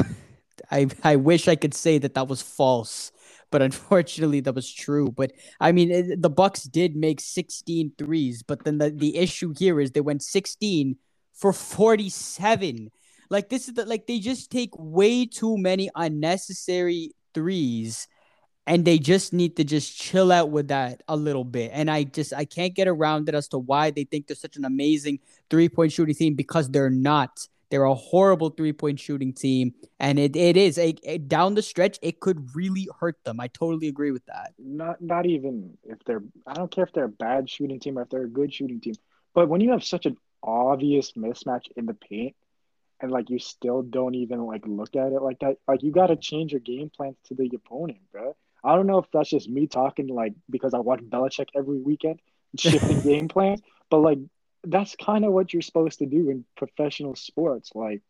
I 0.71 0.87
I 1.03 1.15
wish 1.15 1.47
I 1.47 1.55
could 1.55 1.73
say 1.73 1.97
that 1.99 2.15
that 2.15 2.27
was 2.27 2.41
false, 2.41 3.11
but 3.49 3.61
unfortunately 3.61 4.41
that 4.41 4.55
was 4.55 4.71
true. 4.71 5.11
But 5.11 5.31
I 5.59 5.71
mean, 5.71 5.91
it, 5.91 6.21
the 6.21 6.29
Bucks 6.29 6.63
did 6.63 6.95
make 6.95 7.21
16 7.21 7.93
threes, 7.97 8.43
but 8.43 8.63
then 8.65 8.77
the, 8.77 8.89
the 8.89 9.17
issue 9.17 9.53
here 9.57 9.79
is 9.79 9.91
they 9.91 10.01
went 10.01 10.21
16 10.21 10.97
for 11.33 11.53
47. 11.53 12.89
Like 13.29 13.49
this 13.49 13.67
is 13.67 13.75
the, 13.75 13.85
like 13.85 14.07
they 14.07 14.19
just 14.19 14.51
take 14.51 14.71
way 14.77 15.25
too 15.25 15.57
many 15.57 15.89
unnecessary 15.95 17.11
threes 17.33 18.07
and 18.69 18.85
they 18.85 18.99
just 18.99 19.33
need 19.33 19.57
to 19.57 19.63
just 19.63 19.97
chill 19.97 20.31
out 20.31 20.51
with 20.51 20.67
that 20.67 21.01
a 21.07 21.15
little 21.15 21.43
bit. 21.43 21.71
And 21.73 21.89
I 21.89 22.03
just 22.03 22.31
I 22.33 22.45
can't 22.45 22.75
get 22.75 22.87
around 22.87 23.27
it 23.27 23.33
as 23.33 23.47
to 23.49 23.57
why 23.57 23.89
they 23.89 24.03
think 24.03 24.27
they're 24.27 24.35
such 24.35 24.57
an 24.57 24.63
amazing 24.63 25.19
three 25.49 25.67
point 25.67 25.91
shooting 25.91 26.13
team 26.13 26.35
because 26.35 26.69
they're 26.69 26.91
not. 26.91 27.47
They're 27.71 27.83
a 27.83 27.95
horrible 27.95 28.51
three 28.51 28.73
point 28.73 28.99
shooting 28.99 29.33
team, 29.33 29.73
and 29.99 30.19
it, 30.19 30.35
it 30.35 30.55
is 30.55 30.77
a, 30.77 30.95
a, 31.03 31.17
down 31.17 31.55
the 31.55 31.63
stretch. 31.63 31.97
It 32.03 32.19
could 32.19 32.55
really 32.55 32.87
hurt 32.99 33.17
them. 33.23 33.39
I 33.39 33.47
totally 33.47 33.87
agree 33.87 34.11
with 34.11 34.25
that. 34.27 34.53
Not 34.59 35.01
not 35.01 35.25
even 35.25 35.75
if 35.83 35.97
they're. 36.05 36.23
I 36.45 36.53
don't 36.53 36.71
care 36.71 36.83
if 36.83 36.93
they're 36.93 37.05
a 37.05 37.09
bad 37.09 37.49
shooting 37.49 37.79
team 37.79 37.97
or 37.97 38.03
if 38.03 38.09
they're 38.09 38.23
a 38.23 38.29
good 38.29 38.53
shooting 38.53 38.79
team. 38.79 38.93
But 39.33 39.49
when 39.49 39.61
you 39.61 39.71
have 39.71 39.83
such 39.83 40.05
an 40.05 40.15
obvious 40.43 41.13
mismatch 41.13 41.65
in 41.75 41.87
the 41.87 41.95
paint, 41.95 42.35
and 43.01 43.11
like 43.11 43.31
you 43.31 43.39
still 43.39 43.81
don't 43.81 44.13
even 44.13 44.45
like 44.45 44.61
look 44.67 44.95
at 44.95 45.11
it 45.11 45.21
like 45.23 45.39
that, 45.39 45.57
like 45.67 45.81
you 45.81 45.91
got 45.91 46.07
to 46.07 46.15
change 46.15 46.51
your 46.51 46.61
game 46.61 46.91
plan 46.95 47.15
to 47.25 47.33
the 47.33 47.49
opponent, 47.55 47.99
bro. 48.11 48.35
I 48.63 48.75
don't 48.75 48.87
know 48.87 48.99
if 48.99 49.05
that's 49.11 49.29
just 49.29 49.49
me 49.49 49.67
talking 49.67 50.07
like 50.07 50.33
because 50.49 50.73
I 50.73 50.79
watch 50.79 51.01
Belichick 51.01 51.47
every 51.55 51.79
weekend, 51.79 52.19
shifting 52.57 53.01
game 53.01 53.27
plans, 53.27 53.61
but 53.89 53.99
like 53.99 54.19
that's 54.63 54.95
kind 54.95 55.25
of 55.25 55.31
what 55.31 55.53
you're 55.53 55.61
supposed 55.61 55.99
to 55.99 56.05
do 56.05 56.29
in 56.29 56.45
professional 56.57 57.15
sports. 57.15 57.71
Like, 57.73 58.01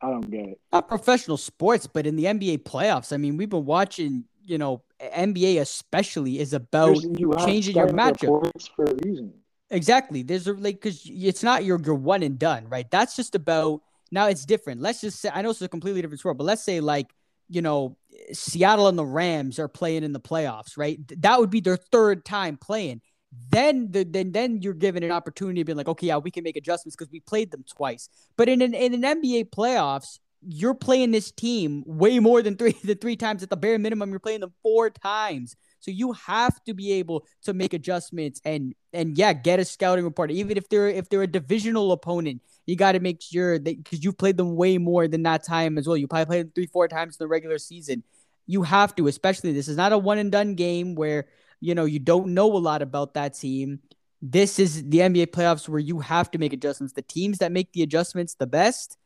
I 0.00 0.08
don't 0.08 0.30
get 0.30 0.48
it. 0.48 0.60
Not 0.72 0.88
professional 0.88 1.36
sports, 1.36 1.86
but 1.86 2.06
in 2.06 2.16
the 2.16 2.24
NBA 2.24 2.62
playoffs. 2.62 3.12
I 3.12 3.16
mean, 3.16 3.36
we've 3.36 3.50
been 3.50 3.66
watching. 3.66 4.24
You 4.44 4.58
know, 4.58 4.82
NBA 5.00 5.60
especially 5.60 6.40
is 6.40 6.52
about 6.52 7.00
you 7.00 7.32
changing 7.44 7.76
your 7.76 7.86
matchup 7.90 8.50
for 8.74 8.84
a 8.86 8.94
reason. 9.04 9.34
Exactly. 9.70 10.22
There's 10.22 10.48
a 10.48 10.52
like 10.52 10.80
because 10.80 11.02
it's 11.06 11.44
not 11.44 11.64
your 11.64 11.80
your 11.80 11.94
one 11.94 12.24
and 12.24 12.38
done, 12.38 12.68
right? 12.68 12.90
That's 12.90 13.14
just 13.14 13.36
about 13.36 13.82
now. 14.10 14.26
It's 14.26 14.44
different. 14.44 14.80
Let's 14.80 15.00
just 15.00 15.20
say 15.20 15.30
I 15.32 15.42
know 15.42 15.50
it's 15.50 15.62
a 15.62 15.68
completely 15.68 16.02
different 16.02 16.18
sport, 16.18 16.38
but 16.38 16.44
let's 16.44 16.64
say 16.64 16.80
like 16.80 17.14
you 17.52 17.62
know, 17.62 17.96
Seattle 18.32 18.88
and 18.88 18.98
the 18.98 19.04
Rams 19.04 19.58
are 19.58 19.68
playing 19.68 20.04
in 20.04 20.12
the 20.12 20.20
playoffs, 20.20 20.76
right? 20.76 20.98
That 21.20 21.38
would 21.38 21.50
be 21.50 21.60
their 21.60 21.76
third 21.76 22.24
time 22.24 22.56
playing. 22.56 23.02
Then 23.50 23.90
the, 23.90 24.04
then 24.04 24.32
then 24.32 24.60
you're 24.62 24.74
given 24.74 25.02
an 25.02 25.10
opportunity 25.10 25.60
to 25.60 25.64
be 25.64 25.74
like, 25.74 25.88
okay, 25.88 26.08
yeah, 26.08 26.18
we 26.18 26.30
can 26.30 26.44
make 26.44 26.56
adjustments 26.56 26.96
because 26.96 27.10
we 27.10 27.20
played 27.20 27.50
them 27.50 27.64
twice. 27.68 28.08
But 28.36 28.48
in 28.48 28.62
an 28.62 28.74
in 28.74 28.94
an 28.94 29.22
NBA 29.22 29.50
playoffs, 29.50 30.18
you're 30.46 30.74
playing 30.74 31.12
this 31.12 31.30
team 31.30 31.82
way 31.86 32.18
more 32.18 32.42
than 32.42 32.56
three 32.56 32.72
the 32.84 32.94
three 32.94 33.16
times 33.16 33.42
at 33.42 33.50
the 33.50 33.56
bare 33.56 33.78
minimum. 33.78 34.10
You're 34.10 34.20
playing 34.20 34.40
them 34.40 34.52
four 34.62 34.90
times. 34.90 35.56
So 35.80 35.90
you 35.90 36.12
have 36.12 36.62
to 36.64 36.74
be 36.74 36.92
able 36.92 37.26
to 37.42 37.52
make 37.52 37.74
adjustments 37.74 38.40
and 38.44 38.74
and 38.92 39.16
yeah, 39.16 39.32
get 39.32 39.60
a 39.60 39.64
scouting 39.64 40.04
report. 40.04 40.30
Even 40.30 40.56
if 40.56 40.68
they're 40.68 40.88
if 40.88 41.08
they're 41.08 41.22
a 41.22 41.26
divisional 41.26 41.92
opponent, 41.92 42.42
you 42.66 42.76
got 42.76 42.92
to 42.92 43.00
make 43.00 43.20
sure 43.20 43.58
that 43.58 43.82
because 43.82 44.04
you've 44.04 44.18
played 44.18 44.36
them 44.36 44.56
way 44.56 44.78
more 44.78 45.08
than 45.08 45.22
that 45.24 45.44
time 45.44 45.78
as 45.78 45.86
well. 45.86 45.96
You 45.96 46.06
probably 46.06 46.26
played 46.26 46.46
them 46.46 46.52
three, 46.54 46.66
four 46.66 46.88
times 46.88 47.16
in 47.16 47.24
the 47.24 47.28
regular 47.28 47.58
season. 47.58 48.02
You 48.46 48.62
have 48.62 48.94
to, 48.96 49.06
especially 49.08 49.52
this 49.52 49.68
is 49.68 49.76
not 49.76 49.92
a 49.92 49.98
one 49.98 50.18
and 50.18 50.30
done 50.30 50.54
game 50.54 50.94
where 50.94 51.26
you 51.60 51.74
know 51.74 51.84
you 51.84 51.98
don't 51.98 52.34
know 52.34 52.56
a 52.56 52.58
lot 52.58 52.82
about 52.82 53.14
that 53.14 53.34
team. 53.34 53.80
This 54.20 54.58
is 54.58 54.88
the 54.88 54.98
NBA 54.98 55.28
playoffs 55.28 55.68
where 55.68 55.80
you 55.80 55.98
have 56.00 56.30
to 56.30 56.38
make 56.38 56.52
adjustments. 56.52 56.94
The 56.94 57.02
teams 57.02 57.38
that 57.38 57.50
make 57.50 57.72
the 57.72 57.82
adjustments 57.82 58.34
the 58.34 58.46
best 58.46 58.96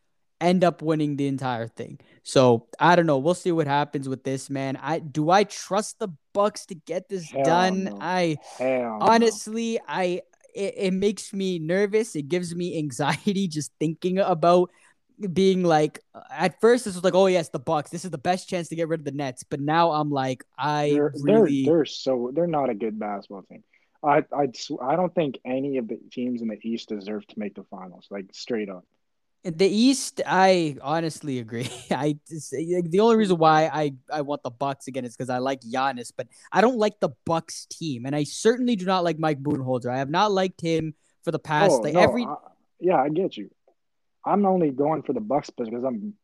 end 0.41 0.65
up 0.65 0.83
winning 0.83 1.17
the 1.17 1.27
entire 1.27 1.69
thing. 1.69 1.99
So 2.23 2.67
I 2.79 2.97
don't 2.97 3.07
know. 3.07 3.19
We'll 3.19 3.35
see 3.35 3.53
what 3.53 3.67
happens 3.67 4.09
with 4.09 4.25
this, 4.25 4.51
man. 4.51 4.77
I 4.77 4.99
do 4.99 5.31
I 5.31 5.45
trust 5.45 5.99
the 5.99 6.09
Bucks 6.33 6.67
to 6.67 6.75
get 6.75 7.09
this 7.09 7.31
Hell 7.31 7.45
done? 7.45 7.85
No. 7.85 7.99
I 8.01 8.37
Hell 8.59 8.99
honestly, 9.01 9.75
no. 9.75 9.85
I 9.89 10.23
it, 10.57 10.75
it 10.77 10.93
makes 10.93 11.33
me 11.33 11.59
nervous. 11.59 12.17
It 12.17 12.29
gives 12.29 12.55
me 12.55 12.79
anxiety 12.79 13.47
just 13.59 13.73
thinking 13.79 14.19
about 14.19 14.71
being 15.33 15.63
like 15.63 16.01
at 16.31 16.61
first 16.61 16.85
this 16.85 16.95
was 16.95 17.03
like 17.03 17.15
oh 17.15 17.27
yes 17.27 17.49
the 17.49 17.59
bucks. 17.59 17.91
This 17.91 18.05
is 18.05 18.11
the 18.11 18.19
best 18.19 18.49
chance 18.49 18.69
to 18.69 18.77
get 18.77 18.89
rid 18.89 19.01
of 19.01 19.05
the 19.05 19.13
nets. 19.13 19.45
But 19.45 19.61
now 19.61 19.93
i'm 19.93 20.11
like 20.11 20.45
i 20.59 20.91
they're, 20.91 21.13
really 21.23 21.65
they're, 21.65 21.77
they're 21.77 21.85
so 21.87 22.31
they're 22.35 22.47
not 22.47 22.71
a 22.71 22.75
good 22.75 22.99
basketball 22.99 23.43
team. 23.43 23.65
I 24.03 24.25
i 24.33 24.49
i 24.83 24.97
don't 24.97 25.15
think 25.15 25.39
any 25.45 25.79
of 25.79 25.89
the 25.89 25.99
teams 26.13 26.43
in 26.43 26.49
the 26.49 26.59
east 26.63 26.91
deserve 26.91 27.27
to 27.29 27.39
make 27.39 27.55
the 27.55 27.65
finals 27.65 28.07
like 28.11 28.27
straight 28.33 28.69
up 28.69 28.85
the 29.47 29.67
East, 29.67 30.21
I 30.27 30.77
honestly 30.83 31.39
agree. 31.39 31.71
I 31.91 32.19
just, 32.29 32.51
the 32.51 33.01
only 33.01 33.17
reason 33.17 33.39
why 33.39 33.71
I, 33.73 33.95
I 34.13 34.23
want 34.23 34.43
the 34.43 34.51
Bucks 34.51 34.89
again 34.89 35.05
is 35.05 35.17
because 35.17 35.31
I 35.31 35.39
like 35.39 35.61
Giannis, 35.61 36.13
but 36.17 36.27
I 36.53 36.61
don't 36.61 36.79
like 36.79 36.99
the 37.01 37.11
Bucks 37.25 37.67
team, 37.67 38.07
and 38.07 38.17
I 38.17 38.25
certainly 38.25 38.77
do 38.77 38.85
not 38.85 39.05
like 39.05 39.19
Mike 39.19 39.43
Budenholzer. 39.43 39.91
I 39.91 39.99
have 39.99 40.11
not 40.11 40.33
liked 40.33 40.61
him 40.61 40.95
for 41.23 41.31
the 41.31 41.39
past 41.39 41.73
oh, 41.73 41.83
like 41.83 41.95
no, 41.95 42.01
every. 42.01 42.25
I, 42.25 42.35
yeah, 42.81 42.97
I 42.97 43.09
get 43.09 43.37
you. 43.37 43.51
I'm 44.25 44.45
only 44.45 44.71
going 44.71 45.03
for 45.03 45.13
the 45.13 45.21
Bucks 45.21 45.51
because 45.51 45.85
I'm 45.85 46.15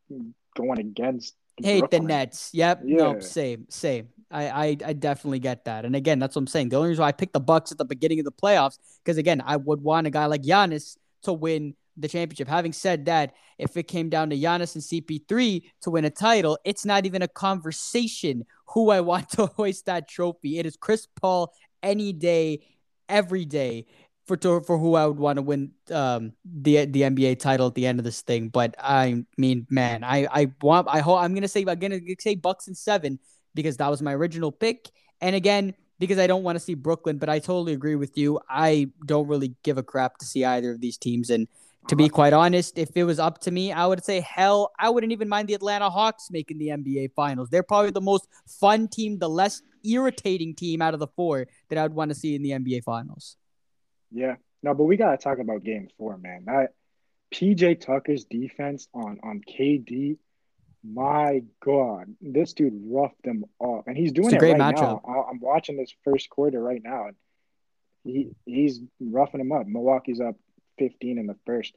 going 0.55 0.79
against. 0.79 1.35
Hate 1.61 1.79
Brooklyn. 1.79 2.01
the 2.03 2.07
Nets. 2.07 2.49
Yep. 2.53 2.81
Yeah. 2.83 2.97
No, 2.97 3.19
same, 3.19 3.67
same. 3.69 4.09
I, 4.31 4.49
I 4.49 4.77
I 4.85 4.93
definitely 4.93 5.39
get 5.39 5.65
that. 5.65 5.85
And 5.85 5.95
again, 5.95 6.19
that's 6.19 6.35
what 6.35 6.41
I'm 6.41 6.47
saying. 6.47 6.69
The 6.69 6.77
only 6.77 6.89
reason 6.89 7.03
why 7.03 7.09
I 7.09 7.11
picked 7.11 7.33
the 7.33 7.39
Bucks 7.39 7.71
at 7.71 7.77
the 7.77 7.85
beginning 7.85 8.19
of 8.19 8.25
the 8.25 8.31
playoffs 8.31 8.79
because 9.03 9.17
again, 9.17 9.41
I 9.45 9.57
would 9.57 9.81
want 9.81 10.07
a 10.07 10.09
guy 10.09 10.25
like 10.25 10.41
Giannis 10.41 10.97
to 11.23 11.33
win 11.33 11.75
the 11.97 12.07
championship. 12.07 12.47
Having 12.47 12.73
said 12.73 13.05
that, 13.05 13.33
if 13.57 13.77
it 13.77 13.87
came 13.87 14.09
down 14.09 14.29
to 14.29 14.37
Giannis 14.37 14.75
and 14.75 14.83
CP3 14.83 15.63
to 15.81 15.91
win 15.91 16.05
a 16.05 16.09
title, 16.09 16.57
it's 16.65 16.85
not 16.85 17.05
even 17.05 17.21
a 17.21 17.27
conversation 17.27 18.45
who 18.67 18.89
I 18.89 19.01
want 19.01 19.29
to 19.31 19.47
hoist 19.47 19.85
that 19.85 20.07
trophy. 20.07 20.59
It 20.59 20.65
is 20.65 20.75
Chris 20.75 21.07
Paul 21.19 21.53
any 21.81 22.13
day, 22.13 22.65
every 23.09 23.45
day 23.45 23.85
for 24.25 24.37
for 24.61 24.77
who 24.77 24.95
I 24.95 25.05
would 25.05 25.19
want 25.19 25.37
to 25.37 25.41
win 25.41 25.71
um, 25.91 26.33
the 26.45 26.85
the 26.85 27.01
NBA 27.01 27.39
title 27.39 27.67
at 27.67 27.75
the 27.75 27.85
end 27.85 27.99
of 27.99 28.05
this 28.05 28.21
thing. 28.21 28.49
But 28.49 28.75
I 28.79 29.25
mean, 29.37 29.67
man, 29.69 30.03
I 30.03 30.27
I 30.31 30.51
want 30.61 30.87
I 30.89 30.99
hope 30.99 31.19
I'm 31.19 31.33
gonna 31.33 31.47
say 31.47 31.65
I'm 31.67 31.79
gonna 31.79 31.99
say 32.19 32.35
Bucks 32.35 32.67
and 32.67 32.77
seven 32.77 33.19
because 33.53 33.77
that 33.77 33.89
was 33.89 34.01
my 34.01 34.13
original 34.13 34.51
pick. 34.51 34.89
And 35.21 35.35
again, 35.35 35.73
because 35.99 36.19
I 36.19 36.27
don't 36.27 36.43
want 36.43 36.55
to 36.57 36.59
see 36.59 36.73
Brooklyn, 36.73 37.17
but 37.17 37.29
I 37.29 37.39
totally 37.39 37.73
agree 37.73 37.95
with 37.95 38.17
you. 38.17 38.39
I 38.49 38.89
don't 39.05 39.27
really 39.27 39.55
give 39.63 39.77
a 39.77 39.83
crap 39.83 40.17
to 40.17 40.25
see 40.25 40.43
either 40.43 40.71
of 40.71 40.81
these 40.81 40.97
teams. 40.97 41.29
And 41.29 41.47
To 41.89 41.95
be 41.95 42.07
quite 42.07 42.33
honest, 42.33 42.77
if 42.77 42.95
it 42.95 43.03
was 43.03 43.19
up 43.19 43.39
to 43.41 43.51
me, 43.51 43.71
I 43.71 43.85
would 43.85 44.03
say 44.03 44.21
hell, 44.21 44.71
I 44.79 44.89
wouldn't 44.89 45.11
even 45.11 45.27
mind 45.27 45.49
the 45.49 45.53
Atlanta 45.53 45.89
Hawks 45.89 46.29
making 46.31 46.57
the 46.57 46.69
NBA 46.69 47.11
Finals. 47.13 47.49
They're 47.49 47.63
probably 47.63 47.91
the 47.91 48.01
most 48.01 48.27
fun 48.47 48.87
team, 48.87 49.19
the 49.19 49.29
less 49.29 49.61
irritating 49.83 50.55
team 50.55 50.81
out 50.81 50.93
of 50.93 50.99
the 50.99 51.07
four 51.07 51.47
that 51.69 51.77
I 51.77 51.83
would 51.83 51.93
want 51.93 52.09
to 52.09 52.15
see 52.15 52.35
in 52.35 52.41
the 52.41 52.51
NBA 52.51 52.83
Finals. 52.83 53.35
Yeah, 54.11 54.35
no, 54.61 54.73
but 54.73 54.85
we 54.85 54.95
gotta 54.95 55.17
talk 55.17 55.39
about 55.39 55.63
Game 55.63 55.89
Four, 55.97 56.17
man. 56.17 56.43
That 56.45 56.73
PJ 57.33 57.81
Tucker's 57.81 58.25
defense 58.25 58.87
on 58.93 59.19
on 59.23 59.41
KD, 59.41 60.17
my 60.83 61.43
God, 61.63 62.15
this 62.21 62.53
dude 62.53 62.73
roughed 62.85 63.23
them 63.23 63.45
up, 63.61 63.87
and 63.87 63.97
he's 63.97 64.11
doing 64.11 64.33
it 64.33 64.41
right 64.41 64.55
matchup. 64.55 65.01
now. 65.05 65.27
I'm 65.29 65.39
watching 65.39 65.77
this 65.77 65.93
first 66.03 66.29
quarter 66.29 66.61
right 66.61 66.81
now, 66.83 67.07
and 67.07 67.15
he 68.03 68.29
he's 68.45 68.79
roughing 69.01 69.39
them 69.39 69.51
up. 69.51 69.67
Milwaukee's 69.67 70.21
up 70.21 70.35
15 70.83 71.17
in 71.17 71.27
the 71.27 71.37
first, 71.45 71.75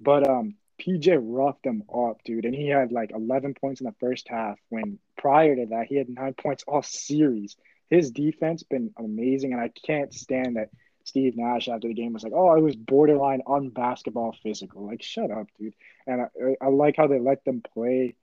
but 0.00 0.28
um, 0.28 0.56
PJ 0.80 1.18
roughed 1.22 1.62
them 1.62 1.84
up, 1.94 2.22
dude, 2.24 2.44
and 2.44 2.54
he 2.54 2.68
had 2.68 2.90
like 2.90 3.12
11 3.12 3.54
points 3.54 3.80
in 3.80 3.86
the 3.86 3.94
first 4.00 4.28
half. 4.28 4.58
When 4.68 4.98
prior 5.16 5.54
to 5.54 5.66
that, 5.66 5.86
he 5.86 5.96
had 5.96 6.08
nine 6.08 6.34
points 6.34 6.64
all 6.66 6.82
series. 6.82 7.56
His 7.88 8.10
defense 8.10 8.62
been 8.64 8.92
amazing, 8.98 9.52
and 9.52 9.60
I 9.60 9.70
can't 9.86 10.12
stand 10.12 10.56
that 10.56 10.70
Steve 11.04 11.36
Nash 11.36 11.68
after 11.68 11.88
the 11.88 11.94
game 11.94 12.12
was 12.12 12.24
like, 12.24 12.32
"Oh, 12.34 12.54
it 12.54 12.62
was 12.62 12.74
borderline 12.74 13.42
unbasketball 13.46 14.34
physical." 14.42 14.86
Like, 14.86 15.02
shut 15.02 15.30
up, 15.30 15.46
dude. 15.58 15.74
And 16.06 16.22
I, 16.22 16.26
I 16.60 16.68
like 16.68 16.96
how 16.96 17.06
they 17.06 17.20
let 17.20 17.44
them 17.44 17.62
play. 17.74 18.16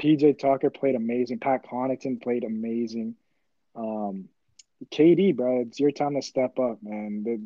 PJ 0.00 0.38
Tucker 0.38 0.70
played 0.70 0.94
amazing. 0.94 1.40
Pat 1.40 1.66
Connaughton 1.66 2.22
played 2.22 2.44
amazing. 2.44 3.16
Um, 3.74 4.28
KD, 4.90 5.36
bro, 5.36 5.60
it's 5.60 5.80
your 5.80 5.90
time 5.90 6.14
to 6.14 6.22
step 6.22 6.58
up, 6.58 6.82
man. 6.82 7.22
The 7.24 7.40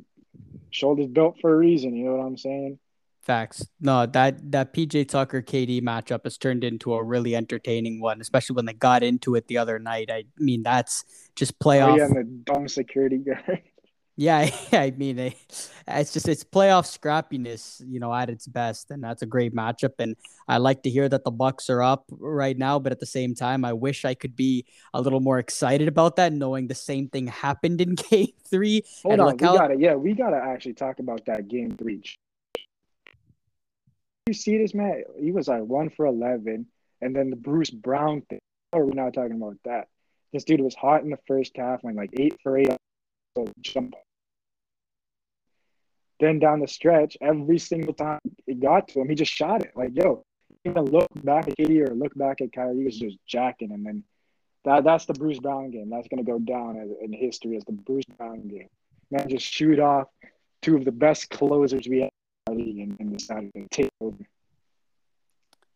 shoulders 0.74 1.06
built 1.06 1.36
for 1.40 1.54
a 1.54 1.56
reason. 1.56 1.94
You 1.94 2.06
know 2.06 2.16
what 2.16 2.26
I'm 2.26 2.36
saying? 2.36 2.78
Facts. 3.22 3.66
No, 3.80 4.04
that 4.04 4.50
that 4.52 4.74
PJ 4.74 5.08
Tucker 5.08 5.40
KD 5.40 5.82
matchup 5.82 6.24
has 6.24 6.36
turned 6.36 6.62
into 6.62 6.92
a 6.92 7.02
really 7.02 7.34
entertaining 7.34 8.00
one, 8.00 8.20
especially 8.20 8.54
when 8.54 8.66
they 8.66 8.74
got 8.74 9.02
into 9.02 9.34
it 9.34 9.48
the 9.48 9.56
other 9.56 9.78
night. 9.78 10.10
I 10.10 10.24
mean, 10.38 10.62
that's 10.62 11.04
just 11.34 11.58
playoff. 11.58 11.92
Oh, 11.92 11.96
yeah, 11.96 12.04
and 12.04 12.16
the 12.16 12.24
dumb 12.24 12.68
security 12.68 13.18
guard. 13.18 13.62
Yeah, 14.16 14.48
I 14.72 14.92
mean, 14.96 15.18
eh, 15.18 15.30
it's 15.88 16.12
just 16.12 16.28
it's 16.28 16.44
playoff 16.44 16.86
scrappiness, 16.86 17.82
you 17.84 17.98
know, 17.98 18.14
at 18.14 18.30
its 18.30 18.46
best, 18.46 18.90
and 18.90 19.02
that's 19.02 19.22
a 19.22 19.26
great 19.26 19.54
matchup. 19.54 19.94
And 19.98 20.16
I 20.46 20.58
like 20.58 20.82
to 20.84 20.90
hear 20.90 21.08
that 21.08 21.24
the 21.24 21.30
Bucks 21.30 21.68
are 21.68 21.82
up 21.82 22.04
right 22.10 22.56
now, 22.56 22.78
but 22.78 22.92
at 22.92 23.00
the 23.00 23.06
same 23.06 23.34
time, 23.34 23.64
I 23.64 23.72
wish 23.72 24.04
I 24.04 24.14
could 24.14 24.36
be 24.36 24.66
a 24.92 25.00
little 25.00 25.20
more 25.20 25.38
excited 25.38 25.88
about 25.88 26.16
that, 26.16 26.32
knowing 26.32 26.68
the 26.68 26.74
same 26.74 27.08
thing 27.08 27.26
happened 27.26 27.80
in 27.80 27.94
Game 28.10 28.28
Three. 28.48 28.84
Hold 29.02 29.20
on, 29.20 29.32
we 29.32 29.36
got 29.36 29.68
to 29.68 29.76
yeah, 29.76 29.94
we 29.94 30.14
got 30.14 30.30
to 30.30 30.36
actually 30.36 30.74
talk 30.74 31.00
about 31.00 31.26
that 31.26 31.48
Game 31.48 31.76
Three. 31.76 32.02
You 34.26 34.34
see 34.34 34.56
this 34.58 34.74
man? 34.74 35.02
He 35.20 35.32
was 35.32 35.48
like 35.48 35.62
one 35.62 35.90
for 35.90 36.06
eleven, 36.06 36.66
and 37.00 37.16
then 37.16 37.30
the 37.30 37.36
Bruce 37.36 37.70
Brown 37.70 38.22
thing. 38.22 38.38
Or 38.72 38.84
we're 38.84 38.92
not 38.92 39.14
talking 39.14 39.36
about 39.36 39.56
that. 39.64 39.88
This 40.32 40.44
dude 40.44 40.60
was 40.60 40.74
hot 40.74 41.02
in 41.02 41.10
the 41.10 41.18
first 41.28 41.56
half, 41.56 41.84
went 41.84 41.96
like 41.96 42.10
eight 42.18 42.36
for 42.42 42.58
eight 42.58 42.76
so 43.36 43.46
jump. 43.60 43.94
Then 46.24 46.38
down 46.38 46.60
the 46.60 46.66
stretch, 46.66 47.18
every 47.20 47.58
single 47.58 47.92
time 47.92 48.18
it 48.46 48.58
got 48.58 48.88
to 48.88 49.00
him, 49.00 49.10
he 49.10 49.14
just 49.14 49.30
shot 49.30 49.62
it. 49.62 49.72
Like, 49.76 49.90
yo, 49.92 50.24
even 50.64 50.86
look 50.86 51.06
back 51.22 51.48
at 51.48 51.58
KD 51.58 51.86
or 51.86 51.94
look 51.94 52.14
back 52.14 52.40
at 52.40 52.50
Kyrie, 52.50 52.78
he 52.78 52.84
was 52.84 52.98
just 52.98 53.18
jacking. 53.26 53.72
And 53.72 53.84
then 53.84 54.04
that 54.64 54.84
that's 54.84 55.04
the 55.04 55.12
Bruce 55.12 55.38
Brown 55.38 55.70
game. 55.70 55.90
That's 55.90 56.08
gonna 56.08 56.24
go 56.24 56.38
down 56.38 56.78
in 57.02 57.12
history 57.12 57.58
as 57.58 57.64
the 57.66 57.72
Bruce 57.72 58.06
Brown 58.16 58.48
game. 58.48 58.70
Man, 59.10 59.28
just 59.28 59.44
shoot 59.44 59.78
off 59.78 60.08
two 60.62 60.76
of 60.76 60.86
the 60.86 60.92
best 60.92 61.28
closers 61.28 61.86
we 61.86 62.00
have 62.00 62.10
in 62.48 62.96
and, 62.98 63.12
and 63.12 63.52
to 63.52 63.66
take 63.70 63.90
over. 64.00 64.16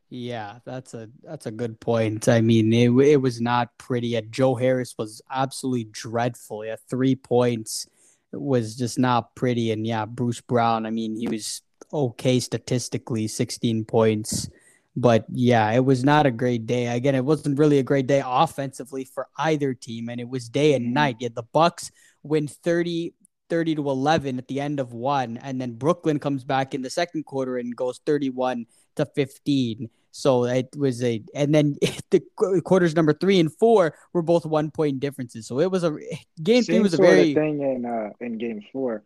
Yeah, 0.08 0.60
that's 0.64 0.94
a 0.94 1.10
that's 1.22 1.44
a 1.44 1.50
good 1.50 1.78
point. 1.78 2.26
I 2.26 2.40
mean, 2.40 2.72
it 2.72 2.88
it 2.88 3.20
was 3.20 3.38
not 3.38 3.76
pretty. 3.76 4.18
Joe 4.30 4.54
Harris 4.54 4.94
was 4.96 5.20
absolutely 5.30 5.84
dreadful. 5.84 6.64
Yeah, 6.64 6.76
three 6.88 7.16
points 7.16 7.86
was 8.32 8.76
just 8.76 8.98
not 8.98 9.34
pretty. 9.34 9.70
And 9.72 9.86
yeah, 9.86 10.04
Bruce 10.04 10.40
Brown. 10.40 10.86
I 10.86 10.90
mean, 10.90 11.16
he 11.16 11.28
was 11.28 11.62
okay 11.92 12.40
statistically, 12.40 13.28
sixteen 13.28 13.84
points. 13.84 14.48
But 14.96 15.26
yeah, 15.30 15.70
it 15.70 15.84
was 15.84 16.02
not 16.02 16.26
a 16.26 16.30
great 16.32 16.66
day. 16.66 16.86
Again, 16.86 17.14
it 17.14 17.24
wasn't 17.24 17.58
really 17.58 17.78
a 17.78 17.84
great 17.84 18.08
day 18.08 18.20
offensively 18.24 19.04
for 19.04 19.28
either 19.38 19.72
team, 19.72 20.08
and 20.08 20.20
it 20.20 20.28
was 20.28 20.48
day 20.48 20.74
and 20.74 20.86
mm-hmm. 20.86 20.94
night. 20.94 21.16
Yet 21.20 21.36
the 21.36 21.44
Bucks 21.44 21.92
win 22.24 22.48
30, 22.48 23.14
30 23.48 23.76
to 23.76 23.90
11 23.90 24.38
at 24.38 24.48
the 24.48 24.60
end 24.60 24.80
of 24.80 24.92
one, 24.92 25.36
and 25.38 25.60
then 25.60 25.74
Brooklyn 25.74 26.18
comes 26.18 26.42
back 26.42 26.74
in 26.74 26.82
the 26.82 26.90
second 26.90 27.26
quarter 27.26 27.58
and 27.58 27.76
goes 27.76 28.00
31 28.06 28.66
to 28.96 29.06
15. 29.06 29.88
So 30.18 30.46
it 30.46 30.68
was 30.76 31.00
a, 31.04 31.22
and 31.32 31.54
then 31.54 31.76
the 32.10 32.20
quarters 32.64 32.96
number 32.96 33.12
three 33.12 33.38
and 33.38 33.52
four 33.52 33.94
were 34.12 34.22
both 34.22 34.44
one 34.44 34.72
point 34.72 34.98
differences. 34.98 35.46
So 35.46 35.60
it 35.60 35.70
was 35.70 35.84
a 35.84 35.96
game 36.42 36.64
Same 36.64 36.74
three 36.74 36.80
was 36.80 36.94
a 36.94 36.96
very 36.96 37.34
thing 37.34 37.60
in 37.60 37.86
uh, 37.86 38.10
in 38.20 38.36
game 38.36 38.64
four. 38.72 39.04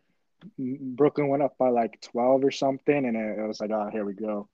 Brooklyn 0.57 1.27
went 1.27 1.43
up 1.43 1.55
by 1.59 1.69
like 1.69 2.01
twelve 2.01 2.43
or 2.43 2.49
something, 2.49 3.05
and 3.05 3.15
it, 3.15 3.39
it 3.39 3.47
was 3.47 3.61
like, 3.61 3.69
oh, 3.69 3.89
here 3.91 4.03
we 4.03 4.13
go. 4.13 4.49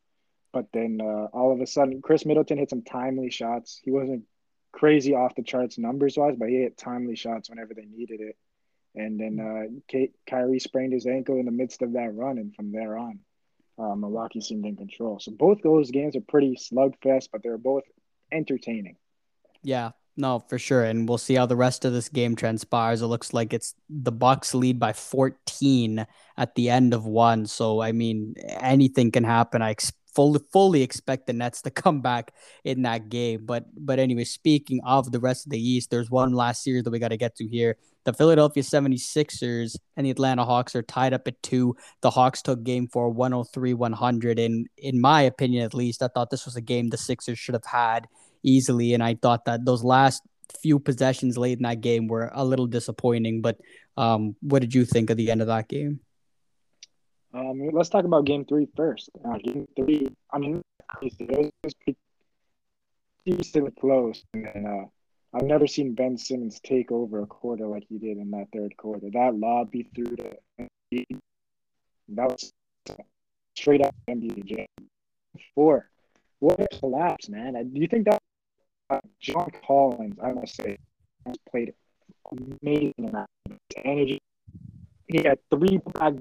But 0.51 0.65
then 0.73 0.99
uh, 1.01 1.27
all 1.31 1.53
of 1.53 1.61
a 1.61 1.65
sudden, 1.65 2.01
Khris 2.01 2.25
Middleton 2.25 2.57
hit 2.57 2.71
some 2.71 2.81
timely 2.81 3.29
shots. 3.29 3.79
He 3.81 3.91
wasn't 3.91 4.23
crazy 4.73 5.15
off 5.15 5.35
the 5.35 5.43
charts 5.43 5.77
numbers 5.77 6.17
wise, 6.17 6.35
but 6.37 6.49
he 6.49 6.55
hit 6.55 6.77
timely 6.77 7.15
shots 7.15 7.49
whenever 7.49 7.73
they 7.73 7.85
needed 7.85 8.19
it. 8.19 8.37
And 8.95 9.17
then 9.17 9.39
uh, 9.39 9.79
Kate, 9.87 10.13
Kyrie 10.27 10.59
sprained 10.59 10.91
his 10.91 11.05
ankle 11.05 11.37
in 11.37 11.45
the 11.45 11.51
midst 11.51 11.81
of 11.83 11.93
that 11.93 12.13
run, 12.13 12.37
and 12.37 12.53
from 12.53 12.73
there 12.73 12.97
on, 12.97 13.19
uh, 13.79 13.95
Milwaukee 13.95 14.41
seemed 14.41 14.65
in 14.65 14.75
control. 14.75 15.19
So 15.19 15.31
both 15.31 15.61
those 15.63 15.91
games 15.91 16.15
are 16.15 16.21
pretty 16.21 16.55
slugfest, 16.55 17.29
but 17.31 17.41
they're 17.43 17.57
both 17.57 17.83
entertaining. 18.31 18.97
Yeah, 19.63 19.91
no, 20.17 20.39
for 20.39 20.59
sure. 20.59 20.83
And 20.83 21.07
we'll 21.07 21.17
see 21.17 21.35
how 21.35 21.45
the 21.45 21.55
rest 21.55 21.85
of 21.85 21.93
this 21.93 22.09
game 22.09 22.35
transpires. 22.35 23.01
It 23.01 23.07
looks 23.07 23.33
like 23.33 23.53
it's 23.53 23.75
the 23.89 24.11
Bucks 24.11 24.53
lead 24.53 24.79
by 24.79 24.93
14 24.93 26.05
at 26.37 26.55
the 26.55 26.69
end 26.69 26.93
of 26.93 27.05
one. 27.05 27.45
So 27.45 27.81
I 27.81 27.93
mean, 27.93 28.35
anything 28.59 29.11
can 29.11 29.23
happen. 29.23 29.61
I 29.61 29.71
ex- 29.71 29.93
fully 30.15 30.39
fully 30.51 30.81
expect 30.81 31.27
the 31.27 31.33
Nets 31.33 31.61
to 31.63 31.69
come 31.83 32.01
back 32.01 32.33
in 32.63 32.83
that 32.83 33.09
game. 33.09 33.45
But 33.45 33.65
but 33.75 33.99
anyway, 33.99 34.23
speaking 34.23 34.81
of 34.83 35.11
the 35.11 35.19
rest 35.19 35.45
of 35.45 35.51
the 35.51 35.59
East, 35.59 35.91
there's 35.91 36.09
one 36.09 36.33
last 36.33 36.63
series 36.63 36.83
that 36.83 36.91
we 36.91 36.99
got 36.99 37.09
to 37.09 37.17
get 37.17 37.35
to 37.37 37.47
here. 37.47 37.77
The 38.05 38.13
Philadelphia 38.13 38.63
76ers 38.63 39.75
and 39.97 40.05
the 40.05 40.11
Atlanta 40.11 40.45
Hawks 40.45 40.75
are 40.75 40.81
tied 40.81 41.13
up 41.13 41.27
at 41.27 41.41
two. 41.43 41.75
The 42.01 42.09
Hawks 42.09 42.41
took 42.41 42.63
game 42.63 42.87
for 42.87 43.09
103 43.09 43.73
100. 43.73 44.39
And 44.39 44.67
in 44.77 44.99
my 44.99 45.21
opinion, 45.21 45.63
at 45.63 45.73
least, 45.73 46.01
I 46.01 46.07
thought 46.07 46.29
this 46.29 46.45
was 46.45 46.55
a 46.55 46.61
game 46.61 46.89
the 46.89 46.97
Sixers 46.97 47.37
should 47.37 47.55
have 47.55 47.65
had 47.65 48.07
easily. 48.41 48.93
And 48.93 49.03
I 49.03 49.15
thought 49.15 49.45
that 49.45 49.65
those 49.65 49.83
last 49.83 50.23
few 50.61 50.79
possessions 50.79 51.37
late 51.37 51.57
in 51.57 51.63
that 51.63 51.81
game 51.81 52.07
were 52.07 52.31
a 52.33 52.43
little 52.43 52.67
disappointing. 52.67 53.41
But 53.41 53.57
um, 53.97 54.35
what 54.41 54.61
did 54.61 54.73
you 54.73 54.85
think 54.85 55.09
of 55.09 55.17
the 55.17 55.29
end 55.29 55.41
of 55.41 55.47
that 55.47 55.67
game? 55.67 55.99
Um, 57.33 57.69
let's 57.71 57.89
talk 57.89 58.05
about 58.05 58.25
game 58.25 58.45
three 58.45 58.67
first. 58.75 59.09
Uh, 59.23 59.37
game 59.37 59.67
three, 59.75 60.07
I 60.31 60.39
mean, 60.39 60.61
it 61.01 61.51
was 61.63 61.73
decently 63.25 63.71
close. 63.79 64.23
And 64.33 64.67
uh, 64.67 64.85
I've 65.33 65.43
never 65.43 65.67
seen 65.67 65.93
Ben 65.93 66.17
Simmons 66.17 66.59
take 66.63 66.91
over 66.91 67.21
a 67.21 67.27
quarter 67.27 67.67
like 67.67 67.85
he 67.87 67.99
did 67.99 68.17
in 68.17 68.31
that 68.31 68.47
third 68.53 68.75
quarter. 68.77 69.09
That 69.11 69.35
lob 69.35 69.69
he 69.71 69.83
threw 69.83 70.15
to 70.15 70.37
that 72.11 72.27
was 72.27 72.51
straight 73.55 73.81
up 73.81 73.95
NBA 74.09 74.65
Four. 75.53 75.89
What 76.39 76.59
a 76.59 76.67
collapse, 76.79 77.29
man. 77.29 77.53
Do 77.71 77.79
you 77.79 77.87
think 77.87 78.05
that 78.05 78.19
uh, 78.89 78.99
John 79.19 79.51
Collins, 79.65 80.17
I 80.23 80.33
must 80.33 80.55
say, 80.55 80.77
has 81.25 81.35
played 81.49 81.73
amazing 82.31 82.93
in 82.97 83.11
that 83.11 83.29
energy. 83.83 84.19
He 85.07 85.23
had 85.23 85.39
three 85.51 85.79
back 85.93 86.13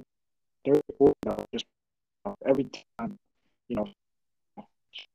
third 0.64 0.82
quarter, 0.96 1.44
just 1.52 1.64
every 2.46 2.68
time, 2.98 3.18
you 3.68 3.76
know, 3.76 3.88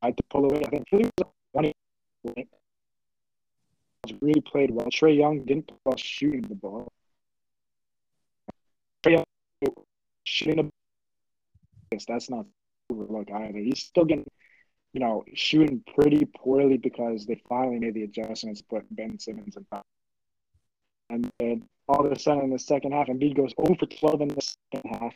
tried 0.02 0.18
to 0.18 0.24
pull 0.30 0.46
away. 0.46 0.62
I 0.66 0.70
think 0.70 0.86
he 0.90 0.98
was 0.98 1.12
20 1.54 1.74
really 4.22 4.42
played 4.42 4.72
well. 4.72 4.88
Trae 4.88 5.18
Young 5.18 5.46
didn't 5.46 5.68
play 5.68 5.78
well 5.86 5.98
shooting 5.98 6.42
the 6.42 6.56
ball. 6.56 6.92
Trae 9.04 9.14
Young 9.14 9.24
shooting 10.24 10.56
the 10.58 10.70
that's 12.08 12.30
not 12.30 12.46
overlook 12.92 13.30
either. 13.32 13.60
He's 13.60 13.84
still 13.84 14.06
getting, 14.06 14.26
you 14.94 15.00
know, 15.00 15.24
shooting 15.36 15.84
pretty 15.96 16.26
poorly 16.26 16.78
because 16.78 17.26
they 17.26 17.40
finally 17.48 17.80
made 17.80 17.94
the 17.94 18.04
adjustments, 18.04 18.64
put 18.64 18.84
Ben 18.96 19.20
Simmons 19.20 19.56
in. 19.56 19.66
And 21.10 21.30
then 21.40 21.70
all 21.88 22.06
of 22.06 22.12
a 22.12 22.18
sudden 22.18 22.46
in 22.46 22.50
the 22.50 22.58
second 22.58 22.94
half, 22.94 23.08
Embiid 23.08 23.36
goes 23.36 23.54
over 23.58 23.86
12 23.86 24.22
in 24.22 24.28
the 24.30 24.42
second 24.42 24.90
half, 24.90 25.14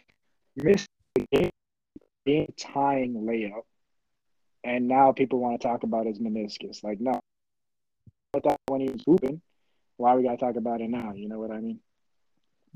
missed 0.57 0.87
the 1.15 1.25
game, 1.31 1.49
game 2.25 2.53
tying 2.57 3.13
layup, 3.13 3.63
and 4.63 4.87
now 4.87 5.11
people 5.11 5.39
want 5.39 5.59
to 5.61 5.67
talk 5.67 5.83
about 5.83 6.05
his 6.05 6.19
meniscus. 6.19 6.83
Like, 6.83 6.99
no, 6.99 7.19
that 8.33 8.57
when 8.67 8.81
he 8.81 8.89
was 8.89 9.01
hooping. 9.05 9.41
Why 9.97 10.15
we 10.15 10.23
gotta 10.23 10.37
talk 10.37 10.55
about 10.55 10.81
it 10.81 10.89
now? 10.89 11.13
You 11.15 11.27
know 11.27 11.39
what 11.39 11.51
I 11.51 11.59
mean? 11.59 11.79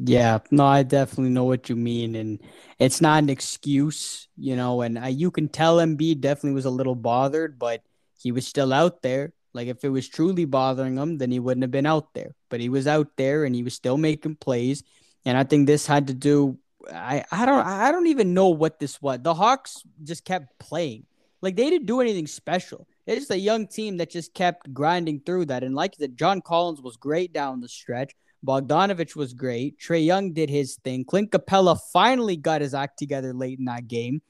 Yeah, 0.03 0.39
no, 0.49 0.65
I 0.65 0.81
definitely 0.81 1.29
know 1.29 1.43
what 1.43 1.69
you 1.69 1.75
mean, 1.75 2.15
and 2.15 2.39
it's 2.79 3.01
not 3.01 3.21
an 3.21 3.29
excuse, 3.29 4.27
you 4.35 4.55
know. 4.55 4.81
And 4.81 4.97
I, 4.97 5.09
you 5.09 5.29
can 5.29 5.47
tell 5.47 5.77
Embiid 5.77 6.21
definitely 6.21 6.55
was 6.55 6.65
a 6.65 6.71
little 6.71 6.95
bothered, 6.95 7.59
but 7.59 7.83
he 8.19 8.31
was 8.31 8.47
still 8.47 8.73
out 8.73 9.03
there. 9.03 9.33
Like 9.53 9.67
if 9.67 9.83
it 9.83 9.89
was 9.89 10.07
truly 10.07 10.45
bothering 10.45 10.95
him, 10.97 11.17
then 11.17 11.29
he 11.29 11.39
wouldn't 11.39 11.63
have 11.63 11.71
been 11.71 11.85
out 11.85 12.13
there. 12.13 12.33
But 12.49 12.61
he 12.61 12.69
was 12.69 12.87
out 12.87 13.09
there, 13.17 13.43
and 13.45 13.53
he 13.53 13.61
was 13.61 13.75
still 13.75 13.97
making 13.97 14.37
plays. 14.37 14.83
And 15.25 15.37
I 15.37 15.43
think 15.43 15.67
this 15.67 15.85
had 15.85 16.07
to 16.07 16.15
do. 16.15 16.57
I 16.91 17.23
I 17.31 17.45
don't 17.45 17.65
I 17.65 17.91
don't 17.91 18.07
even 18.07 18.33
know 18.33 18.49
what 18.49 18.79
this 18.79 19.01
was. 19.01 19.19
The 19.21 19.33
Hawks 19.33 19.83
just 20.03 20.25
kept 20.25 20.57
playing. 20.59 21.05
Like 21.41 21.55
they 21.55 21.69
didn't 21.69 21.87
do 21.87 22.01
anything 22.01 22.27
special. 22.27 22.87
It's 23.07 23.19
just 23.21 23.31
a 23.31 23.37
young 23.39 23.67
team 23.67 23.97
that 23.97 24.09
just 24.11 24.33
kept 24.33 24.73
grinding 24.73 25.21
through 25.25 25.45
that. 25.45 25.63
And 25.63 25.73
like 25.75 25.95
that, 25.97 26.15
John 26.15 26.41
Collins 26.41 26.81
was 26.81 26.97
great 26.97 27.33
down 27.33 27.59
the 27.61 27.67
stretch. 27.67 28.13
Bogdanovic 28.45 29.15
was 29.15 29.33
great. 29.33 29.77
Trae 29.79 30.03
Young 30.05 30.33
did 30.33 30.49
his 30.49 30.75
thing. 30.83 31.05
Clint 31.05 31.31
Capela 31.31 31.77
finally 31.93 32.35
got 32.37 32.61
his 32.61 32.73
act 32.73 32.97
together 32.97 33.33
late 33.33 33.59
in 33.59 33.65
that 33.65 33.87
game. 33.87 34.21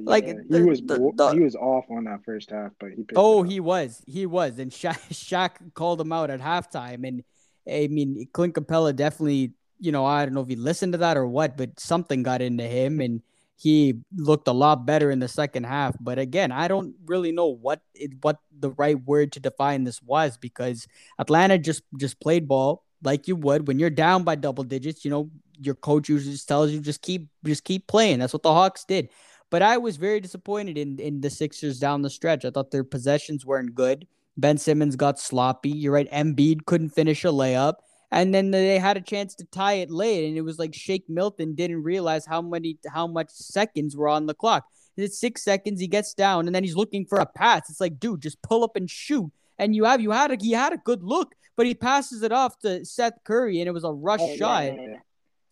Like 0.00 0.26
Yeah, 0.26 0.34
the- 0.48 0.58
he 0.58 0.64
was 0.64 0.80
the- 0.80 1.12
the- 1.16 1.32
he 1.32 1.40
was 1.40 1.54
off 1.56 1.84
on 1.90 2.04
that 2.04 2.24
first 2.24 2.50
half, 2.50 2.72
but 2.78 2.90
he. 2.90 2.96
picked 2.96 3.12
Oh, 3.16 3.42
he 3.42 3.60
was. 3.60 4.02
He 4.06 4.26
was. 4.26 4.58
And 4.58 4.70
Shaq, 4.70 4.98
Shaq 5.10 5.74
called 5.74 6.00
him 6.00 6.12
out 6.12 6.30
at 6.30 6.40
halftime. 6.40 7.06
And 7.06 7.24
I 7.70 7.88
mean, 7.88 8.26
Clint 8.32 8.54
Capela 8.54 8.94
definitely, 8.94 9.52
you 9.78 9.92
know, 9.92 10.04
I 10.04 10.24
don't 10.24 10.34
know 10.34 10.40
if 10.40 10.48
he 10.48 10.56
listened 10.56 10.92
to 10.92 10.98
that 10.98 11.16
or 11.16 11.26
what, 11.26 11.56
but 11.56 11.78
something 11.78 12.22
got 12.22 12.42
into 12.42 12.64
him 12.64 13.00
and 13.00 13.22
he 13.58 13.94
looked 14.16 14.46
a 14.46 14.52
lot 14.52 14.86
better 14.86 15.10
in 15.10 15.18
the 15.18 15.28
second 15.28 15.64
half. 15.64 15.96
But 16.00 16.18
again, 16.18 16.52
I 16.52 16.68
don't 16.68 16.94
really 17.06 17.32
know 17.32 17.46
what 17.46 17.80
it, 17.94 18.12
what 18.22 18.38
the 18.56 18.70
right 18.70 19.00
word 19.04 19.32
to 19.32 19.40
define 19.40 19.82
this 19.84 20.00
was 20.00 20.36
because 20.36 20.86
Atlanta 21.18 21.58
just 21.58 21.82
just 21.98 22.20
played 22.20 22.46
ball 22.46 22.84
like 23.02 23.26
you 23.26 23.34
would 23.34 23.66
when 23.66 23.80
you're 23.80 23.90
down 23.90 24.22
by 24.22 24.36
double 24.36 24.62
digits. 24.62 25.04
You 25.04 25.10
know, 25.10 25.30
your 25.60 25.74
coach 25.74 26.08
usually 26.08 26.32
just 26.34 26.46
tells 26.46 26.70
you 26.70 26.80
just 26.80 27.02
keep 27.02 27.28
just 27.44 27.64
keep 27.64 27.88
playing. 27.88 28.20
That's 28.20 28.32
what 28.32 28.44
the 28.44 28.52
Hawks 28.52 28.84
did. 28.84 29.08
But 29.50 29.62
I 29.62 29.78
was 29.78 29.96
very 29.96 30.20
disappointed 30.20 30.78
in 30.78 31.00
in 31.00 31.20
the 31.20 31.30
Sixers 31.30 31.80
down 31.80 32.02
the 32.02 32.10
stretch. 32.10 32.44
I 32.44 32.50
thought 32.50 32.70
their 32.70 32.84
possessions 32.84 33.44
weren't 33.44 33.74
good. 33.74 34.06
Ben 34.36 34.56
Simmons 34.56 34.94
got 34.94 35.18
sloppy. 35.18 35.70
You're 35.70 35.94
right. 35.94 36.10
Embiid 36.12 36.64
couldn't 36.64 36.90
finish 36.90 37.24
a 37.24 37.28
layup. 37.28 37.74
And 38.10 38.34
then 38.34 38.50
they 38.50 38.78
had 38.78 38.96
a 38.96 39.02
chance 39.02 39.34
to 39.36 39.44
tie 39.44 39.74
it 39.74 39.90
late, 39.90 40.26
and 40.26 40.36
it 40.38 40.40
was 40.42 40.58
like 40.58 40.74
Shake 40.74 41.08
Milton 41.08 41.54
didn't 41.54 41.82
realize 41.82 42.24
how 42.24 42.40
many 42.40 42.78
how 42.90 43.06
much 43.06 43.28
seconds 43.30 43.96
were 43.96 44.08
on 44.08 44.26
the 44.26 44.34
clock. 44.34 44.64
It's 44.96 45.20
six 45.20 45.42
seconds. 45.44 45.80
He 45.80 45.88
gets 45.88 46.14
down, 46.14 46.46
and 46.46 46.54
then 46.54 46.64
he's 46.64 46.74
looking 46.74 47.04
for 47.04 47.18
a 47.18 47.26
pass. 47.26 47.68
It's 47.70 47.80
like, 47.80 48.00
dude, 48.00 48.22
just 48.22 48.40
pull 48.42 48.64
up 48.64 48.76
and 48.76 48.88
shoot. 48.90 49.30
And 49.58 49.76
you 49.76 49.84
have 49.84 50.00
you 50.00 50.10
had 50.10 50.30
a 50.30 50.36
he 50.40 50.52
had 50.52 50.72
a 50.72 50.78
good 50.78 51.02
look, 51.02 51.34
but 51.56 51.66
he 51.66 51.74
passes 51.74 52.22
it 52.22 52.32
off 52.32 52.58
to 52.60 52.84
Seth 52.84 53.18
Curry, 53.24 53.60
and 53.60 53.68
it 53.68 53.72
was 53.72 53.84
a 53.84 53.92
rush 53.92 54.20
Oh, 54.22 54.36
shot, 54.36 54.64
yeah, 54.64 54.72
yeah. 54.72 54.96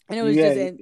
and 0.09 0.19
it 0.19 0.23
was 0.23 0.35
yeah, 0.37 0.49
just 0.55 0.61
and, 0.61 0.81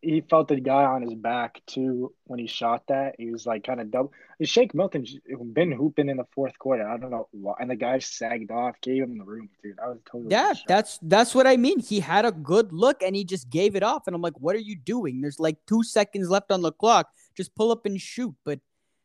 he, 0.00 0.20
felt 0.22 0.48
the 0.48 0.60
guy 0.60 0.84
on 0.84 1.02
his 1.02 1.14
back 1.14 1.60
too 1.66 2.12
when 2.24 2.38
he 2.38 2.46
shot 2.46 2.84
that. 2.88 3.16
He 3.18 3.30
was 3.30 3.46
like 3.46 3.64
kind 3.64 3.80
of 3.80 3.90
double. 3.90 4.12
Shake 4.42 4.74
Milton 4.74 5.04
been 5.52 5.72
hooping 5.72 6.08
in 6.08 6.16
the 6.16 6.26
fourth 6.32 6.58
quarter. 6.58 6.88
I 6.88 6.96
don't 6.96 7.10
know 7.10 7.28
why, 7.32 7.54
and 7.60 7.70
the 7.70 7.76
guy 7.76 7.98
sagged 7.98 8.50
off, 8.50 8.76
gave 8.80 9.02
him 9.02 9.18
the 9.18 9.24
room, 9.24 9.48
dude. 9.62 9.78
I 9.82 9.88
was 9.88 9.98
totally 10.04 10.30
Yeah, 10.30 10.54
that's 10.66 10.98
that's 11.02 11.34
what 11.34 11.46
I 11.46 11.56
mean. 11.56 11.80
He 11.80 12.00
had 12.00 12.24
a 12.24 12.32
good 12.32 12.72
look 12.72 13.02
and 13.02 13.16
he 13.16 13.24
just 13.24 13.50
gave 13.50 13.74
it 13.76 13.82
off. 13.82 14.06
And 14.06 14.14
I'm 14.14 14.22
like, 14.22 14.40
what 14.40 14.54
are 14.56 14.60
you 14.60 14.76
doing? 14.76 15.20
There's 15.20 15.40
like 15.40 15.56
two 15.66 15.82
seconds 15.82 16.28
left 16.28 16.50
on 16.50 16.62
the 16.62 16.72
clock. 16.72 17.10
Just 17.36 17.54
pull 17.54 17.70
up 17.70 17.86
and 17.86 18.00
shoot. 18.00 18.34
But 18.44 18.60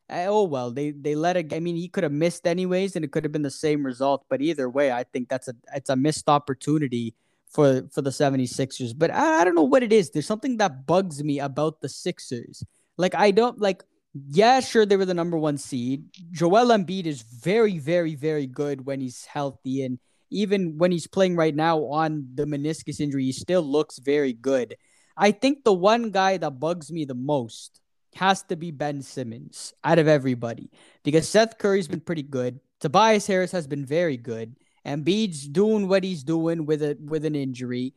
uh, 0.10 0.26
oh 0.28 0.44
well, 0.44 0.72
they 0.72 0.92
they 0.92 1.16
let 1.16 1.38
it. 1.38 1.54
I 1.54 1.60
mean, 1.60 1.76
he 1.76 1.88
could 1.88 2.04
have 2.04 2.12
missed 2.12 2.46
anyways, 2.46 2.96
and 2.96 3.04
it 3.04 3.12
could 3.12 3.24
have 3.24 3.32
been 3.32 3.42
the 3.42 3.52
same 3.52 3.86
result. 3.86 4.26
But 4.30 4.42
either 4.42 4.70
way, 4.70 4.92
I 4.92 5.04
think 5.04 5.30
that's 5.30 5.48
a 5.48 5.56
it's 5.74 5.90
a 5.90 5.96
missed 5.96 6.30
opportunity 6.30 7.16
for 7.54 7.84
for 7.92 8.02
the 8.02 8.10
76ers. 8.10 8.94
But 8.98 9.12
I, 9.12 9.42
I 9.42 9.44
don't 9.44 9.56
know 9.56 9.64
what 9.64 9.84
it 9.84 9.94
is. 9.94 10.10
There's 10.10 10.28
something 10.28 10.58
that 10.58 10.86
bugs 10.86 11.24
me 11.24 11.40
about 11.40 11.82
the 11.82 11.90
Sixers. 11.90 12.64
Like 12.98 13.16
I 13.16 13.32
don't 13.32 13.60
like. 13.60 13.84
Yeah, 14.30 14.60
sure, 14.60 14.86
they 14.86 14.96
were 14.96 15.06
the 15.06 15.16
number 15.16 15.40
one 15.40 15.58
seed. 15.58 16.06
Joel 16.32 16.68
Embiid 16.68 17.08
is 17.08 17.24
very, 17.24 17.80
very, 17.80 18.14
very 18.14 18.46
good 18.46 18.86
when 18.86 19.02
he's 19.02 19.26
healthy, 19.26 19.84
and 19.84 19.98
even 20.30 20.78
when 20.78 20.92
he's 20.92 21.08
playing 21.08 21.36
right 21.36 21.56
now 21.56 21.80
on 21.86 22.28
the 22.36 22.46
meniscus 22.46 23.00
injury, 23.00 23.24
he 23.24 23.32
still 23.32 23.64
looks 23.64 23.98
very 23.98 24.34
good. 24.34 24.76
I 25.18 25.32
think 25.32 25.64
the 25.64 25.74
one 25.74 26.12
guy 26.12 26.38
that 26.38 26.60
bugs 26.60 26.92
me 26.92 27.06
the 27.06 27.16
most 27.16 27.82
has 28.16 28.44
to 28.44 28.56
be 28.56 28.72
Ben 28.72 29.02
Simmons 29.02 29.74
out 29.84 30.00
of 30.00 30.08
everybody 30.08 30.70
because 31.04 31.28
Seth 31.28 31.58
Curry's 31.58 31.88
been 31.88 32.00
pretty 32.00 32.24
good. 32.24 32.60
Tobias 32.80 33.28
Harris 33.28 33.52
has 33.52 33.68
been 33.68 33.86
very 33.86 34.18
good. 34.18 34.56
Embiid's 34.86 35.48
doing 35.48 35.88
what 35.88 36.04
he's 36.04 36.24
doing 36.24 36.66
with 36.66 36.82
a 36.84 36.98
with 37.00 37.26
an 37.26 37.36
injury. 37.36 37.94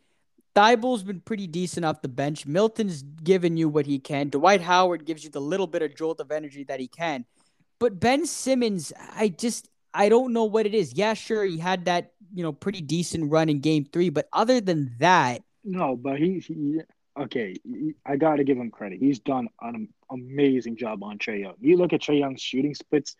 Thybulle's 0.54 1.02
been 1.02 1.20
pretty 1.20 1.46
decent 1.46 1.84
off 1.84 2.00
the 2.00 2.08
bench. 2.08 2.46
Milton's 2.46 3.02
given 3.02 3.56
you 3.58 3.68
what 3.68 3.86
he 3.86 3.98
can. 3.98 4.30
Dwight 4.30 4.62
Howard 4.62 5.04
gives 5.04 5.22
you 5.22 5.30
the 5.30 5.40
little 5.40 5.66
bit 5.66 5.82
of 5.82 5.94
jolt 5.94 6.20
of 6.20 6.30
energy 6.32 6.64
that 6.64 6.80
he 6.80 6.88
can. 6.88 7.26
But 7.78 8.00
Ben 8.00 8.24
Simmons, 8.26 8.92
I 9.14 9.28
just 9.28 9.68
I 9.92 10.08
don't 10.08 10.32
know 10.32 10.44
what 10.44 10.66
it 10.66 10.74
is. 10.74 10.94
Yeah, 10.94 11.14
sure, 11.14 11.44
he 11.44 11.58
had 11.58 11.84
that, 11.86 12.12
you 12.32 12.42
know, 12.42 12.52
pretty 12.52 12.80
decent 12.80 13.30
run 13.30 13.48
in 13.48 13.60
game 13.60 13.84
three, 13.84 14.08
but 14.10 14.28
other 14.32 14.60
than 14.60 14.94
that, 14.98 15.42
No, 15.64 15.96
but 15.96 16.18
he, 16.18 16.38
he 16.38 16.80
okay. 17.18 17.56
I 18.04 18.16
got 18.16 18.36
to 18.36 18.44
give 18.44 18.56
him 18.58 18.70
credit. 18.70 19.00
He's 19.00 19.18
done 19.18 19.48
an 19.60 19.88
amazing 20.10 20.76
job 20.76 21.02
on 21.02 21.18
Trae 21.18 21.40
Young. 21.40 21.54
You 21.60 21.76
look 21.76 21.92
at 21.92 22.00
Trae 22.02 22.18
Young's 22.18 22.40
shooting 22.42 22.74
splits. 22.74 23.16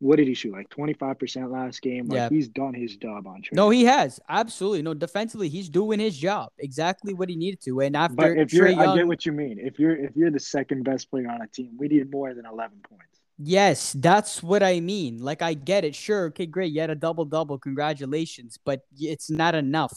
What 0.00 0.16
did 0.16 0.28
he 0.28 0.34
shoot? 0.34 0.52
Like 0.52 0.68
twenty 0.68 0.92
five 0.92 1.18
percent 1.18 1.50
last 1.50 1.82
game. 1.82 2.06
Like 2.06 2.16
Yeah. 2.16 2.28
he's 2.28 2.48
done 2.48 2.72
his 2.74 2.96
job 2.96 3.26
on 3.26 3.42
Trae. 3.42 3.52
no, 3.52 3.70
he 3.70 3.84
has. 3.84 4.20
Absolutely. 4.28 4.82
No, 4.82 4.94
defensively, 4.94 5.48
he's 5.48 5.68
doing 5.68 5.98
his 5.98 6.16
job. 6.16 6.50
Exactly 6.58 7.14
what 7.14 7.28
he 7.28 7.34
needed 7.36 7.60
to. 7.64 7.80
And 7.80 7.96
after 7.96 8.14
But 8.14 8.38
if 8.38 8.52
you're, 8.52 8.68
Young, 8.68 8.80
I 8.80 8.96
get 8.96 9.06
what 9.08 9.26
you 9.26 9.32
mean. 9.32 9.58
If 9.58 9.78
you're 9.78 9.96
if 9.96 10.14
you're 10.14 10.30
the 10.30 10.38
second 10.40 10.84
best 10.84 11.10
player 11.10 11.28
on 11.28 11.42
a 11.42 11.48
team, 11.48 11.72
we 11.78 11.88
need 11.88 12.10
more 12.12 12.32
than 12.32 12.46
eleven 12.46 12.78
points. 12.88 13.04
Yes, 13.40 13.92
that's 13.98 14.42
what 14.42 14.62
I 14.62 14.80
mean. 14.80 15.18
Like 15.18 15.42
I 15.42 15.54
get 15.54 15.84
it. 15.84 15.94
Sure, 15.94 16.26
okay, 16.26 16.46
great. 16.46 16.72
You 16.72 16.80
had 16.80 16.90
a 16.90 16.94
double 16.94 17.24
double. 17.24 17.58
Congratulations, 17.58 18.58
but 18.64 18.82
it's 18.98 19.30
not 19.30 19.54
enough. 19.54 19.96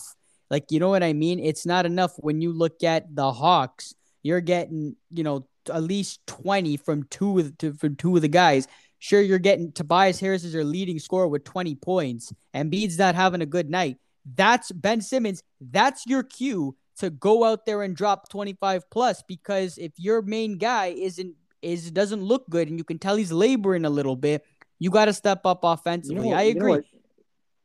Like 0.50 0.72
you 0.72 0.80
know 0.80 0.90
what 0.90 1.04
I 1.04 1.14
mean? 1.14 1.40
It's 1.40 1.66
not 1.66 1.86
enough 1.86 2.14
when 2.18 2.42
you 2.42 2.54
look 2.54 2.84
at 2.84 3.16
the 3.16 3.32
Hawks. 3.32 3.94
You're 4.24 4.42
getting, 4.42 4.96
you 5.12 5.24
know, 5.24 5.48
at 5.74 5.82
least 5.82 6.20
20 6.28 6.78
from 6.78 7.04
two 7.10 7.40
of 7.40 7.58
to, 7.60 7.74
from 7.74 7.96
two 7.96 8.16
of 8.16 8.22
the 8.22 8.28
guys. 8.28 8.68
Sure, 9.04 9.20
you're 9.20 9.40
getting 9.40 9.72
Tobias 9.72 10.20
Harris 10.20 10.44
is 10.44 10.54
your 10.54 10.64
leading 10.64 11.00
scorer 11.00 11.28
with 11.28 11.44
20 11.44 11.74
points. 11.76 12.32
and 12.54 12.72
Embiid's 12.72 13.00
not 13.00 13.16
having 13.16 13.42
a 13.42 13.48
good 13.48 13.68
night. 13.68 13.98
That's 14.36 14.72
Ben 14.72 15.02
Simmons. 15.02 15.42
That's 15.60 16.06
your 16.06 16.22
cue 16.22 16.76
to 17.00 17.10
go 17.10 17.44
out 17.44 17.66
there 17.66 17.82
and 17.82 17.96
drop 17.96 18.30
25 18.30 18.88
plus 18.92 19.24
because 19.28 19.80
if 19.80 19.92
your 19.98 20.22
main 20.22 20.60
guy 20.60 20.88
isn't 20.96 21.34
is 21.64 21.90
doesn't 21.90 22.22
look 22.22 22.48
good 22.50 22.68
and 22.70 22.78
you 22.78 22.84
can 22.84 23.00
tell 23.00 23.16
he's 23.16 23.32
laboring 23.32 23.86
a 23.86 23.90
little 23.90 24.16
bit, 24.16 24.46
you 24.78 24.92
got 24.92 25.06
to 25.06 25.14
step 25.14 25.48
up 25.48 25.62
offensively. 25.64 26.28
what- 26.28 26.38
I 26.38 26.44
you 26.44 26.54
know 26.54 26.74
agree. 26.74 26.84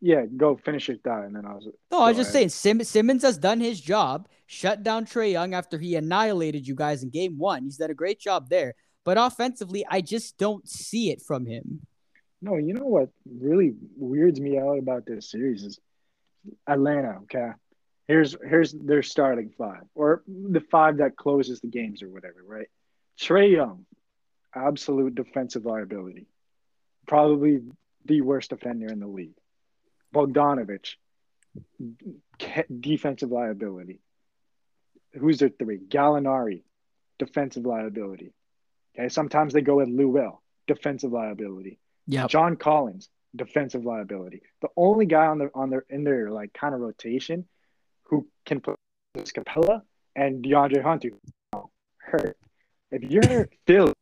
Yeah, 0.00 0.24
go 0.24 0.56
finish 0.56 0.88
your 0.88 0.98
thought, 0.98 1.24
and 1.24 1.34
then 1.36 1.44
I 1.44 1.54
was. 1.54 1.68
no, 1.90 2.00
I 2.00 2.08
was 2.08 2.16
just 2.18 2.30
ahead. 2.34 2.50
saying 2.52 2.78
Sim- 2.78 2.84
Simmons 2.84 3.22
has 3.22 3.36
done 3.38 3.60
his 3.60 3.80
job, 3.80 4.28
shut 4.46 4.82
down 4.82 5.04
Trae 5.06 5.32
Young 5.32 5.52
after 5.54 5.78
he 5.78 5.96
annihilated 5.96 6.66
you 6.66 6.74
guys 6.74 7.02
in 7.02 7.08
game 7.10 7.36
one. 7.38 7.64
He's 7.64 7.78
done 7.78 7.90
a 7.90 7.94
great 7.94 8.20
job 8.20 8.48
there. 8.50 8.74
But 9.06 9.18
offensively, 9.18 9.86
I 9.88 10.00
just 10.00 10.36
don't 10.36 10.68
see 10.68 11.12
it 11.12 11.22
from 11.22 11.46
him. 11.46 11.86
No, 12.42 12.56
you 12.56 12.74
know 12.74 12.86
what 12.86 13.10
really 13.24 13.72
weirds 13.96 14.40
me 14.40 14.58
out 14.58 14.78
about 14.78 15.06
this 15.06 15.30
series 15.30 15.62
is 15.62 15.78
Atlanta. 16.66 17.20
Okay, 17.22 17.50
here's 18.08 18.36
here's 18.44 18.72
their 18.72 19.04
starting 19.04 19.52
five, 19.56 19.84
or 19.94 20.24
the 20.26 20.60
five 20.60 20.96
that 20.96 21.16
closes 21.16 21.60
the 21.60 21.68
games, 21.68 22.02
or 22.02 22.08
whatever. 22.08 22.42
Right? 22.44 22.66
Trae 23.16 23.52
Young, 23.52 23.86
absolute 24.52 25.14
defensive 25.14 25.64
liability, 25.64 26.26
probably 27.06 27.60
the 28.04 28.22
worst 28.22 28.50
defender 28.50 28.88
in 28.88 28.98
the 28.98 29.06
league. 29.06 29.38
Bogdanovic, 30.12 30.96
defensive 32.80 33.30
liability. 33.30 34.00
Who's 35.12 35.38
their 35.38 35.48
three? 35.48 35.78
Gallinari, 35.78 36.64
defensive 37.20 37.64
liability. 37.64 38.32
Okay, 38.98 39.08
sometimes 39.08 39.52
they 39.52 39.60
go 39.60 39.76
with 39.76 39.88
Lou 39.88 40.08
Will, 40.08 40.42
defensive 40.66 41.12
liability. 41.12 41.78
Yeah. 42.06 42.26
John 42.26 42.56
Collins, 42.56 43.08
defensive 43.34 43.84
liability. 43.84 44.42
The 44.62 44.68
only 44.76 45.06
guy 45.06 45.26
on 45.26 45.38
the 45.38 45.50
on 45.54 45.70
their 45.70 45.84
in 45.90 46.04
their 46.04 46.30
like 46.30 46.52
kind 46.52 46.74
of 46.74 46.80
rotation 46.80 47.46
who 48.04 48.26
can 48.44 48.60
put 48.60 48.76
is 49.14 49.32
Capela 49.32 49.82
and 50.14 50.44
DeAndre 50.44 50.82
Hunter 50.82 51.10
hurt. 51.98 52.36
If 52.90 53.02
you're 53.02 53.48
Philly, 53.66 53.92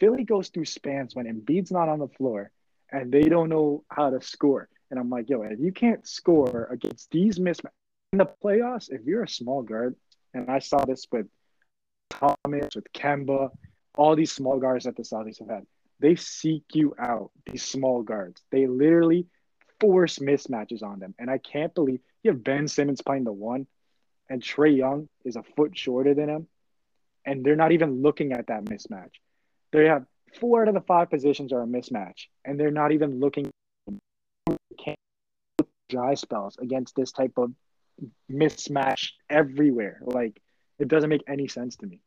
Philly 0.00 0.24
goes 0.24 0.48
through 0.48 0.64
spans 0.64 1.14
when 1.14 1.26
Embiid's 1.26 1.70
not 1.70 1.88
on 1.88 1.98
the 1.98 2.08
floor 2.08 2.50
and 2.90 3.12
they 3.12 3.24
don't 3.24 3.48
know 3.48 3.84
how 3.88 4.10
to 4.10 4.20
score. 4.20 4.68
And 4.90 4.98
I'm 4.98 5.10
like, 5.10 5.28
yo, 5.28 5.42
if 5.42 5.58
you 5.60 5.72
can't 5.72 6.06
score 6.06 6.68
against 6.70 7.10
these 7.10 7.38
mismatches 7.38 7.70
in 8.12 8.18
the 8.18 8.28
playoffs, 8.42 8.90
if 8.90 9.02
you're 9.04 9.24
a 9.24 9.28
small 9.28 9.62
guard, 9.62 9.96
and 10.32 10.50
I 10.50 10.58
saw 10.58 10.84
this 10.84 11.06
with 11.10 11.26
Thomas, 12.10 12.74
with 12.74 12.92
Kemba, 12.92 13.50
all 13.96 14.16
these 14.16 14.32
small 14.32 14.58
guards 14.58 14.84
that 14.84 14.96
the 14.96 15.02
Celtics 15.02 15.38
have 15.38 15.48
had, 15.48 15.66
they 16.00 16.16
seek 16.16 16.64
you 16.72 16.94
out, 16.98 17.30
these 17.46 17.62
small 17.62 18.02
guards. 18.02 18.42
They 18.50 18.66
literally 18.66 19.26
force 19.80 20.18
mismatches 20.18 20.82
on 20.82 20.98
them. 20.98 21.14
And 21.18 21.30
I 21.30 21.38
can't 21.38 21.74
believe 21.74 22.00
you 22.22 22.32
have 22.32 22.44
Ben 22.44 22.68
Simmons 22.68 23.02
playing 23.02 23.24
the 23.24 23.32
one. 23.32 23.66
and 24.30 24.40
Trae 24.40 24.74
Young 24.74 25.08
is 25.24 25.36
a 25.36 25.42
foot 25.42 25.76
shorter 25.76 26.14
than 26.14 26.30
him, 26.30 26.48
and 27.26 27.44
they're 27.44 27.56
not 27.56 27.72
even 27.72 28.00
looking 28.00 28.32
at 28.32 28.46
that 28.46 28.64
mismatch. 28.64 29.10
They 29.70 29.84
have 29.84 30.06
four 30.40 30.62
out 30.62 30.68
of 30.68 30.74
the 30.74 30.80
five 30.80 31.10
positions 31.10 31.52
are 31.52 31.62
a 31.62 31.66
mismatch, 31.66 32.28
and 32.44 32.58
they're 32.58 32.70
not 32.70 32.92
even 32.92 33.20
looking 33.20 33.50
dry 35.88 36.14
spells 36.14 36.56
against 36.58 36.96
this 36.96 37.12
type 37.12 37.34
of 37.36 37.52
mismatch 38.30 39.10
everywhere. 39.30 40.00
Like 40.02 40.40
it 40.78 40.88
doesn't 40.88 41.10
make 41.10 41.22
any 41.28 41.48
sense 41.48 41.76
to 41.76 41.86
me. 41.86 42.00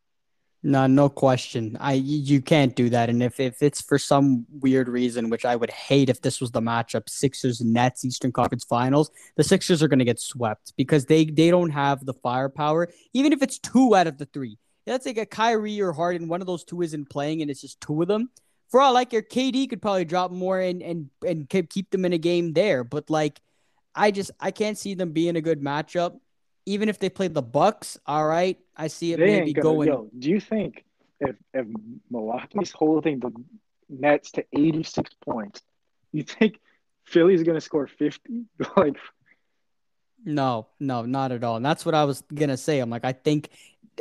No, 0.64 0.88
no 0.88 1.08
question. 1.08 1.78
I 1.80 1.94
you 1.94 2.42
can't 2.42 2.76
do 2.76 2.90
that. 2.90 3.10
And 3.10 3.22
if, 3.22 3.40
if 3.40 3.62
it's 3.62 3.82
for 3.82 4.00
some 4.00 4.46
weird 4.60 4.90
reason, 4.90 5.30
which 5.30 5.46
I 5.46 5.56
would 5.56 5.70
hate 5.70 6.10
if 6.10 6.22
this 6.22 6.42
was 6.42 6.52
the 6.52 6.62
matchup, 6.62 7.08
Sixers 7.10 7.62
Nets 7.62 8.04
Eastern 8.04 8.32
Conference 8.32 8.64
Finals, 8.64 9.12
the 9.36 9.44
Sixers 9.44 9.84
are 9.84 9.88
going 9.88 10.00
to 10.00 10.06
get 10.06 10.20
swept 10.20 10.74
because 10.76 11.06
they 11.06 11.26
they 11.26 11.52
don't 11.52 11.70
have 11.70 12.06
the 12.06 12.14
firepower. 12.14 12.90
Even 13.14 13.34
if 13.34 13.44
it's 13.44 13.60
two 13.60 13.96
out 13.96 14.08
of 14.08 14.18
the 14.18 14.26
three, 14.26 14.58
let's 14.88 15.04
say 15.04 15.12
a 15.12 15.26
Kyrie 15.26 15.80
or 15.80 15.94
Harden, 15.94 16.28
one 16.28 16.42
of 16.42 16.48
those 16.48 16.64
two 16.64 16.82
isn't 16.82 17.10
playing, 17.10 17.42
and 17.42 17.52
it's 17.52 17.62
just 17.62 17.80
two 17.80 18.02
of 18.02 18.08
them. 18.08 18.30
For 18.70 18.82
all 18.82 18.94
like 18.94 19.14
your 19.14 19.22
KD 19.22 19.70
could 19.70 19.82
probably 19.82 20.06
drop 20.06 20.32
more 20.32 20.60
and 20.60 20.82
and 20.82 21.10
and 21.26 21.48
keep 21.48 21.92
them 21.92 22.04
in 22.04 22.14
a 22.14 22.18
game 22.18 22.54
there. 22.54 22.84
But 22.84 23.12
like, 23.12 23.40
I 23.94 24.10
just 24.10 24.32
I 24.40 24.50
can't 24.50 24.78
see 24.78 24.96
them 24.96 25.12
being 25.12 25.36
a 25.36 25.42
good 25.42 25.62
matchup 25.62 26.20
even 26.68 26.90
if 26.90 27.00
they 27.00 27.10
play 27.10 27.30
the 27.30 27.42
Bucks, 27.42 27.98
all 28.06 28.28
right, 28.28 28.60
I 28.76 28.88
see 28.88 29.14
it 29.14 29.18
they 29.18 29.40
maybe 29.40 29.54
gonna, 29.54 29.64
going. 29.64 29.88
Yo, 29.88 30.10
do 30.20 30.30
you 30.30 30.42
think 30.42 30.84
if 31.22 31.36
if 31.54 31.66
Milwaukee's 32.12 32.72
holding 32.72 33.20
the 33.22 33.32
Nets 33.90 34.32
to 34.32 34.46
86 34.54 35.10
points, 35.26 35.62
you 36.12 36.24
think 36.24 36.60
Philly's 37.06 37.44
gonna 37.44 37.62
score 37.62 37.88
50? 37.88 38.44
like, 38.78 38.98
no, 40.26 40.68
no, 40.78 41.06
not 41.06 41.32
at 41.32 41.44
all. 41.46 41.56
And 41.56 41.66
that's 41.66 41.86
what 41.86 41.96
I 41.96 42.04
was 42.04 42.22
gonna 42.34 42.58
say. 42.58 42.80
I'm 42.80 42.90
like, 42.90 43.06
I 43.06 43.14
think, 43.14 43.50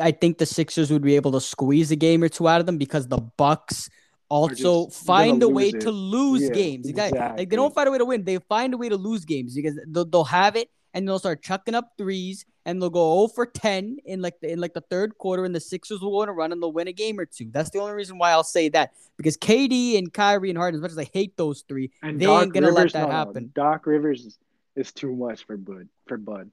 I 0.00 0.10
think 0.10 0.38
the 0.38 0.46
Sixers 0.46 0.90
would 0.90 1.02
be 1.02 1.14
able 1.14 1.32
to 1.32 1.40
squeeze 1.40 1.92
a 1.92 1.96
game 1.96 2.20
or 2.24 2.28
two 2.28 2.48
out 2.48 2.58
of 2.58 2.66
them 2.66 2.78
because 2.78 3.06
the 3.06 3.18
Bucks 3.18 3.88
also 4.28 4.88
find 4.88 5.40
a 5.44 5.48
way 5.48 5.68
it. 5.68 5.82
to 5.82 5.92
lose 5.92 6.42
yeah, 6.42 6.48
games. 6.48 6.88
Exactly. 6.88 7.16
exactly. 7.16 7.42
Like 7.42 7.50
they 7.50 7.56
don't 7.56 7.72
find 7.72 7.86
a 7.86 7.92
way 7.92 7.98
to 7.98 8.04
win; 8.04 8.24
they 8.24 8.38
find 8.38 8.74
a 8.74 8.76
way 8.76 8.88
to 8.88 8.96
lose 8.96 9.24
games 9.24 9.54
because 9.54 9.78
they'll, 9.86 10.04
they'll 10.04 10.24
have 10.24 10.56
it 10.56 10.68
and 10.97 11.07
they'll 11.07 11.18
start 11.18 11.42
chucking 11.42 11.74
up 11.74 11.92
threes 11.99 12.47
and 12.64 12.80
they'll 12.80 12.88
go 12.88 13.26
0 13.26 13.28
for 13.28 13.44
10 13.44 13.99
in 14.07 14.22
like 14.22 14.40
the 14.40 14.51
in 14.51 14.59
like 14.59 14.72
the 14.72 14.80
third 14.80 15.18
quarter 15.18 15.44
and 15.44 15.55
the 15.55 15.61
Sixers 15.61 16.01
will 16.01 16.11
go 16.11 16.22
on 16.22 16.30
a 16.30 16.32
run 16.32 16.53
and 16.53 16.62
they'll 16.62 16.72
win 16.72 16.88
a 16.88 16.92
game 16.92 17.20
or 17.20 17.26
two. 17.26 17.51
That's 17.53 17.68
the 17.68 17.80
only 17.80 17.92
reason 17.92 18.16
why 18.16 18.30
I'll 18.30 18.42
say 18.42 18.70
that. 18.70 18.94
Because 19.18 19.36
KD 19.36 19.99
and 19.99 20.11
Kyrie 20.11 20.49
and 20.49 20.57
Harden, 20.59 20.78
as 20.78 20.82
much 20.82 20.92
as 20.92 20.99
I 20.99 21.05
hate 21.12 21.36
those 21.36 21.64
three, 21.68 21.90
and 22.03 22.18
they 22.18 22.24
Doc 22.24 22.44
ain't 22.44 22.55
gonna 22.55 22.68
Rivers, 22.68 22.94
let 22.94 23.01
that 23.01 23.09
no, 23.11 23.14
happen. 23.14 23.53
Doc 23.55 23.86
Rivers 23.86 24.24
is, 24.24 24.38
is 24.74 24.92
too 24.92 25.14
much 25.14 25.44
for 25.44 25.59
Bud 25.59 25.88
for 26.07 26.16
Bud. 26.16 26.51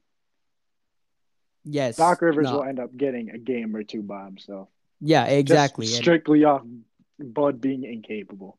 Yes. 1.63 1.95
Doc 1.95 2.21
Rivers 2.21 2.43
no. 2.43 2.57
will 2.57 2.63
end 2.65 2.81
up 2.81 2.95
getting 2.97 3.29
a 3.29 3.37
game 3.37 3.73
or 3.73 3.83
two 3.83 4.01
by 4.01 4.25
himself. 4.25 4.67
Yeah, 4.99 5.23
exactly. 5.25 5.85
Just 5.85 5.99
strictly 5.99 6.43
off 6.43 6.63
Bud 7.17 7.61
being 7.61 7.85
incapable. 7.85 8.57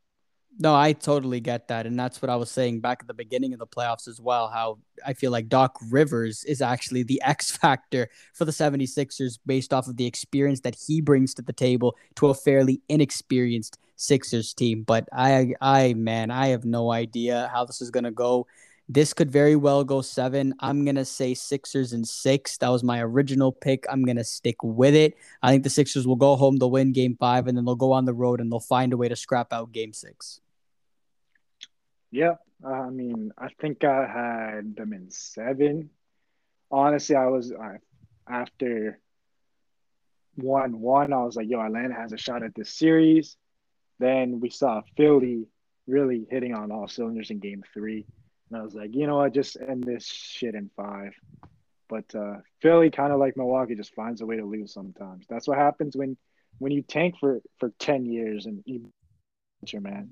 No, 0.57 0.75
I 0.75 0.93
totally 0.93 1.41
get 1.41 1.67
that. 1.69 1.85
And 1.85 1.99
that's 1.99 2.23
what 2.23 2.31
I 2.31 2.37
was 2.37 2.51
saying 2.51 2.81
back 2.81 2.99
at 3.01 3.09
the 3.09 3.15
beginning 3.15 3.53
of 3.53 3.59
the 3.59 3.67
playoffs 3.67 4.07
as 4.07 4.21
well. 4.21 4.49
How 4.49 4.79
I 5.05 5.13
feel 5.13 5.33
like 5.33 5.49
Doc 5.49 5.77
Rivers 5.91 6.45
is 6.45 6.63
actually 6.63 7.03
the 7.03 7.21
X 7.25 7.51
factor 7.51 8.09
for 8.35 8.45
the 8.45 8.53
76ers 8.53 9.39
based 9.45 9.73
off 9.73 9.89
of 9.89 9.97
the 9.97 10.07
experience 10.07 10.61
that 10.61 10.77
he 10.87 11.01
brings 11.01 11.35
to 11.35 11.43
the 11.43 11.53
table 11.53 11.97
to 12.17 12.29
a 12.29 12.35
fairly 12.35 12.81
inexperienced 12.89 13.79
Sixers 13.97 14.55
team. 14.55 14.85
But 14.85 15.09
I, 15.13 15.55
I, 15.61 15.95
man, 15.95 16.31
I 16.31 16.49
have 16.49 16.65
no 16.65 16.93
idea 16.93 17.51
how 17.53 17.65
this 17.65 17.81
is 17.81 17.91
going 17.91 18.05
to 18.05 18.13
go. 18.13 18.47
This 18.89 19.13
could 19.13 19.31
very 19.31 19.57
well 19.57 19.83
go 19.83 20.03
seven. 20.03 20.55
I'm 20.61 20.85
going 20.85 20.97
to 20.97 21.05
say 21.05 21.35
Sixers 21.35 21.93
and 21.95 22.07
six. 22.07 22.59
That 22.59 22.69
was 22.69 22.85
my 22.85 23.01
original 23.01 23.51
pick. 23.51 23.87
I'm 23.91 24.05
going 24.05 24.19
to 24.19 24.25
stick 24.25 24.57
with 24.63 24.95
it. 24.95 25.15
I 25.43 25.51
think 25.51 25.65
the 25.65 25.71
Sixers 25.71 26.07
will 26.07 26.17
go 26.17 26.37
home, 26.37 26.59
they'll 26.59 26.71
win 26.71 26.93
game 26.93 27.17
five, 27.19 27.47
and 27.49 27.57
then 27.57 27.65
they'll 27.65 27.77
go 27.77 27.93
on 27.93 28.05
the 28.05 28.15
road 28.15 28.41
and 28.41 28.53
they'll 28.53 28.61
find 28.61 28.93
a 28.93 28.97
way 28.97 29.09
to 29.09 29.17
scrap 29.17 29.53
out 29.53 29.73
game 29.73 29.93
six. 29.95 30.41
Yeah, 32.15 32.35
I 32.65 32.91
mean, 32.91 33.33
I 33.37 33.49
think 33.61 33.83
I 33.83 34.07
had 34.07 34.77
them 34.77 34.93
in 34.93 35.11
seven. 35.11 35.91
Honestly, 36.71 37.17
I 37.17 37.27
was 37.27 37.51
uh, 37.51 37.79
after 38.29 39.01
one 40.37 40.79
one. 40.79 41.13
I 41.13 41.25
was 41.25 41.35
like, 41.35 41.51
"Yo, 41.51 41.61
Atlanta 41.61 41.95
has 41.95 42.13
a 42.13 42.17
shot 42.17 42.45
at 42.45 42.55
this 42.55 42.71
series." 42.71 43.37
Then 43.99 44.39
we 44.39 44.49
saw 44.49 44.83
Philly 44.97 45.49
really 45.89 46.25
hitting 46.31 46.55
on 46.55 46.71
all 46.71 46.87
cylinders 46.87 47.31
in 47.31 47.41
Game 47.41 47.65
Three, 47.75 48.07
and 48.49 48.61
I 48.61 48.63
was 48.63 48.77
like, 48.77 48.95
"You 48.95 49.09
know 49.09 49.17
what? 49.17 49.35
Just 49.35 49.57
end 49.61 49.83
this 49.83 50.07
shit 50.07 50.55
in 50.55 50.71
five. 50.77 51.15
But 51.89 52.15
uh, 52.15 52.37
Philly, 52.63 52.93
kind 52.93 53.13
of 53.13 53.19
like 53.19 53.37
Milwaukee, 53.37 53.75
just 53.75 53.93
finds 53.93 54.21
a 54.21 54.27
way 54.27 54.37
to 54.37 54.45
lose 54.45 54.73
sometimes. 54.73 55.27
That's 55.29 55.49
what 55.49 55.59
happens 55.59 55.97
when 55.97 56.17
when 56.59 56.71
you 56.71 56.83
tank 56.83 57.17
for 57.19 57.41
for 57.59 57.73
ten 57.81 58.07
years 58.07 58.47
and 58.47 58.63
you, 58.67 58.93
man. 59.81 60.11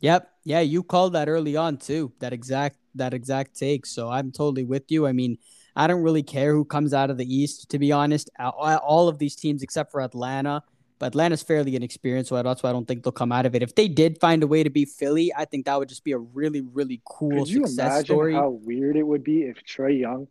Yep. 0.00 0.30
Yeah, 0.44 0.60
you 0.60 0.82
called 0.82 1.12
that 1.14 1.28
early 1.28 1.56
on 1.56 1.76
too. 1.76 2.12
That 2.20 2.32
exact 2.32 2.78
that 2.94 3.14
exact 3.14 3.56
take. 3.56 3.86
So 3.86 4.08
I'm 4.08 4.32
totally 4.32 4.64
with 4.64 4.90
you. 4.90 5.06
I 5.06 5.12
mean, 5.12 5.38
I 5.76 5.86
don't 5.86 6.02
really 6.02 6.22
care 6.22 6.52
who 6.52 6.64
comes 6.64 6.94
out 6.94 7.10
of 7.10 7.18
the 7.18 7.32
East, 7.32 7.68
to 7.70 7.78
be 7.78 7.92
honest. 7.92 8.30
All 8.38 9.08
of 9.08 9.18
these 9.18 9.36
teams 9.36 9.62
except 9.62 9.92
for 9.92 10.00
Atlanta, 10.00 10.62
but 10.98 11.06
Atlanta's 11.08 11.42
fairly 11.42 11.76
inexperienced, 11.76 12.30
so 12.30 12.42
that's 12.42 12.62
why 12.62 12.70
I 12.70 12.72
don't 12.72 12.88
think 12.88 13.04
they'll 13.04 13.12
come 13.12 13.30
out 13.30 13.46
of 13.46 13.54
it. 13.54 13.62
If 13.62 13.76
they 13.76 13.86
did 13.86 14.18
find 14.20 14.42
a 14.42 14.46
way 14.46 14.64
to 14.64 14.70
beat 14.70 14.88
Philly, 14.88 15.32
I 15.36 15.44
think 15.44 15.66
that 15.66 15.78
would 15.78 15.88
just 15.88 16.02
be 16.02 16.12
a 16.12 16.18
really, 16.18 16.60
really 16.60 17.00
cool 17.04 17.44
Could 17.44 17.48
you 17.48 17.66
success 17.66 17.86
imagine 17.86 18.04
story. 18.06 18.34
How 18.34 18.50
weird 18.50 18.96
it 18.96 19.04
would 19.04 19.22
be 19.22 19.42
if 19.42 19.58
Trae 19.64 20.00
Young 20.00 20.26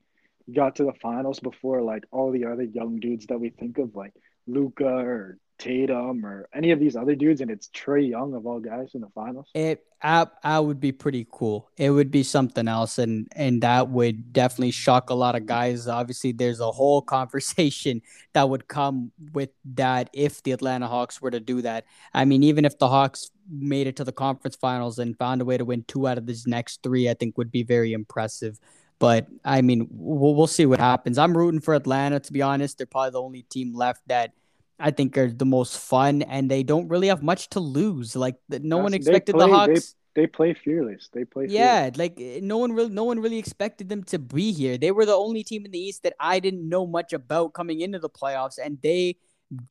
got 0.53 0.76
to 0.78 0.84
the 0.84 0.93
finals 1.01 1.39
before 1.39 1.82
like 1.82 2.03
all 2.11 2.32
the 2.32 2.45
other 2.45 2.63
young 2.63 2.99
dudes 2.99 3.28
that 3.28 3.39
we 3.39 3.49
think 3.51 3.78
of, 3.78 3.95
like 3.95 4.13
Luka 4.47 4.86
or 4.86 5.38
Tatum 5.58 6.26
or 6.26 6.47
any 6.53 6.72
of 6.72 6.80
these 6.80 6.95
other 6.95 7.16
dudes, 7.16 7.41
and 7.41 7.49
it's 7.49 7.70
Trae 7.70 8.10
Young 8.10 8.34
of 8.34 8.45
all 8.45 8.60
guys 8.60 8.91
in 8.93 9.01
the 9.01 9.10
finals. 9.16 9.47
It 9.53 9.84
I, 10.01 10.28
I 10.43 10.60
would 10.60 10.80
be 10.80 10.91
pretty 10.91 11.26
cool. 11.32 11.72
It 11.76 11.89
would 11.89 12.12
be 12.12 12.22
something 12.22 12.68
else, 12.68 12.99
and 12.99 13.28
and 13.36 13.62
that 13.64 13.89
would 13.89 14.32
definitely 14.32 14.72
shock 14.72 15.10
a 15.10 15.16
lot 15.16 15.36
of 15.36 15.45
guys. 15.45 15.88
Obviously, 15.88 16.32
there's 16.32 16.60
a 16.60 16.72
whole 16.72 17.01
conversation 17.18 18.01
that 18.34 18.49
would 18.49 18.68
come 18.68 19.12
with 19.34 19.49
that 19.76 20.10
if 20.14 20.43
the 20.43 20.51
Atlanta 20.51 20.88
Hawks 20.88 21.22
were 21.22 21.32
to 21.32 21.39
do 21.39 21.62
that. 21.64 21.86
I 22.14 22.26
mean, 22.26 22.43
even 22.43 22.66
if 22.66 22.78
the 22.78 22.88
Hawks 22.88 23.32
made 23.49 23.88
it 23.88 23.95
to 23.95 24.03
the 24.03 24.12
conference 24.12 24.55
finals 24.55 24.99
and 24.99 25.18
found 25.18 25.41
a 25.41 25.45
way 25.45 25.58
to 25.58 25.66
win 25.66 25.84
two 25.88 26.08
out 26.08 26.18
of 26.18 26.26
these 26.26 26.45
next 26.45 26.84
three, 26.84 27.10
I 27.10 27.14
think 27.14 27.38
would 27.38 27.51
be 27.51 27.64
very 27.64 27.93
impressive. 27.93 28.60
But 28.99 29.28
I 29.43 29.62
mean, 29.62 29.88
we'll, 29.89 30.36
we'll 30.36 30.47
see 30.47 30.66
what 30.66 30.80
happens. 30.80 31.18
I'm 31.18 31.38
rooting 31.38 31.62
for 31.62 31.74
Atlanta. 31.74 32.20
To 32.20 32.34
be 32.34 32.41
honest, 32.41 32.78
they're 32.78 32.88
probably 32.88 33.12
the 33.12 33.22
only 33.22 33.41
team 33.43 33.76
left 33.76 34.01
that 34.08 34.34
I 34.80 34.91
think 34.91 35.17
are 35.17 35.32
the 35.32 35.45
most 35.45 35.78
fun, 35.80 36.21
and 36.21 36.49
they 36.49 36.63
don't 36.63 36.88
really 36.88 37.07
have 37.07 37.23
much 37.23 37.49
to 37.49 37.59
lose. 37.59 38.15
Like 38.15 38.36
no 38.49 38.78
one 38.78 38.93
expected 38.93 39.36
play, 39.36 39.47
the 39.47 39.53
Hawks. 39.53 39.95
They, 40.15 40.21
they, 40.21 40.28
play 40.28 40.53
fearless. 40.53 41.09
They 41.11 41.25
play. 41.25 41.47
Yeah, 41.49 41.89
fearless. 41.89 41.97
like 41.97 42.19
no 42.43 42.57
one 42.57 42.73
really, 42.73 42.89
no 42.89 43.03
one 43.03 43.19
really 43.19 43.39
expected 43.39 43.89
them 43.89 44.03
to 44.05 44.19
be 44.19 44.51
here. 44.51 44.78
They 44.78 44.91
were 44.91 45.05
the 45.05 45.15
only 45.15 45.43
team 45.43 45.65
in 45.65 45.71
the 45.71 45.80
East 45.80 46.03
that 46.03 46.13
I 46.19 46.39
didn't 46.39 46.67
know 46.67 46.86
much 46.86 47.13
about 47.13 47.53
coming 47.53 47.82
into 47.82 47.99
the 47.99 48.09
playoffs, 48.09 48.57
and 48.63 48.78
they 48.84 49.17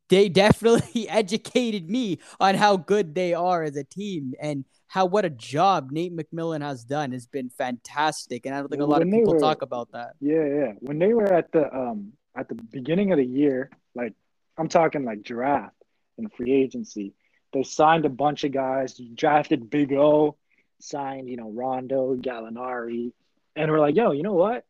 they 0.09 0.29
definitely 0.45 1.09
educated 1.09 1.89
me 1.89 2.19
on 2.41 2.55
how 2.55 2.77
good 2.77 3.15
they 3.15 3.35
are 3.35 3.63
as 3.63 3.77
a 3.77 3.85
team 3.85 4.35
and 4.41 4.65
how 4.89 5.07
what 5.07 5.25
a 5.25 5.31
job 5.31 5.91
Nate 5.91 6.17
McMillan 6.17 6.63
has 6.63 6.85
done 6.85 7.13
has 7.13 7.27
been 7.27 7.51
fantastic. 7.51 8.47
And 8.47 8.55
I 8.55 8.59
don't 8.59 8.69
think 8.69 8.83
a 8.83 8.87
lot 8.87 9.01
when 9.01 9.09
of 9.09 9.15
people 9.15 9.35
were, 9.35 9.41
talk 9.41 9.63
about 9.63 9.93
that. 9.93 10.15
Yeah, 10.21 10.45
yeah. 10.45 10.73
When 10.81 10.99
they 10.99 11.13
were 11.13 11.33
at 11.33 11.53
the 11.53 11.73
um 11.75 12.13
at 12.37 12.49
the 12.49 12.55
beginning 12.55 13.13
of 13.13 13.19
the 13.19 13.25
year, 13.25 13.71
like 13.95 14.15
I'm 14.59 14.69
talking 14.69 15.05
like 15.05 15.23
draft 15.23 15.77
and 16.19 16.33
free 16.33 16.53
agency. 16.53 17.15
They 17.53 17.63
signed 17.63 18.05
a 18.05 18.11
bunch 18.11 18.45
of 18.45 18.53
guys, 18.53 19.01
drafted 19.15 19.71
Big 19.71 19.93
O, 19.93 20.37
signed, 20.81 21.29
you 21.29 21.37
know, 21.37 21.51
Rondo, 21.51 22.17
Gallinari, 22.17 23.13
and 23.55 23.71
we're 23.71 23.81
like, 23.81 23.97
yo, 23.97 24.13
you 24.13 24.23
know 24.23 24.35
what? 24.35 24.65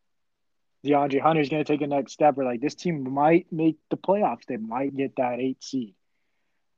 DeAndre 0.84 1.20
Hunter's 1.20 1.48
going 1.48 1.64
to 1.64 1.70
take 1.70 1.82
a 1.82 1.86
next 1.86 2.12
step. 2.12 2.36
We're 2.36 2.44
like, 2.44 2.60
this 2.60 2.76
team 2.76 3.12
might 3.12 3.46
make 3.50 3.76
the 3.90 3.96
playoffs. 3.96 4.46
They 4.46 4.56
might 4.56 4.96
get 4.96 5.16
that 5.16 5.40
eight 5.40 5.62
seed. 5.62 5.94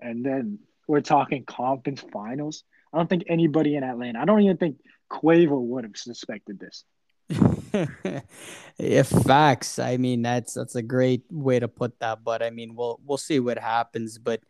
And 0.00 0.24
then 0.24 0.60
we're 0.86 1.02
talking 1.02 1.44
conference 1.44 2.02
finals. 2.12 2.64
I 2.92 2.96
don't 2.96 3.10
think 3.10 3.24
anybody 3.26 3.76
in 3.76 3.84
Atlanta, 3.84 4.20
I 4.20 4.24
don't 4.24 4.40
even 4.40 4.56
think 4.56 4.78
Quavo 5.10 5.60
would 5.60 5.84
have 5.84 5.96
suspected 5.96 6.58
this. 6.58 6.84
if 8.78 9.08
facts, 9.08 9.78
I 9.78 9.96
mean 9.96 10.22
that's 10.22 10.54
that's 10.54 10.76
a 10.76 10.82
great 10.82 11.24
way 11.30 11.58
to 11.58 11.68
put 11.68 11.98
that. 12.00 12.24
But 12.24 12.42
I 12.42 12.50
mean, 12.50 12.74
we'll 12.74 13.00
we'll 13.04 13.18
see 13.18 13.40
what 13.40 13.58
happens. 13.58 14.18
But 14.18 14.40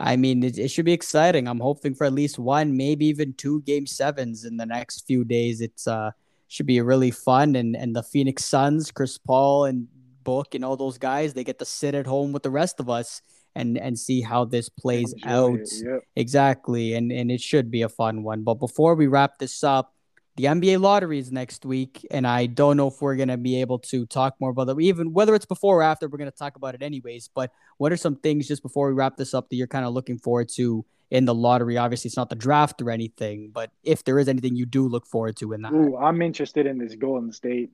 I 0.00 0.16
mean, 0.16 0.42
it, 0.42 0.58
it 0.58 0.68
should 0.68 0.84
be 0.84 0.92
exciting. 0.92 1.46
I'm 1.46 1.60
hoping 1.60 1.94
for 1.94 2.04
at 2.04 2.12
least 2.12 2.38
one, 2.38 2.76
maybe 2.76 3.06
even 3.06 3.34
two 3.34 3.62
game 3.62 3.86
sevens 3.86 4.44
in 4.44 4.56
the 4.56 4.66
next 4.66 5.06
few 5.06 5.24
days. 5.24 5.60
It's 5.60 5.86
uh 5.86 6.10
should 6.48 6.66
be 6.66 6.80
really 6.80 7.10
fun. 7.10 7.56
And 7.56 7.76
and 7.76 7.94
the 7.94 8.02
Phoenix 8.02 8.44
Suns, 8.44 8.90
Chris 8.90 9.18
Paul 9.18 9.66
and 9.66 9.86
Book 10.24 10.54
and 10.54 10.64
all 10.64 10.76
those 10.76 10.98
guys, 10.98 11.34
they 11.34 11.44
get 11.44 11.58
to 11.60 11.64
sit 11.64 11.94
at 11.94 12.06
home 12.06 12.32
with 12.32 12.42
the 12.42 12.50
rest 12.50 12.80
of 12.80 12.90
us 12.90 13.22
and 13.54 13.78
and 13.78 13.96
see 13.98 14.20
how 14.20 14.44
this 14.44 14.68
plays 14.68 15.12
Enjoy 15.12 15.28
out. 15.28 15.60
It, 15.60 15.72
yep. 15.84 16.00
Exactly. 16.16 16.94
And 16.94 17.12
and 17.12 17.30
it 17.30 17.40
should 17.40 17.70
be 17.70 17.82
a 17.82 17.88
fun 17.88 18.24
one. 18.24 18.42
But 18.42 18.54
before 18.54 18.96
we 18.96 19.06
wrap 19.06 19.38
this 19.38 19.62
up 19.62 19.93
the 20.36 20.44
NBA 20.44 20.80
lottery 20.80 21.18
is 21.18 21.30
next 21.30 21.64
week, 21.64 22.04
and 22.10 22.26
I 22.26 22.46
don't 22.46 22.76
know 22.76 22.88
if 22.88 23.00
we're 23.00 23.14
gonna 23.16 23.36
be 23.36 23.60
able 23.60 23.78
to 23.80 24.04
talk 24.06 24.34
more 24.40 24.50
about 24.50 24.66
that. 24.66 24.80
Even 24.80 25.12
whether 25.12 25.34
it's 25.34 25.46
before 25.46 25.78
or 25.78 25.82
after, 25.82 26.08
we're 26.08 26.18
gonna 26.18 26.32
talk 26.32 26.56
about 26.56 26.74
it 26.74 26.82
anyways. 26.82 27.28
But 27.32 27.52
what 27.78 27.92
are 27.92 27.96
some 27.96 28.16
things 28.16 28.48
just 28.48 28.62
before 28.62 28.88
we 28.88 28.94
wrap 28.94 29.16
this 29.16 29.32
up 29.32 29.48
that 29.48 29.56
you're 29.56 29.68
kind 29.68 29.84
of 29.84 29.92
looking 29.92 30.18
forward 30.18 30.48
to 30.56 30.84
in 31.10 31.24
the 31.24 31.34
lottery? 31.34 31.76
Obviously, 31.78 32.08
it's 32.08 32.16
not 32.16 32.30
the 32.30 32.36
draft 32.36 32.82
or 32.82 32.90
anything, 32.90 33.50
but 33.52 33.70
if 33.84 34.02
there 34.02 34.18
is 34.18 34.28
anything 34.28 34.56
you 34.56 34.66
do 34.66 34.88
look 34.88 35.06
forward 35.06 35.36
to 35.36 35.52
in 35.52 35.62
that, 35.62 35.72
Ooh, 35.72 35.96
I'm 35.96 36.20
interested 36.20 36.66
in 36.66 36.78
this 36.78 36.94
Golden 36.96 37.32
State 37.32 37.70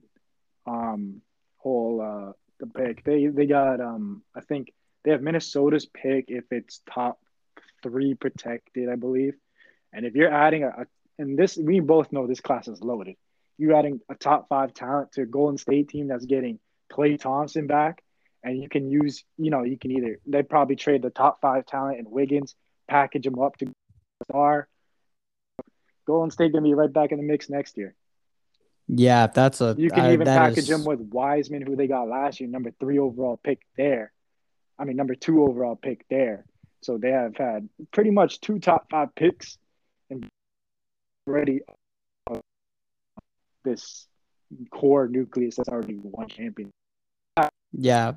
um 0.66 1.22
whole 1.56 2.02
uh 2.02 2.32
the 2.58 2.66
pick. 2.66 3.04
They 3.04 3.26
they 3.26 3.46
got 3.46 3.80
um 3.80 4.22
I 4.36 4.40
think 4.42 4.72
they 5.02 5.12
have 5.12 5.22
Minnesota's 5.22 5.86
pick 5.86 6.26
if 6.28 6.44
it's 6.50 6.82
top 6.92 7.20
three 7.82 8.14
protected, 8.14 8.90
I 8.90 8.96
believe. 8.96 9.34
And 9.92 10.04
if 10.04 10.14
you're 10.14 10.32
adding 10.32 10.64
a, 10.64 10.68
a 10.68 10.86
and 11.20 11.38
this 11.38 11.56
we 11.56 11.80
both 11.80 12.10
know 12.12 12.26
this 12.26 12.40
class 12.40 12.66
is 12.66 12.82
loaded. 12.82 13.16
You're 13.58 13.76
adding 13.76 14.00
a 14.08 14.14
top 14.14 14.48
five 14.48 14.72
talent 14.72 15.12
to 15.12 15.22
a 15.22 15.26
Golden 15.26 15.58
State 15.58 15.88
team 15.88 16.08
that's 16.08 16.24
getting 16.24 16.58
Klay 16.90 17.20
Thompson 17.20 17.66
back, 17.66 18.02
and 18.42 18.60
you 18.60 18.68
can 18.68 18.90
use, 18.90 19.22
you 19.36 19.50
know, 19.50 19.62
you 19.62 19.76
can 19.76 19.90
either 19.90 20.18
they 20.26 20.42
probably 20.42 20.76
trade 20.76 21.02
the 21.02 21.10
top 21.10 21.40
five 21.42 21.66
talent 21.66 21.98
and 21.98 22.10
Wiggins, 22.10 22.54
package 22.88 23.24
them 23.24 23.38
up 23.38 23.56
to 23.58 23.66
star. 24.30 24.66
Golden 26.06 26.30
State 26.30 26.52
gonna 26.52 26.64
be 26.64 26.74
right 26.74 26.92
back 26.92 27.12
in 27.12 27.18
the 27.18 27.24
mix 27.24 27.50
next 27.50 27.76
year. 27.76 27.94
Yeah, 28.88 29.26
that's 29.26 29.60
a. 29.60 29.76
You 29.78 29.90
can 29.90 30.06
I, 30.06 30.14
even 30.14 30.26
package 30.26 30.58
is... 30.58 30.68
them 30.68 30.84
with 30.84 31.00
Wiseman, 31.00 31.62
who 31.62 31.76
they 31.76 31.86
got 31.86 32.08
last 32.08 32.40
year, 32.40 32.48
number 32.48 32.72
three 32.80 32.98
overall 32.98 33.36
pick 33.36 33.60
there. 33.76 34.10
I 34.78 34.84
mean, 34.84 34.96
number 34.96 35.14
two 35.14 35.44
overall 35.44 35.76
pick 35.76 36.06
there. 36.08 36.46
So 36.82 36.96
they 36.96 37.10
have 37.10 37.36
had 37.36 37.68
pretty 37.92 38.10
much 38.10 38.40
two 38.40 38.58
top 38.58 38.88
five 38.90 39.14
picks 39.14 39.58
and 40.08 40.26
already 41.30 41.60
this 43.64 44.06
core 44.70 45.08
nucleus 45.08 45.56
that's 45.56 45.68
already 45.68 45.96
won 46.02 46.28
champion. 46.28 46.70
Yeah. 47.72 48.12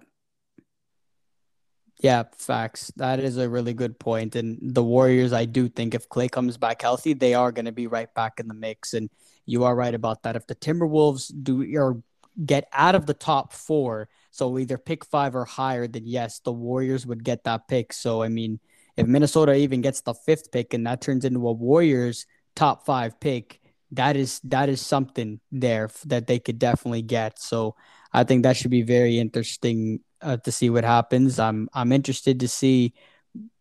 Yeah, 2.01 2.23
facts. 2.35 2.91
That 2.97 3.19
is 3.19 3.37
a 3.37 3.47
really 3.47 3.73
good 3.73 3.99
point. 3.99 4.35
And 4.35 4.57
the 4.61 4.83
Warriors, 4.83 5.31
I 5.31 5.45
do 5.45 5.69
think 5.69 5.93
if 5.93 6.09
Klay 6.09 6.29
comes 6.29 6.57
back 6.57 6.81
healthy, 6.81 7.13
they 7.13 7.33
are 7.33 7.51
going 7.51 7.65
to 7.65 7.71
be 7.71 7.87
right 7.87 8.13
back 8.13 8.39
in 8.39 8.47
the 8.47 8.53
mix. 8.53 8.93
And 8.93 9.09
you 9.45 9.63
are 9.63 9.75
right 9.75 9.93
about 9.93 10.23
that. 10.23 10.35
If 10.35 10.47
the 10.47 10.55
Timberwolves 10.55 11.31
do 11.43 11.63
or 11.77 12.01
get 12.45 12.67
out 12.73 12.95
of 12.95 13.05
the 13.05 13.13
top 13.13 13.53
four, 13.53 14.09
so 14.31 14.57
either 14.57 14.77
pick 14.77 15.05
five 15.05 15.35
or 15.35 15.45
higher, 15.45 15.87
then 15.87 16.03
yes, 16.05 16.39
the 16.39 16.51
Warriors 16.51 17.05
would 17.05 17.23
get 17.23 17.43
that 17.43 17.67
pick. 17.67 17.93
So 17.93 18.23
I 18.23 18.27
mean, 18.27 18.59
if 18.97 19.07
Minnesota 19.07 19.53
even 19.53 19.81
gets 19.81 20.01
the 20.01 20.13
fifth 20.13 20.51
pick 20.51 20.73
and 20.73 20.85
that 20.87 20.99
turns 20.99 21.25
into 21.25 21.47
a 21.47 21.51
Warriors 21.53 22.25
top 22.55 22.85
five 22.85 23.19
pick, 23.19 23.59
that 23.91 24.15
is 24.15 24.39
that 24.43 24.69
is 24.69 24.81
something 24.81 25.39
there 25.51 25.89
that 26.05 26.27
they 26.27 26.39
could 26.39 26.59
definitely 26.59 27.01
get. 27.01 27.39
So 27.39 27.75
I 28.11 28.23
think 28.23 28.43
that 28.43 28.57
should 28.57 28.71
be 28.71 28.81
very 28.81 29.19
interesting 29.19 30.01
uh, 30.21 30.37
to 30.37 30.51
see 30.51 30.69
what 30.69 30.83
happens. 30.83 31.39
I'm 31.39 31.69
I'm 31.73 31.91
interested 31.91 32.39
to 32.39 32.47
see 32.47 32.93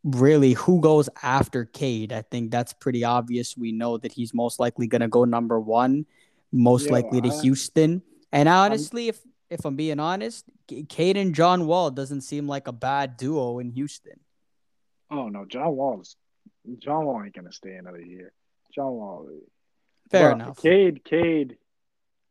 really 0.05 0.53
who 0.55 0.81
goes 0.81 1.09
after 1.23 1.65
Cade. 1.65 2.13
I 2.13 2.23
think 2.23 2.51
that's 2.51 2.73
pretty 2.73 3.05
obvious. 3.05 3.57
We 3.57 3.73
know 3.73 3.99
that 3.99 4.13
he's 4.13 4.35
most 4.35 4.59
likely 4.61 4.87
going 4.87 5.01
to 5.01 5.09
go 5.09 5.25
number 5.25 5.61
one, 5.61 6.07
most 6.51 6.87
Yo, 6.87 6.93
likely 6.93 7.21
to 7.23 7.31
I, 7.31 7.41
Houston. 7.43 8.03
And 8.33 8.49
honestly, 8.49 9.05
I'm, 9.05 9.11
if 9.11 9.21
if 9.51 9.65
I'm 9.65 9.77
being 9.77 10.01
honest, 10.01 10.47
Cade 10.89 11.17
and 11.17 11.35
John 11.35 11.67
Wall 11.67 11.91
doesn't 11.91 12.23
seem 12.23 12.49
like 12.49 12.69
a 12.69 12.73
bad 12.73 13.17
duo 13.17 13.59
in 13.59 13.71
Houston. 13.71 14.19
Oh 15.11 15.29
no, 15.29 15.45
John 15.45 15.77
Wall's 15.77 16.17
John 16.79 17.05
Wall 17.05 17.23
ain't 17.23 17.35
gonna 17.35 17.53
stay 17.53 17.75
another 17.75 18.01
year. 18.01 18.33
John 18.75 18.93
Wall. 18.93 19.29
Fair 20.11 20.31
but 20.31 20.43
enough. 20.43 20.63
Cade, 20.63 21.05
Cade. 21.05 21.57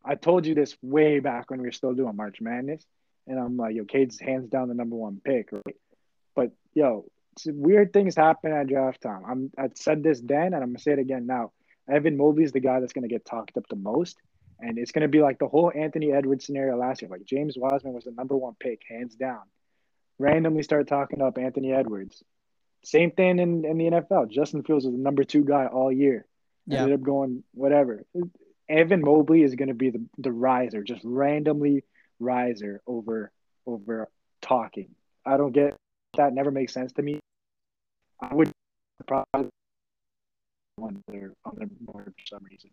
I 0.03 0.15
told 0.15 0.45
you 0.45 0.55
this 0.55 0.75
way 0.81 1.19
back 1.19 1.49
when 1.49 1.61
we 1.61 1.67
were 1.67 1.71
still 1.71 1.93
doing 1.93 2.15
March 2.15 2.41
Madness, 2.41 2.85
and 3.27 3.39
I'm 3.39 3.57
like, 3.57 3.75
yo, 3.75 3.85
Cade's 3.85 4.19
hands 4.19 4.49
down 4.49 4.67
the 4.67 4.73
number 4.73 4.95
one 4.95 5.21
pick, 5.23 5.51
right? 5.51 5.75
But 6.35 6.51
yo, 6.73 7.05
weird 7.45 7.93
things 7.93 8.15
happen 8.15 8.51
at 8.51 8.67
draft 8.67 9.01
time. 9.01 9.23
I'm 9.27 9.51
I 9.57 9.69
said 9.75 10.03
this 10.03 10.21
then, 10.21 10.53
and 10.53 10.55
I'm 10.55 10.69
gonna 10.69 10.79
say 10.79 10.93
it 10.93 10.99
again 10.99 11.27
now. 11.27 11.51
Evan 11.89 12.17
Mobley 12.17 12.43
is 12.43 12.51
the 12.51 12.59
guy 12.59 12.79
that's 12.79 12.93
gonna 12.93 13.07
get 13.07 13.25
talked 13.25 13.57
up 13.57 13.67
the 13.69 13.75
most, 13.75 14.17
and 14.59 14.77
it's 14.77 14.91
gonna 14.91 15.07
be 15.07 15.21
like 15.21 15.39
the 15.39 15.47
whole 15.47 15.71
Anthony 15.73 16.11
Edwards 16.11 16.45
scenario 16.45 16.77
last 16.77 17.01
year. 17.01 17.09
Like 17.09 17.25
James 17.25 17.55
Wiseman 17.57 17.93
was 17.93 18.05
the 18.05 18.11
number 18.11 18.35
one 18.35 18.55
pick, 18.59 18.81
hands 18.87 19.15
down. 19.15 19.41
Randomly 20.17 20.63
start 20.63 20.87
talking 20.87 21.21
up 21.21 21.37
Anthony 21.37 21.73
Edwards. 21.73 22.23
Same 22.83 23.11
thing 23.11 23.39
in, 23.39 23.63
in 23.65 23.77
the 23.77 23.85
NFL. 23.85 24.29
Justin 24.29 24.63
Fields 24.63 24.85
was 24.85 24.93
the 24.93 25.01
number 25.01 25.23
two 25.23 25.43
guy 25.43 25.67
all 25.67 25.91
year. 25.91 26.25
Yeah. 26.67 26.83
Ended 26.83 26.99
up 26.99 27.01
going 27.03 27.43
whatever. 27.53 28.05
Evan 28.69 29.01
Mobley 29.01 29.43
is 29.43 29.55
going 29.55 29.67
to 29.67 29.73
be 29.73 29.89
the, 29.89 30.05
the 30.17 30.31
riser, 30.31 30.83
just 30.83 31.01
randomly 31.03 31.83
riser 32.19 32.81
over 32.87 33.31
over 33.65 34.09
talking. 34.41 34.89
I 35.25 35.37
don't 35.37 35.51
get 35.51 35.75
that. 36.17 36.33
Never 36.33 36.51
makes 36.51 36.73
sense 36.73 36.93
to 36.93 37.01
me. 37.01 37.19
I 38.19 38.33
would 38.33 38.51
probably 39.07 39.49
on 40.77 41.03
their 41.07 41.33
on 41.45 41.55
their 41.57 41.67
board 41.79 42.13
for 42.17 42.25
some 42.25 42.43
reason. 42.49 42.69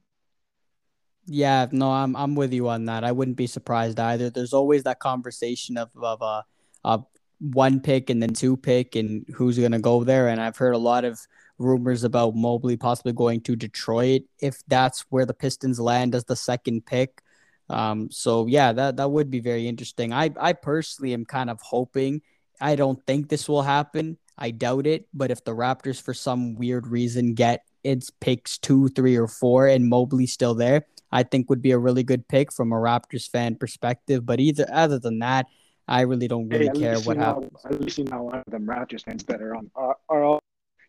Yeah, 1.26 1.66
no, 1.72 1.91
I'm 1.91 2.16
I'm 2.16 2.34
with 2.34 2.53
you 2.53 2.68
on 2.68 2.86
that. 2.86 3.05
I 3.05 3.12
wouldn't 3.12 3.36
be 3.36 3.47
surprised 3.47 4.01
either. 4.01 4.30
There's 4.30 4.55
always 4.55 4.84
that 4.84 4.99
conversation 4.99 5.76
of 5.76 5.91
of 5.97 6.22
uh, 6.22 6.43
uh 6.84 6.99
one 7.41 7.80
pick 7.80 8.11
and 8.11 8.22
then 8.22 8.32
two 8.32 8.57
pick 8.57 8.97
and 8.97 9.24
who's 9.34 9.59
going 9.59 9.72
to 9.72 9.78
go 9.78 10.05
there. 10.05 10.28
And 10.28 10.41
I've 10.41 10.57
heard 10.57 10.74
a 10.74 10.78
lot 10.78 11.05
of 11.05 11.20
rumors 11.59 12.04
about 12.04 12.34
Mobley 12.34 12.76
possibly 12.76 13.12
going 13.12 13.40
to 13.42 13.56
Detroit 13.56 14.22
if 14.40 14.62
that's 14.68 15.04
where 15.11 15.26
the 15.26 15.34
Pistons 15.34 15.80
land 15.80 16.14
as 16.14 16.24
the 16.24 16.36
second 16.36 16.86
pick. 16.86 17.22
Um, 17.70 18.11
so 18.11 18.46
yeah, 18.46 18.72
that 18.72 18.96
that 18.96 19.11
would 19.11 19.30
be 19.30 19.40
very 19.40 19.68
interesting. 19.68 20.12
I 20.12 20.30
I 20.40 20.52
personally 20.54 21.12
am 21.12 21.24
kind 21.24 21.50
of 21.50 21.61
hoping. 21.61 22.22
I 22.61 22.76
don't 22.76 23.04
think 23.06 23.28
this 23.28 23.48
will 23.48 23.62
happen. 23.62 24.18
I 24.38 24.52
doubt 24.52 24.86
it. 24.86 25.06
But 25.12 25.30
if 25.30 25.44
the 25.44 25.54
Raptors, 25.54 26.00
for 26.00 26.14
some 26.14 26.54
weird 26.54 26.86
reason, 26.86 27.34
get 27.34 27.64
its 27.84 28.11
picks 28.11 28.59
two, 28.59 28.88
three, 28.88 29.16
or 29.16 29.28
four, 29.28 29.66
and 29.66 29.88
Mobley's 29.88 30.32
still 30.32 30.54
there, 30.54 30.86
I 31.12 31.22
think 31.24 31.50
would 31.50 31.62
be 31.62 31.72
a 31.72 31.78
really 31.78 32.02
good 32.02 32.26
pick 32.28 32.52
from 32.52 32.72
a 32.72 32.76
Raptors 32.76 33.28
fan 33.28 33.56
perspective. 33.56 34.24
But 34.24 34.40
either 34.40 34.66
other 34.72 34.98
than 34.98 35.18
that, 35.20 35.46
I 35.86 36.02
really 36.02 36.28
don't 36.28 36.48
really 36.48 36.66
hey, 36.66 36.78
care 36.78 37.00
what 37.00 37.16
happens. 37.16 37.52
Know, 37.64 37.70
at 37.70 37.80
least 37.80 37.98
you 37.98 38.04
know 38.04 38.22
one 38.22 38.38
of 38.38 38.44
them 38.50 38.66
Raptors 38.66 39.04
fans 39.04 39.24
that 39.24 39.40
are 39.40 39.56
on 39.56 39.70
are, 39.74 39.96
are 40.09 40.22
all 40.22 40.40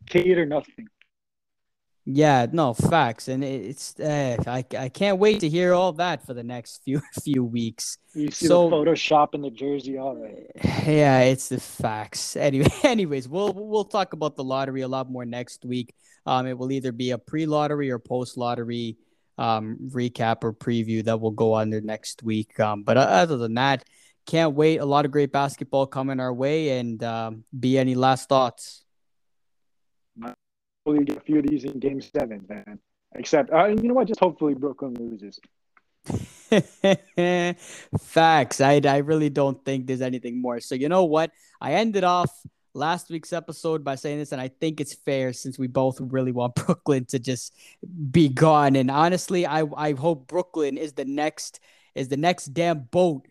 Cade 0.10 0.38
or 0.38 0.46
nothing. 0.46 0.88
Yeah, 2.06 2.48
no 2.52 2.74
facts, 2.74 3.28
and 3.28 3.44
it's 3.44 4.00
uh, 4.00 4.38
I 4.48 4.66
I 4.78 4.90
can't 4.90 5.20
wait 5.20 5.42
to 5.42 5.50
hear 5.50 5.74
all 5.74 5.94
that 5.94 6.26
for 6.26 6.34
the 6.34 6.44
next 6.44 6.82
few 6.84 7.02
few 7.24 7.44
weeks. 7.44 8.00
You 8.16 8.32
see 8.32 8.48
so, 8.48 8.68
the 8.68 8.76
Photoshop 8.76 9.36
in 9.36 9.42
the 9.42 9.52
jersey 9.52 9.98
already. 10.00 10.48
Yeah, 10.86 11.20
it's 11.22 11.50
the 11.50 11.60
facts. 11.60 12.36
Anyway, 12.36 12.72
anyways, 12.84 13.28
we'll 13.28 13.54
we'll 13.54 13.86
talk 13.86 14.14
about 14.14 14.36
the 14.36 14.44
lottery 14.44 14.82
a 14.82 14.88
lot 14.88 15.10
more 15.12 15.26
next 15.26 15.66
week. 15.66 15.94
Um, 16.26 16.48
it 16.48 16.58
will 16.58 16.72
either 16.72 16.92
be 16.92 17.12
a 17.12 17.18
pre-lottery 17.18 17.92
or 17.92 18.00
post-lottery 18.00 18.98
um 19.38 19.78
recap 19.94 20.44
or 20.44 20.52
preview 20.52 21.04
that 21.04 21.22
will 21.22 21.32
go 21.32 21.54
on 21.54 21.70
there 21.70 21.82
next 21.82 22.24
week. 22.24 22.60
Um, 22.60 22.84
but 22.84 22.98
other 22.98 23.38
than 23.38 23.54
that, 23.54 23.84
can't 24.30 24.54
wait. 24.54 24.78
A 24.78 24.86
lot 24.86 25.06
of 25.06 25.12
great 25.12 25.32
basketball 25.32 25.88
coming 25.88 26.20
our 26.20 26.34
way. 26.34 26.80
And 26.80 27.04
um, 27.04 27.44
be 27.58 27.78
any 27.78 27.96
last 27.96 28.30
thoughts? 28.30 28.84
Hopefully, 30.90 31.06
get 31.06 31.18
a 31.18 31.22
few 31.22 31.38
of 31.38 31.46
these 31.46 31.66
in 31.66 31.78
Game 31.78 32.02
Seven, 32.02 32.44
man. 32.50 32.80
Except, 33.14 33.54
uh, 33.54 33.68
you 33.68 33.76
know 33.76 33.94
what? 33.94 34.08
Just 34.08 34.20
hopefully 34.20 34.56
Brooklyn 34.56 34.96
loses. 34.96 35.40
Facts. 38.00 38.60
I 38.60 38.82
I 38.84 38.98
really 38.98 39.30
don't 39.30 39.64
think 39.64 39.86
there's 39.86 40.02
anything 40.02 40.42
more. 40.42 40.60
So 40.60 40.74
you 40.74 40.90
know 40.90 41.06
what? 41.06 41.30
I 41.62 41.74
ended 41.74 42.04
off 42.04 42.32
last 42.74 43.12
week's 43.12 43.34
episode 43.34 43.84
by 43.84 43.94
saying 43.94 44.18
this, 44.18 44.32
and 44.32 44.42
I 44.42 44.48
think 44.48 44.82
it's 44.82 44.96
fair 44.96 45.32
since 45.32 45.60
we 45.60 45.68
both 45.68 46.02
really 46.02 46.32
want 46.32 46.56
Brooklyn 46.66 47.06
to 47.06 47.20
just 47.20 47.54
be 48.10 48.28
gone. 48.28 48.76
And 48.76 48.90
honestly, 48.90 49.46
I 49.46 49.66
I 49.78 49.94
hope 49.94 50.28
Brooklyn 50.28 50.76
is 50.76 50.94
the 50.94 51.06
next 51.06 51.60
is 51.94 52.08
the 52.08 52.18
next 52.18 52.48
damn 52.48 52.80
boat 52.80 53.28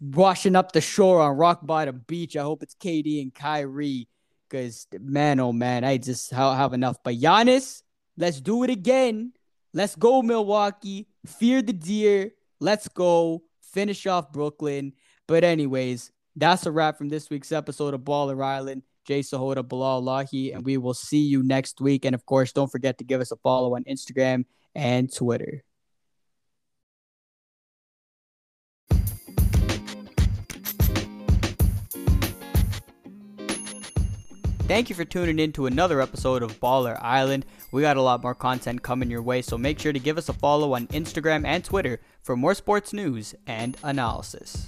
washing 0.00 0.56
up 0.56 0.72
the 0.72 0.80
shore 0.80 1.20
on 1.20 1.36
Rock 1.36 1.60
Bottom 1.62 2.02
Beach. 2.08 2.36
I 2.36 2.42
hope 2.42 2.64
it's 2.64 2.74
KD 2.74 3.22
and 3.22 3.32
Kyrie 3.32 4.08
because, 4.48 4.86
man, 4.98 5.40
oh 5.40 5.52
man, 5.52 5.84
I 5.84 5.98
just 5.98 6.30
have 6.30 6.72
enough. 6.72 6.98
But 7.02 7.16
Giannis, 7.16 7.82
let's 8.16 8.40
do 8.40 8.62
it 8.62 8.70
again. 8.70 9.32
Let's 9.72 9.96
go, 9.96 10.22
Milwaukee. 10.22 11.08
Fear 11.26 11.62
the 11.62 11.72
deer. 11.72 12.32
Let's 12.60 12.88
go. 12.88 13.42
Finish 13.72 14.06
off 14.06 14.32
Brooklyn. 14.32 14.92
But, 15.26 15.44
anyways, 15.44 16.12
that's 16.34 16.66
a 16.66 16.70
wrap 16.70 16.96
from 16.96 17.08
this 17.08 17.28
week's 17.28 17.52
episode 17.52 17.92
of 17.94 18.00
Baller 18.00 18.42
Island. 18.42 18.82
Jay 19.06 19.20
Sahota, 19.20 19.66
Bilal 19.66 20.02
Lahi, 20.02 20.54
and 20.54 20.64
we 20.64 20.78
will 20.78 20.94
see 20.94 21.20
you 21.20 21.42
next 21.42 21.80
week. 21.80 22.04
And 22.04 22.14
of 22.14 22.26
course, 22.26 22.52
don't 22.52 22.72
forget 22.72 22.98
to 22.98 23.04
give 23.04 23.20
us 23.20 23.30
a 23.30 23.36
follow 23.36 23.76
on 23.76 23.84
Instagram 23.84 24.44
and 24.74 25.12
Twitter. 25.12 25.62
Thank 34.66 34.88
you 34.88 34.96
for 34.96 35.04
tuning 35.04 35.38
in 35.38 35.52
to 35.52 35.66
another 35.66 36.00
episode 36.00 36.42
of 36.42 36.58
Baller 36.58 37.00
Island. 37.00 37.46
We 37.70 37.82
got 37.82 37.96
a 37.96 38.02
lot 38.02 38.24
more 38.24 38.34
content 38.34 38.82
coming 38.82 39.08
your 39.08 39.22
way, 39.22 39.40
so 39.40 39.56
make 39.56 39.78
sure 39.78 39.92
to 39.92 40.00
give 40.00 40.18
us 40.18 40.28
a 40.28 40.32
follow 40.32 40.74
on 40.74 40.88
Instagram 40.88 41.46
and 41.46 41.64
Twitter 41.64 42.00
for 42.20 42.36
more 42.36 42.52
sports 42.52 42.92
news 42.92 43.32
and 43.46 43.76
analysis. 43.84 44.66